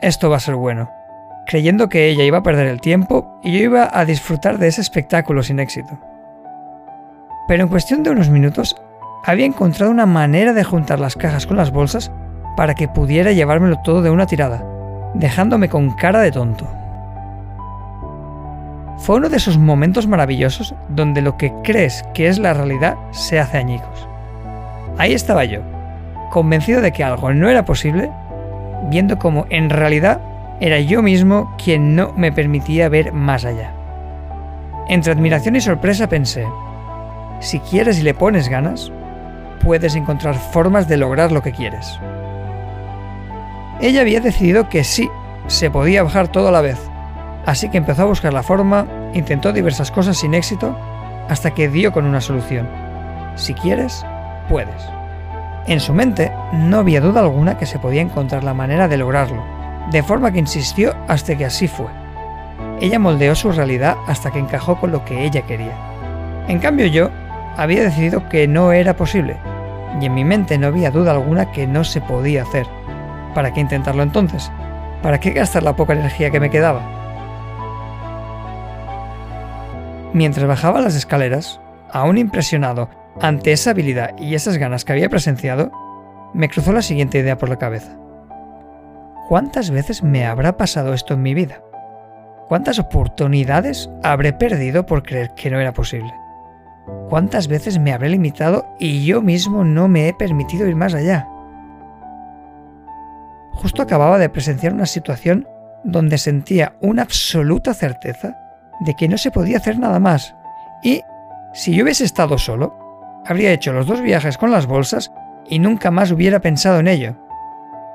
esto 0.00 0.30
va 0.30 0.36
a 0.36 0.40
ser 0.40 0.54
bueno, 0.54 0.90
creyendo 1.46 1.90
que 1.90 2.08
ella 2.08 2.24
iba 2.24 2.38
a 2.38 2.42
perder 2.42 2.68
el 2.68 2.80
tiempo 2.80 3.38
y 3.44 3.52
yo 3.52 3.58
iba 3.58 3.90
a 3.92 4.06
disfrutar 4.06 4.56
de 4.56 4.68
ese 4.68 4.80
espectáculo 4.80 5.42
sin 5.42 5.60
éxito. 5.60 6.00
Pero 7.46 7.64
en 7.64 7.68
cuestión 7.68 8.02
de 8.02 8.08
unos 8.08 8.30
minutos, 8.30 8.74
había 9.22 9.44
encontrado 9.44 9.92
una 9.92 10.06
manera 10.06 10.54
de 10.54 10.64
juntar 10.64 10.98
las 10.98 11.14
cajas 11.14 11.46
con 11.46 11.58
las 11.58 11.72
bolsas 11.72 12.10
para 12.56 12.74
que 12.74 12.88
pudiera 12.88 13.32
llevármelo 13.32 13.78
todo 13.80 14.02
de 14.02 14.10
una 14.10 14.26
tirada, 14.26 14.64
dejándome 15.14 15.68
con 15.68 15.90
cara 15.90 16.20
de 16.20 16.32
tonto. 16.32 16.66
Fue 18.98 19.16
uno 19.16 19.28
de 19.28 19.36
esos 19.36 19.58
momentos 19.58 20.06
maravillosos 20.06 20.74
donde 20.88 21.20
lo 21.20 21.36
que 21.36 21.52
crees 21.62 22.02
que 22.14 22.28
es 22.28 22.38
la 22.38 22.54
realidad 22.54 22.96
se 23.12 23.38
hace 23.38 23.58
añicos. 23.58 24.08
Ahí 24.98 25.12
estaba 25.12 25.44
yo, 25.44 25.60
convencido 26.30 26.80
de 26.80 26.92
que 26.92 27.04
algo 27.04 27.32
no 27.32 27.48
era 27.48 27.64
posible, 27.64 28.10
viendo 28.90 29.18
como 29.18 29.46
en 29.50 29.68
realidad 29.70 30.20
era 30.60 30.80
yo 30.80 31.02
mismo 31.02 31.54
quien 31.62 31.94
no 31.94 32.12
me 32.16 32.32
permitía 32.32 32.88
ver 32.88 33.12
más 33.12 33.44
allá. 33.44 33.72
Entre 34.88 35.12
admiración 35.12 35.56
y 35.56 35.60
sorpresa 35.60 36.08
pensé, 36.08 36.46
si 37.40 37.60
quieres 37.60 37.98
y 37.98 38.02
le 38.02 38.14
pones 38.14 38.48
ganas, 38.48 38.90
puedes 39.62 39.94
encontrar 39.94 40.34
formas 40.34 40.88
de 40.88 40.96
lograr 40.96 41.32
lo 41.32 41.42
que 41.42 41.52
quieres. 41.52 41.98
Ella 43.80 44.00
había 44.00 44.20
decidido 44.20 44.68
que 44.68 44.84
sí, 44.84 45.10
se 45.48 45.70
podía 45.70 46.02
bajar 46.02 46.28
todo 46.28 46.48
a 46.48 46.52
la 46.52 46.62
vez, 46.62 46.78
así 47.44 47.68
que 47.68 47.76
empezó 47.76 48.02
a 48.02 48.06
buscar 48.06 48.32
la 48.32 48.42
forma, 48.42 48.86
intentó 49.12 49.52
diversas 49.52 49.90
cosas 49.90 50.16
sin 50.16 50.34
éxito, 50.34 50.76
hasta 51.28 51.52
que 51.52 51.68
dio 51.68 51.92
con 51.92 52.06
una 52.06 52.20
solución. 52.20 52.68
Si 53.34 53.52
quieres, 53.52 54.04
puedes. 54.48 54.82
En 55.66 55.80
su 55.80 55.92
mente 55.92 56.32
no 56.52 56.78
había 56.78 57.00
duda 57.00 57.20
alguna 57.20 57.58
que 57.58 57.66
se 57.66 57.78
podía 57.78 58.00
encontrar 58.00 58.44
la 58.44 58.54
manera 58.54 58.88
de 58.88 58.96
lograrlo, 58.96 59.44
de 59.90 60.02
forma 60.02 60.32
que 60.32 60.38
insistió 60.38 60.94
hasta 61.06 61.36
que 61.36 61.44
así 61.44 61.68
fue. 61.68 61.88
Ella 62.80 62.98
moldeó 62.98 63.34
su 63.34 63.52
realidad 63.52 63.96
hasta 64.06 64.30
que 64.30 64.38
encajó 64.38 64.80
con 64.80 64.90
lo 64.90 65.04
que 65.04 65.24
ella 65.24 65.42
quería. 65.42 65.72
En 66.48 66.60
cambio 66.60 66.86
yo 66.86 67.10
había 67.56 67.82
decidido 67.82 68.28
que 68.28 68.48
no 68.48 68.72
era 68.72 68.96
posible, 68.96 69.36
y 70.00 70.06
en 70.06 70.14
mi 70.14 70.24
mente 70.24 70.56
no 70.56 70.68
había 70.68 70.90
duda 70.90 71.12
alguna 71.12 71.52
que 71.52 71.66
no 71.66 71.84
se 71.84 72.00
podía 72.00 72.42
hacer. 72.42 72.66
¿Para 73.36 73.52
qué 73.52 73.60
intentarlo 73.60 74.02
entonces? 74.02 74.50
¿Para 75.02 75.20
qué 75.20 75.32
gastar 75.32 75.62
la 75.62 75.76
poca 75.76 75.92
energía 75.92 76.30
que 76.30 76.40
me 76.40 76.48
quedaba? 76.48 76.80
Mientras 80.14 80.48
bajaba 80.48 80.80
las 80.80 80.96
escaleras, 80.96 81.60
aún 81.90 82.16
impresionado 82.16 82.88
ante 83.20 83.52
esa 83.52 83.72
habilidad 83.72 84.16
y 84.18 84.36
esas 84.36 84.56
ganas 84.56 84.86
que 84.86 84.92
había 84.92 85.10
presenciado, 85.10 85.70
me 86.32 86.48
cruzó 86.48 86.72
la 86.72 86.80
siguiente 86.80 87.18
idea 87.18 87.36
por 87.36 87.50
la 87.50 87.58
cabeza. 87.58 87.98
¿Cuántas 89.28 89.70
veces 89.70 90.02
me 90.02 90.24
habrá 90.24 90.56
pasado 90.56 90.94
esto 90.94 91.12
en 91.12 91.20
mi 91.20 91.34
vida? 91.34 91.60
¿Cuántas 92.48 92.78
oportunidades 92.78 93.90
habré 94.02 94.32
perdido 94.32 94.86
por 94.86 95.02
creer 95.02 95.34
que 95.36 95.50
no 95.50 95.60
era 95.60 95.74
posible? 95.74 96.14
¿Cuántas 97.10 97.48
veces 97.48 97.78
me 97.78 97.92
habré 97.92 98.08
limitado 98.08 98.64
y 98.78 99.04
yo 99.04 99.20
mismo 99.20 99.62
no 99.62 99.88
me 99.88 100.08
he 100.08 100.14
permitido 100.14 100.66
ir 100.66 100.74
más 100.74 100.94
allá? 100.94 101.28
Justo 103.56 103.82
acababa 103.82 104.18
de 104.18 104.28
presenciar 104.28 104.72
una 104.72 104.86
situación 104.86 105.48
donde 105.82 106.18
sentía 106.18 106.74
una 106.80 107.02
absoluta 107.02 107.74
certeza 107.74 108.36
de 108.80 108.94
que 108.94 109.08
no 109.08 109.18
se 109.18 109.30
podía 109.30 109.56
hacer 109.56 109.78
nada 109.78 109.98
más. 109.98 110.34
Y 110.82 111.02
si 111.52 111.74
yo 111.74 111.84
hubiese 111.84 112.04
estado 112.04 112.38
solo, 112.38 112.76
habría 113.24 113.52
hecho 113.52 113.72
los 113.72 113.86
dos 113.86 114.02
viajes 114.02 114.36
con 114.36 114.50
las 114.50 114.66
bolsas 114.66 115.10
y 115.48 115.58
nunca 115.58 115.90
más 115.90 116.10
hubiera 116.10 116.40
pensado 116.40 116.80
en 116.80 116.88
ello. 116.88 117.16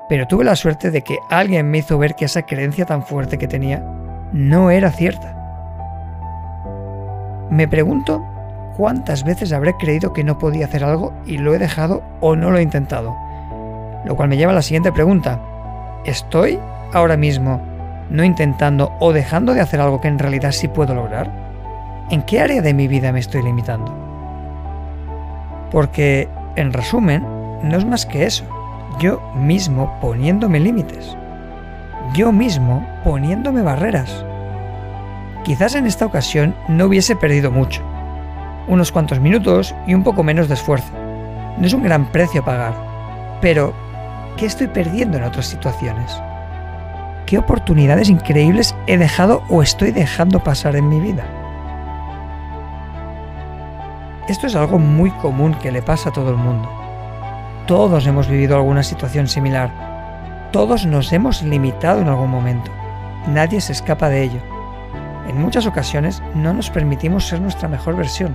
Pero 0.08 0.26
tuve 0.26 0.44
la 0.44 0.56
suerte 0.56 0.90
de 0.90 1.02
que 1.02 1.18
alguien 1.30 1.70
me 1.70 1.78
hizo 1.78 1.98
ver 1.98 2.14
que 2.14 2.24
esa 2.24 2.42
creencia 2.42 2.84
tan 2.84 3.02
fuerte 3.04 3.38
que 3.38 3.48
tenía 3.48 3.82
no 4.32 4.70
era 4.70 4.90
cierta. 4.90 5.38
Me 7.50 7.68
pregunto 7.68 8.24
cuántas 8.76 9.24
veces 9.24 9.52
habré 9.52 9.76
creído 9.76 10.12
que 10.12 10.24
no 10.24 10.38
podía 10.38 10.66
hacer 10.66 10.82
algo 10.84 11.12
y 11.26 11.38
lo 11.38 11.54
he 11.54 11.58
dejado 11.58 12.02
o 12.20 12.34
no 12.34 12.50
lo 12.50 12.58
he 12.58 12.62
intentado. 12.62 13.14
Lo 14.04 14.16
cual 14.16 14.28
me 14.28 14.36
lleva 14.36 14.52
a 14.52 14.56
la 14.56 14.62
siguiente 14.62 14.90
pregunta. 14.90 15.40
¿Estoy 16.04 16.58
ahora 16.92 17.16
mismo 17.16 17.60
no 18.10 18.24
intentando 18.24 18.92
o 18.98 19.12
dejando 19.12 19.54
de 19.54 19.60
hacer 19.60 19.80
algo 19.80 20.00
que 20.00 20.08
en 20.08 20.18
realidad 20.18 20.50
sí 20.50 20.66
puedo 20.66 20.94
lograr? 20.94 21.30
¿En 22.10 22.22
qué 22.22 22.40
área 22.40 22.60
de 22.60 22.74
mi 22.74 22.88
vida 22.88 23.12
me 23.12 23.20
estoy 23.20 23.42
limitando? 23.42 23.94
Porque, 25.70 26.28
en 26.56 26.72
resumen, 26.72 27.24
no 27.62 27.78
es 27.78 27.84
más 27.84 28.04
que 28.04 28.26
eso. 28.26 28.44
Yo 28.98 29.22
mismo 29.36 29.96
poniéndome 30.00 30.58
límites. 30.58 31.16
Yo 32.14 32.32
mismo 32.32 32.84
poniéndome 33.04 33.62
barreras. 33.62 34.26
Quizás 35.44 35.76
en 35.76 35.86
esta 35.86 36.04
ocasión 36.04 36.54
no 36.68 36.86
hubiese 36.86 37.14
perdido 37.14 37.50
mucho, 37.50 37.82
unos 38.66 38.90
cuantos 38.90 39.20
minutos 39.20 39.74
y 39.86 39.94
un 39.94 40.02
poco 40.02 40.22
menos 40.24 40.48
de 40.48 40.54
esfuerzo. 40.54 40.92
No 41.58 41.66
es 41.66 41.72
un 41.72 41.84
gran 41.84 42.06
precio 42.06 42.42
a 42.42 42.44
pagar, 42.44 42.74
pero 43.40 43.72
¿qué 44.36 44.46
estoy 44.46 44.68
perdiendo 44.68 45.16
en 45.16 45.24
otras 45.24 45.46
situaciones? 45.46 46.20
¿Qué 47.26 47.38
oportunidades 47.38 48.08
increíbles 48.08 48.74
he 48.86 48.98
dejado 48.98 49.42
o 49.48 49.62
estoy 49.62 49.90
dejando 49.90 50.42
pasar 50.42 50.76
en 50.76 50.88
mi 50.88 51.00
vida? 51.00 51.24
Esto 54.28 54.46
es 54.46 54.54
algo 54.54 54.78
muy 54.78 55.10
común 55.10 55.54
que 55.54 55.72
le 55.72 55.82
pasa 55.82 56.10
a 56.10 56.12
todo 56.12 56.30
el 56.30 56.36
mundo. 56.36 56.70
Todos 57.66 58.06
hemos 58.06 58.28
vivido 58.28 58.56
alguna 58.56 58.82
situación 58.82 59.28
similar. 59.28 59.70
Todos 60.52 60.86
nos 60.86 61.12
hemos 61.12 61.42
limitado 61.42 62.00
en 62.00 62.08
algún 62.08 62.30
momento. 62.30 62.70
Nadie 63.26 63.60
se 63.60 63.72
escapa 63.72 64.08
de 64.08 64.22
ello. 64.22 64.40
En 65.28 65.40
muchas 65.40 65.66
ocasiones 65.66 66.22
no 66.34 66.52
nos 66.52 66.70
permitimos 66.70 67.26
ser 67.26 67.40
nuestra 67.40 67.68
mejor 67.68 67.96
versión. 67.96 68.34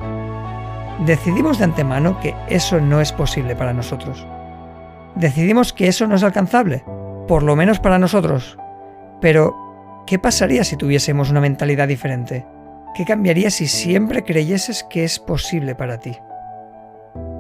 Decidimos 1.06 1.58
de 1.58 1.66
antemano 1.66 2.20
que 2.20 2.36
eso 2.48 2.80
no 2.80 3.02
es 3.02 3.12
posible 3.12 3.56
para 3.56 3.74
nosotros. 3.74 4.26
Decidimos 5.18 5.74
que 5.74 5.88
eso 5.88 6.06
no 6.06 6.16
es 6.16 6.24
alcanzable, 6.24 6.84
por 7.28 7.42
lo 7.42 7.56
menos 7.56 7.80
para 7.80 7.98
nosotros. 7.98 8.56
Pero, 9.20 10.04
¿qué 10.06 10.20
pasaría 10.20 10.64
si 10.64 10.78
tuviésemos 10.78 11.32
una 11.32 11.42
mentalidad 11.42 11.88
diferente? 11.88 12.46
¿Qué 12.94 13.04
cambiaría 13.04 13.50
si 13.50 13.66
siempre 13.66 14.24
creyeses 14.24 14.84
que 14.84 15.04
es 15.04 15.18
posible 15.18 15.74
para 15.74 16.00
ti? 16.00 16.16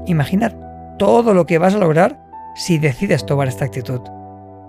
Imaginar 0.07 0.95
todo 0.97 1.36
lo 1.36 1.45
que 1.45 1.59
vas 1.59 1.75
a 1.75 1.78
lograr 1.78 2.19
si 2.55 2.80
decides 2.80 3.28
tomar 3.28 3.47
esta 3.47 3.65
actitud. 3.65 4.01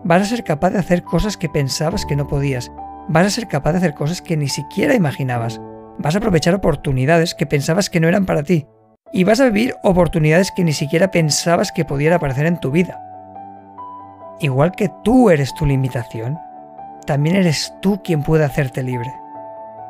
Vas 0.05 0.23
a 0.23 0.27
ser 0.27 0.45
capaz 0.45 0.71
de 0.71 0.79
hacer 0.79 1.03
cosas 1.03 1.39
que 1.39 1.49
pensabas 1.49 2.05
que 2.05 2.15
no 2.15 2.27
podías. 2.27 2.71
Vas 3.09 3.27
a 3.27 3.31
ser 3.31 3.49
capaz 3.49 3.73
de 3.73 3.79
hacer 3.79 3.95
cosas 3.95 4.21
que 4.21 4.37
ni 4.37 4.49
siquiera 4.49 4.95
imaginabas. 4.95 5.63
Vas 5.97 6.15
a 6.15 6.19
aprovechar 6.19 6.55
oportunidades 6.55 7.35
que 7.35 7.47
pensabas 7.47 7.89
que 7.89 8.01
no 8.01 8.09
eran 8.09 8.27
para 8.27 8.43
ti. 8.43 8.67
Y 9.11 9.25
vas 9.25 9.41
a 9.41 9.47
vivir 9.47 9.77
oportunidades 9.83 10.53
que 10.53 10.65
ni 10.65 10.73
siquiera 10.73 11.11
pensabas 11.11 11.73
que 11.73 11.85
pudieran 11.85 12.17
aparecer 12.17 12.47
en 12.47 12.59
tu 12.59 12.71
vida. 12.71 13.03
Igual 14.41 14.73
que 14.73 14.91
tú 15.03 15.31
eres 15.31 15.55
tu 15.55 15.67
limitación, 15.67 16.39
también 17.07 17.37
eres 17.37 17.75
tú 17.81 18.03
quien 18.05 18.23
puede 18.23 18.45
hacerte 18.45 18.83
libre. 18.83 19.13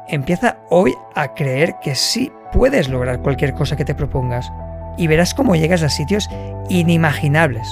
Empieza 0.07 0.57
hoy 0.71 0.95
a 1.15 1.35
creer 1.35 1.75
que 1.83 1.95
sí 1.95 2.33
puedes 2.53 2.89
lograr 2.89 3.21
cualquier 3.21 3.55
cosa 3.55 3.77
que 3.77 3.85
te 3.85 3.95
propongas 3.95 4.51
y 4.97 5.07
verás 5.07 5.35
cómo 5.35 5.57
llegas 5.57 5.83
a 5.83 5.89
sitios 5.89 6.31
inimaginables. 6.69 7.69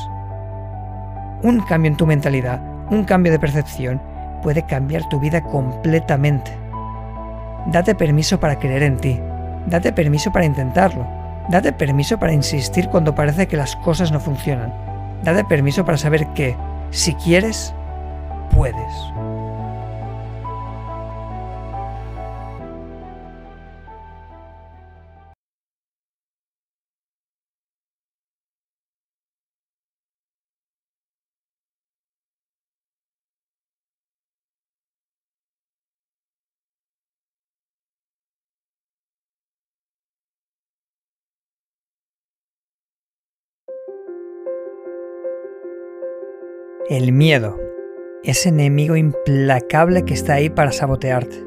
Un 1.43 1.61
cambio 1.61 1.91
en 1.91 1.97
tu 1.97 2.07
mentalidad, 2.07 2.61
un 2.91 3.05
cambio 3.05 3.33
de 3.33 3.39
percepción, 3.39 4.03
puede 4.43 4.67
cambiar 4.67 5.09
tu 5.09 5.21
vida 5.21 5.43
completamente. 5.43 6.51
Date 7.67 7.95
permiso 7.95 8.39
para 8.39 8.59
creer 8.59 8.83
en 8.83 8.97
ti, 8.99 9.21
date 9.67 9.93
permiso 9.93 10.31
para 10.31 10.45
intentarlo, 10.45 11.07
Date 11.49 11.73
permiso 11.73 12.19
para 12.19 12.33
insistir 12.33 12.89
cuando 12.89 13.15
parece 13.15 13.47
que 13.47 13.57
las 13.57 13.77
cosas 13.77 14.11
no 14.11 14.21
funcionan. 14.21 14.73
Date 15.23 15.45
permiso 15.45 15.85
para 15.85 15.99
saber 15.99 16.27
que, 16.35 16.57
si 16.91 17.15
quieres, 17.15 17.75
puedes. 18.51 18.93
El 46.89 47.11
miedo, 47.11 47.59
ese 48.23 48.51
enemigo 48.51 48.95
implacable 48.95 50.05
que 50.05 50.15
está 50.15 50.35
ahí 50.35 50.49
para 50.49 50.71
sabotearte. 50.71 51.45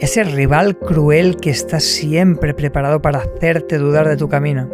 Ese 0.00 0.24
rival 0.24 0.78
cruel 0.78 1.36
que 1.36 1.50
está 1.50 1.80
siempre 1.80 2.54
preparado 2.54 3.02
para 3.02 3.18
hacerte 3.18 3.76
dudar 3.76 4.08
de 4.08 4.16
tu 4.16 4.30
camino. 4.30 4.70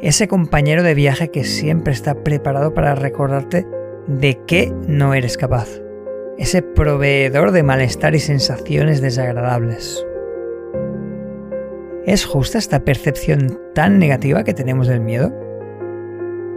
Ese 0.00 0.26
compañero 0.26 0.82
de 0.82 0.94
viaje 0.94 1.30
que 1.30 1.44
siempre 1.44 1.92
está 1.92 2.24
preparado 2.24 2.74
para 2.74 2.96
recordarte 2.96 3.68
de 4.08 4.40
qué 4.48 4.74
no 4.88 5.14
eres 5.14 5.36
capaz. 5.36 5.68
Ese 6.36 6.62
proveedor 6.62 7.52
de 7.52 7.62
malestar 7.62 8.16
y 8.16 8.18
sensaciones 8.18 9.00
desagradables. 9.00 10.04
¿Es 12.04 12.24
justa 12.24 12.58
esta 12.58 12.80
percepción 12.80 13.60
tan 13.76 14.00
negativa 14.00 14.42
que 14.42 14.54
tenemos 14.54 14.88
del 14.88 15.02
miedo? 15.02 15.32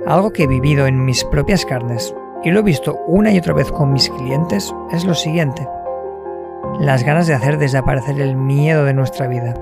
Algo 0.07 0.33
que 0.33 0.45
he 0.45 0.47
vivido 0.47 0.87
en 0.87 1.05
mis 1.05 1.23
propias 1.25 1.67
carnes 1.67 2.15
y 2.43 2.51
lo 2.51 2.59
he 2.59 2.63
visto 2.63 2.99
una 3.07 3.31
y 3.31 3.37
otra 3.37 3.53
vez 3.53 3.71
con 3.71 3.93
mis 3.93 4.09
clientes, 4.09 4.73
es 4.91 5.05
lo 5.05 5.13
siguiente. 5.13 5.67
Las 6.79 7.03
ganas 7.03 7.27
de 7.27 7.33
hacer 7.33 7.57
desaparecer 7.57 8.19
el 8.19 8.35
miedo 8.35 8.85
de 8.85 8.93
nuestra 8.93 9.27
vida. 9.27 9.53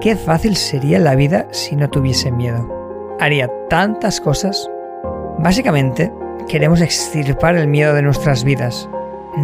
Qué 0.00 0.16
fácil 0.16 0.56
sería 0.56 0.98
la 0.98 1.14
vida 1.14 1.46
si 1.52 1.76
no 1.76 1.88
tuviese 1.88 2.32
miedo. 2.32 3.16
Haría 3.20 3.50
tantas 3.68 4.20
cosas. 4.20 4.68
Básicamente, 5.38 6.12
queremos 6.48 6.80
extirpar 6.80 7.56
el 7.56 7.68
miedo 7.68 7.94
de 7.94 8.02
nuestras 8.02 8.42
vidas. 8.42 8.88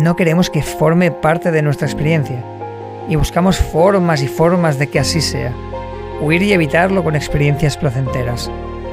No 0.03 0.17
queremos 0.17 0.51
que 0.51 0.63
forme 0.63 1.11
parte 1.11 1.53
de 1.53 1.63
nuestra 1.63 1.87
experiencia. 1.87 2.43
Y 3.09 3.17
buscamos 3.17 3.59
formas 3.59 4.23
y 4.23 4.29
formas 4.29 4.79
de 4.79 4.89
que 4.89 4.99
así 4.99 5.21
sea. 5.21 5.53
Huir 6.21 6.43
y 6.43 6.53
evitarlo 6.53 7.05
con 7.05 7.15
experiencias 7.15 7.77
placenteras. 7.77 8.51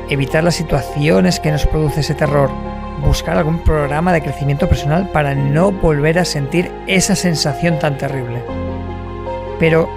Evitar 0.10 0.44
las 0.44 0.56
situaciones 0.56 1.40
que 1.40 1.52
nos 1.52 1.66
produce 1.66 2.02
ese 2.02 2.16
terror 2.16 2.50
buscar 3.00 3.38
algún 3.38 3.60
programa 3.60 4.14
de 4.14 4.22
crecimiento 4.22 4.68
personal 4.68 5.10
para 5.10 5.34
no 5.34 5.72
volver 5.72 6.20
a 6.20 6.26
sentir 6.26 6.72
esa 6.88 7.16
sensación 7.16 7.80
tan 7.80 7.98
terrible. 7.98 8.44
Pero, 9.60 9.90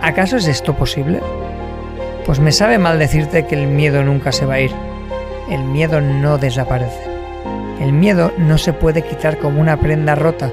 ¿acaso 0.00 0.36
es 0.36 0.46
esto 0.46 0.74
posible? 0.74 1.20
Pues 2.24 2.40
me 2.40 2.52
sabe 2.52 2.78
mal 2.78 2.98
decirte 2.98 3.46
que 3.46 3.54
el 3.54 3.66
miedo 3.66 4.02
nunca 4.02 4.32
se 4.32 4.46
va 4.46 4.54
a 4.54 4.60
ir. 4.60 4.72
El 5.50 5.64
miedo 5.64 6.00
no 6.00 6.38
desaparece. 6.38 7.04
El 7.80 7.92
miedo 7.92 8.32
no 8.38 8.58
se 8.58 8.72
puede 8.72 9.02
quitar 9.02 9.38
como 9.38 9.60
una 9.60 9.78
prenda 9.78 10.14
rota. 10.14 10.50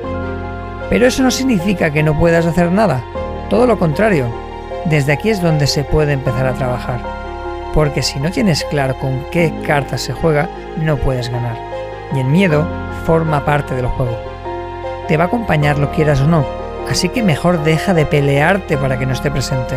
Pero 0.90 1.06
eso 1.06 1.24
no 1.24 1.32
significa 1.32 1.92
que 1.92 2.04
no 2.04 2.18
puedas 2.18 2.46
hacer 2.46 2.72
nada. 2.72 3.04
Todo 3.50 3.68
lo 3.68 3.78
contrario. 3.78 4.28
Desde 4.86 5.12
aquí 5.12 5.30
es 5.30 5.42
donde 5.42 5.68
se 5.68 5.84
puede 5.84 6.14
empezar 6.14 6.48
a 6.48 6.54
trabajar. 6.54 7.02
Porque 7.74 8.02
si 8.02 8.20
no 8.20 8.32
tienes 8.32 8.64
claro 8.64 8.98
con 8.98 9.26
qué 9.32 9.54
cartas 9.66 10.02
se 10.02 10.14
juega, 10.14 10.50
no 10.78 10.98
puedes 10.98 11.30
ganar 11.30 11.77
y 12.14 12.20
el 12.20 12.28
miedo 12.28 12.68
forma 13.06 13.46
parte 13.46 13.76
del 13.76 13.88
juego. 13.88 14.18
Te 15.08 15.18
va 15.18 15.26
a 15.26 15.28
acompañar 15.28 15.80
lo 15.80 15.92
quieras 15.92 16.22
o 16.22 16.28
no, 16.28 16.46
así 16.90 17.10
que 17.10 17.24
mejor 17.24 17.64
deja 17.64 17.94
de 17.94 18.06
pelearte 18.06 18.78
para 18.78 19.00
que 19.00 19.06
no 19.06 19.14
esté 19.14 19.32
presente. 19.32 19.76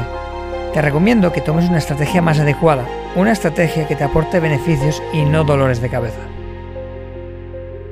Te 0.73 0.83
recomiendo 0.83 1.33
que 1.33 1.41
tomes 1.41 1.69
una 1.69 1.79
estrategia 1.79 2.23
más 2.23 2.39
adecuada, 2.39 2.85
una 3.17 3.33
estrategia 3.33 3.87
que 3.87 3.97
te 3.97 4.05
aporte 4.05 4.41
beneficios 4.41 5.03
y 5.13 5.25
no 5.25 5.45
dolores 5.45 5.81
de 5.81 5.89
cabeza. 5.89 6.21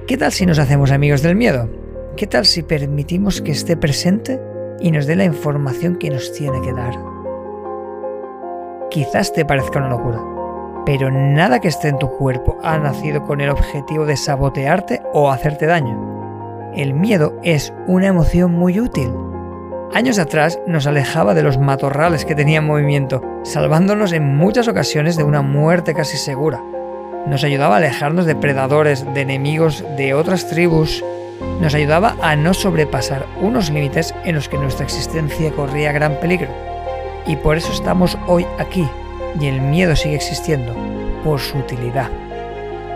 ¿Qué 0.06 0.16
tal 0.16 0.32
si 0.32 0.46
nos 0.46 0.58
hacemos 0.58 0.90
amigos 0.90 1.22
del 1.22 1.36
miedo? 1.36 1.68
¿Qué 2.16 2.26
tal 2.26 2.46
si 2.46 2.62
permitimos 2.62 3.40
que 3.40 3.52
esté 3.52 3.76
presente 3.76 4.40
y 4.80 4.90
nos 4.90 5.06
dé 5.06 5.16
la 5.16 5.24
información 5.24 5.96
que 5.96 6.10
nos 6.10 6.32
tiene 6.32 6.60
que 6.62 6.72
dar? 6.72 6.94
Quizás 8.90 9.32
te 9.32 9.44
parezca 9.44 9.78
una 9.78 9.90
locura, 9.90 10.18
pero 10.88 11.10
nada 11.10 11.60
que 11.60 11.68
esté 11.68 11.88
en 11.88 11.98
tu 11.98 12.08
cuerpo 12.08 12.56
ha 12.62 12.78
nacido 12.78 13.22
con 13.22 13.42
el 13.42 13.50
objetivo 13.50 14.06
de 14.06 14.16
sabotearte 14.16 15.02
o 15.12 15.30
hacerte 15.30 15.66
daño. 15.66 16.72
El 16.74 16.94
miedo 16.94 17.38
es 17.42 17.74
una 17.86 18.06
emoción 18.06 18.52
muy 18.52 18.80
útil. 18.80 19.12
Años 19.92 20.18
atrás 20.18 20.58
nos 20.66 20.86
alejaba 20.86 21.34
de 21.34 21.42
los 21.42 21.58
matorrales 21.58 22.24
que 22.24 22.34
tenían 22.34 22.66
movimiento, 22.66 23.20
salvándonos 23.42 24.14
en 24.14 24.34
muchas 24.34 24.66
ocasiones 24.66 25.18
de 25.18 25.24
una 25.24 25.42
muerte 25.42 25.92
casi 25.92 26.16
segura. 26.16 26.64
Nos 27.26 27.44
ayudaba 27.44 27.74
a 27.74 27.78
alejarnos 27.78 28.24
de 28.24 28.36
predadores, 28.36 29.04
de 29.12 29.20
enemigos 29.20 29.84
de 29.98 30.14
otras 30.14 30.48
tribus. 30.48 31.04
Nos 31.60 31.74
ayudaba 31.74 32.16
a 32.22 32.34
no 32.34 32.54
sobrepasar 32.54 33.26
unos 33.42 33.68
límites 33.68 34.14
en 34.24 34.36
los 34.36 34.48
que 34.48 34.56
nuestra 34.56 34.86
existencia 34.86 35.52
corría 35.52 35.92
gran 35.92 36.14
peligro. 36.18 36.48
Y 37.26 37.36
por 37.36 37.58
eso 37.58 37.70
estamos 37.74 38.16
hoy 38.26 38.46
aquí, 38.58 38.88
y 39.40 39.46
el 39.46 39.60
miedo 39.60 39.96
sigue 39.96 40.16
existiendo 40.16 40.74
por 41.24 41.40
su 41.40 41.58
utilidad. 41.58 42.10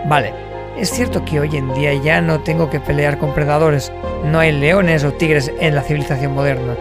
Vale, 0.07 0.33
es 0.77 0.91
cierto 0.91 1.25
que 1.25 1.39
hoy 1.39 1.57
en 1.57 1.73
día 1.75 1.95
ya 1.95 2.21
no 2.21 2.41
tengo 2.41 2.71
que 2.71 2.81
pelear 2.81 3.19
con 3.19 3.35
predadores, 3.35 3.93
no 4.25 4.39
hay 4.39 4.53
leones 4.53 5.05
o 5.05 5.13
tigres 5.13 5.53
en 5.61 5.75
la 5.75 5.83
civilización 5.83 6.35
moderna, 6.35 6.75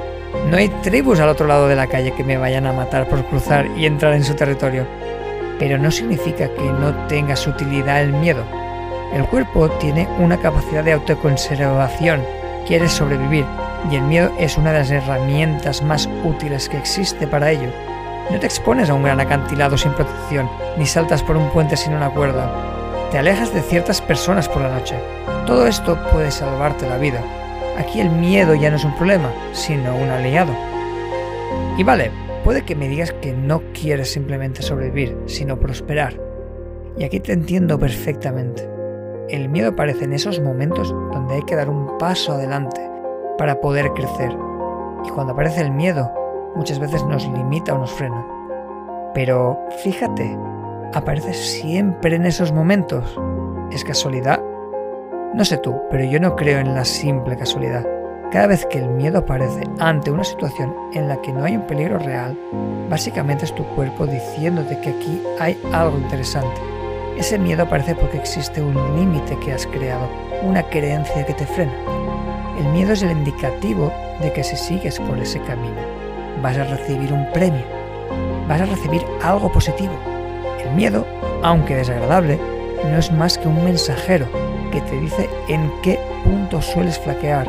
no 0.50 0.58
hay 0.58 0.70
tribus 0.82 1.20
al 1.20 1.30
otro 1.30 1.46
lado 1.46 1.68
de 1.68 1.76
la 1.76 1.88
calle 1.88 2.14
que 2.14 2.24
me 2.24 2.38
vayan 2.38 2.66
a 2.66 2.74
matar 2.74 3.08
por 3.10 3.26
cruzar 3.26 3.68
y 3.78 3.86
entrar 3.86 4.14
en 4.14 4.24
su 4.24 4.34
territorio, 4.34 4.88
pero 5.60 5.78
no 5.78 5.92
significa 5.92 6.48
que 6.48 6.64
no 6.64 7.08
tenga 7.08 7.36
su 7.36 7.52
utilidad 7.52 8.02
el 8.02 8.14
miedo. 8.14 8.44
El 9.14 9.26
cuerpo 9.26 9.70
tiene 9.72 10.08
una 10.20 10.38
capacidad 10.38 10.84
de 10.84 10.94
autoconservación, 10.94 12.24
quiere 12.66 12.88
sobrevivir, 12.88 13.46
y 13.92 13.96
el 13.96 14.04
miedo 14.04 14.32
es 14.40 14.58
una 14.58 14.72
de 14.72 14.80
las 14.80 14.92
herramientas 14.92 15.82
más 15.82 16.08
útiles 16.24 16.70
que 16.70 16.78
existe 16.78 17.28
para 17.28 17.52
ello. 17.52 17.70
No 18.32 18.40
te 18.40 18.46
expones 18.46 18.90
a 18.90 18.94
un 18.94 19.04
gran 19.04 19.20
acantilado 19.20 19.78
sin 19.78 19.92
protección, 19.92 20.50
ni 20.78 20.86
saltas 20.86 21.22
por 21.22 21.36
un 21.36 21.50
puente 21.50 21.76
sin 21.76 21.94
una 21.94 22.10
cuerda. 22.10 22.50
Te 23.12 23.18
alejas 23.18 23.54
de 23.54 23.62
ciertas 23.62 24.02
personas 24.02 24.48
por 24.48 24.62
la 24.62 24.74
noche. 24.74 24.96
Todo 25.46 25.68
esto 25.68 25.98
puede 26.14 26.32
salvarte 26.32 26.88
la 26.88 26.98
vida. 26.98 27.22
Aquí 27.78 28.00
el 28.00 28.10
miedo 28.10 28.56
ya 28.56 28.70
no 28.70 28.78
es 28.78 28.86
un 28.86 28.96
problema, 28.96 29.30
sino 29.52 29.94
un 29.98 30.10
aliado. 30.10 30.54
Y 31.78 31.84
vale, 31.84 32.10
puede 32.46 32.64
que 32.64 32.74
me 32.74 32.88
digas 32.88 33.12
que 33.22 33.34
no 33.34 33.62
quieres 33.74 34.14
simplemente 34.14 34.62
sobrevivir, 34.62 35.18
sino 35.26 35.60
prosperar. 35.60 36.18
Y 36.98 37.04
aquí 37.04 37.20
te 37.20 37.34
entiendo 37.34 37.78
perfectamente. 37.78 38.70
El 39.28 39.50
miedo 39.50 39.72
aparece 39.72 40.06
en 40.06 40.14
esos 40.14 40.40
momentos 40.40 40.90
donde 41.12 41.36
hay 41.36 41.42
que 41.42 41.58
dar 41.58 41.70
un 41.70 41.98
paso 41.98 42.32
adelante 42.32 42.82
para 43.38 43.60
poder 43.60 43.92
crecer. 43.92 44.32
Y 45.06 45.10
cuando 45.10 45.34
aparece 45.34 45.60
el 45.60 45.72
miedo, 45.72 46.14
muchas 46.56 46.80
veces 46.80 47.04
nos 47.06 47.28
limita 47.28 47.74
o 47.74 47.80
nos 47.80 47.92
frena. 47.92 48.26
Pero 49.14 49.60
fíjate, 49.84 50.38
aparece 50.94 51.34
siempre 51.34 52.16
en 52.16 52.26
esos 52.26 52.52
momentos. 52.52 53.20
¿Es 53.72 53.84
casualidad? 53.84 54.42
No 55.34 55.46
sé 55.46 55.58
tú, 55.58 55.82
pero 55.90 56.04
yo 56.04 56.20
no 56.20 56.36
creo 56.36 56.60
en 56.60 56.74
la 56.74 56.86
simple 56.86 57.38
casualidad. 57.38 57.86
Cada 58.32 58.48
vez 58.48 58.66
que 58.66 58.80
el 58.80 58.90
miedo 58.90 59.20
aparece 59.20 59.64
ante 59.80 60.12
una 60.12 60.24
situación 60.24 60.74
en 60.94 61.08
la 61.08 61.22
que 61.22 61.34
no 61.34 61.44
hay 61.44 61.58
un 61.58 61.68
peligro 61.68 62.00
real, 62.00 62.38
básicamente 62.90 63.46
es 63.46 63.54
tu 63.54 63.66
cuerpo 63.76 64.06
diciéndote 64.06 64.80
que 64.80 64.90
aquí 64.90 65.22
hay 65.40 65.58
algo 65.74 65.98
interesante. 65.98 66.62
Ese 67.18 67.38
miedo 67.38 67.64
aparece 67.64 67.94
porque 67.94 68.18
existe 68.18 68.62
un 68.62 68.76
límite 68.98 69.38
que 69.40 69.52
has 69.52 69.68
creado, 69.68 70.10
una 70.44 70.64
creencia 70.64 71.26
que 71.26 71.34
te 71.34 71.46
frena. 71.46 71.74
El 72.58 72.68
miedo 72.70 72.94
es 72.94 73.02
el 73.02 73.12
indicativo 73.12 73.92
de 74.22 74.32
que 74.32 74.44
si 74.44 74.56
sigues 74.56 75.00
por 75.00 75.20
ese 75.20 75.40
camino, 75.42 75.82
vas 76.42 76.58
a 76.58 76.64
recibir 76.64 77.14
un 77.14 77.30
premio, 77.32 77.64
vas 78.48 78.62
a 78.62 78.66
recibir 78.66 79.02
algo 79.22 79.52
positivo. 79.52 79.94
El 80.64 80.72
miedo, 80.72 81.06
aunque 81.44 81.76
desagradable, 81.76 82.40
no 82.90 82.98
es 82.98 83.12
más 83.12 83.38
que 83.38 83.48
un 83.48 83.64
mensajero 83.64 84.28
que 84.72 84.82
te 84.82 85.00
dice 85.00 85.30
en 85.48 85.72
qué 85.84 86.00
punto 86.24 86.62
sueles 86.62 87.00
flaquear, 87.00 87.48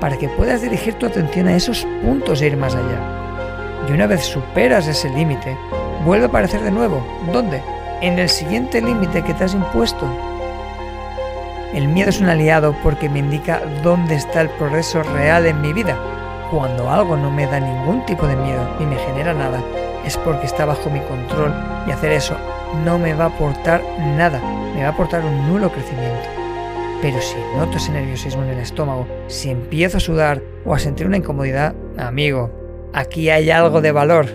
para 0.00 0.16
que 0.16 0.28
puedas 0.28 0.62
dirigir 0.62 0.94
tu 0.94 1.06
atención 1.06 1.48
a 1.48 1.56
esos 1.56 1.86
puntos 2.02 2.42
e 2.42 2.46
ir 2.46 2.56
más 2.56 2.74
allá. 2.74 3.00
Y 3.88 3.92
una 3.92 4.06
vez 4.06 4.24
superas 4.24 4.86
ese 4.86 5.08
límite, 5.10 5.56
vuelve 6.04 6.26
a 6.26 6.28
aparecer 6.28 6.62
de 6.62 6.70
nuevo. 6.70 7.04
¿Dónde? 7.32 7.62
En 8.00 8.18
el 8.18 8.28
siguiente 8.28 8.82
límite 8.82 9.22
que 9.22 9.34
te 9.34 9.44
has 9.44 9.54
impuesto. 9.54 10.06
El 11.72 11.88
miedo 11.88 12.10
es 12.10 12.20
un 12.20 12.28
aliado 12.28 12.74
porque 12.82 13.08
me 13.08 13.18
indica 13.18 13.60
dónde 13.82 14.14
está 14.14 14.42
el 14.42 14.50
progreso 14.50 15.02
real 15.02 15.46
en 15.46 15.60
mi 15.60 15.72
vida 15.72 16.13
cuando 16.50 16.90
algo 16.90 17.16
no 17.16 17.30
me 17.30 17.46
da 17.46 17.60
ningún 17.60 18.04
tipo 18.06 18.26
de 18.26 18.36
miedo 18.36 18.66
ni 18.78 18.86
me 18.86 18.96
genera 18.96 19.34
nada, 19.34 19.62
es 20.04 20.16
porque 20.18 20.46
está 20.46 20.64
bajo 20.64 20.90
mi 20.90 21.00
control 21.00 21.52
y 21.86 21.90
hacer 21.90 22.12
eso 22.12 22.36
no 22.84 22.98
me 22.98 23.14
va 23.14 23.24
a 23.24 23.28
aportar 23.28 23.82
nada, 24.16 24.40
me 24.74 24.82
va 24.82 24.88
a 24.88 24.92
aportar 24.92 25.24
un 25.24 25.48
nulo 25.48 25.70
crecimiento. 25.70 26.28
Pero 27.00 27.20
si 27.20 27.36
noto 27.56 27.76
ese 27.76 27.92
nerviosismo 27.92 28.42
en 28.42 28.50
el 28.50 28.58
estómago, 28.58 29.06
si 29.26 29.50
empiezo 29.50 29.98
a 29.98 30.00
sudar 30.00 30.42
o 30.64 30.74
a 30.74 30.78
sentir 30.78 31.06
una 31.06 31.18
incomodidad, 31.18 31.74
amigo, 31.98 32.50
aquí 32.92 33.30
hay 33.30 33.50
algo 33.50 33.80
de 33.80 33.92
valor. 33.92 34.26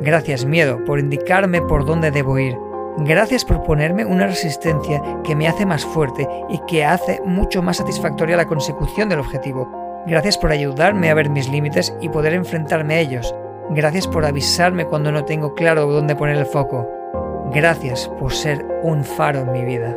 Gracias 0.00 0.44
miedo 0.44 0.84
por 0.84 0.98
indicarme 0.98 1.62
por 1.62 1.86
dónde 1.86 2.10
debo 2.10 2.38
ir. 2.38 2.56
Gracias 2.98 3.44
por 3.44 3.62
ponerme 3.62 4.04
una 4.04 4.26
resistencia 4.26 5.02
que 5.22 5.36
me 5.36 5.48
hace 5.48 5.66
más 5.66 5.84
fuerte 5.84 6.26
y 6.48 6.58
que 6.66 6.84
hace 6.84 7.20
mucho 7.24 7.62
más 7.62 7.76
satisfactoria 7.76 8.36
la 8.36 8.46
consecución 8.46 9.08
del 9.08 9.20
objetivo. 9.20 9.85
Gracias 10.06 10.38
por 10.38 10.52
ayudarme 10.52 11.10
a 11.10 11.14
ver 11.14 11.30
mis 11.30 11.48
límites 11.48 11.92
y 12.00 12.08
poder 12.08 12.32
enfrentarme 12.32 12.94
a 12.94 13.00
ellos. 13.00 13.34
Gracias 13.70 14.06
por 14.06 14.24
avisarme 14.24 14.86
cuando 14.86 15.10
no 15.10 15.24
tengo 15.24 15.54
claro 15.54 15.86
dónde 15.86 16.14
poner 16.14 16.36
el 16.36 16.46
foco. 16.46 16.88
Gracias 17.52 18.08
por 18.20 18.32
ser 18.32 18.64
un 18.84 19.02
faro 19.02 19.40
en 19.40 19.52
mi 19.52 19.64
vida. 19.64 19.96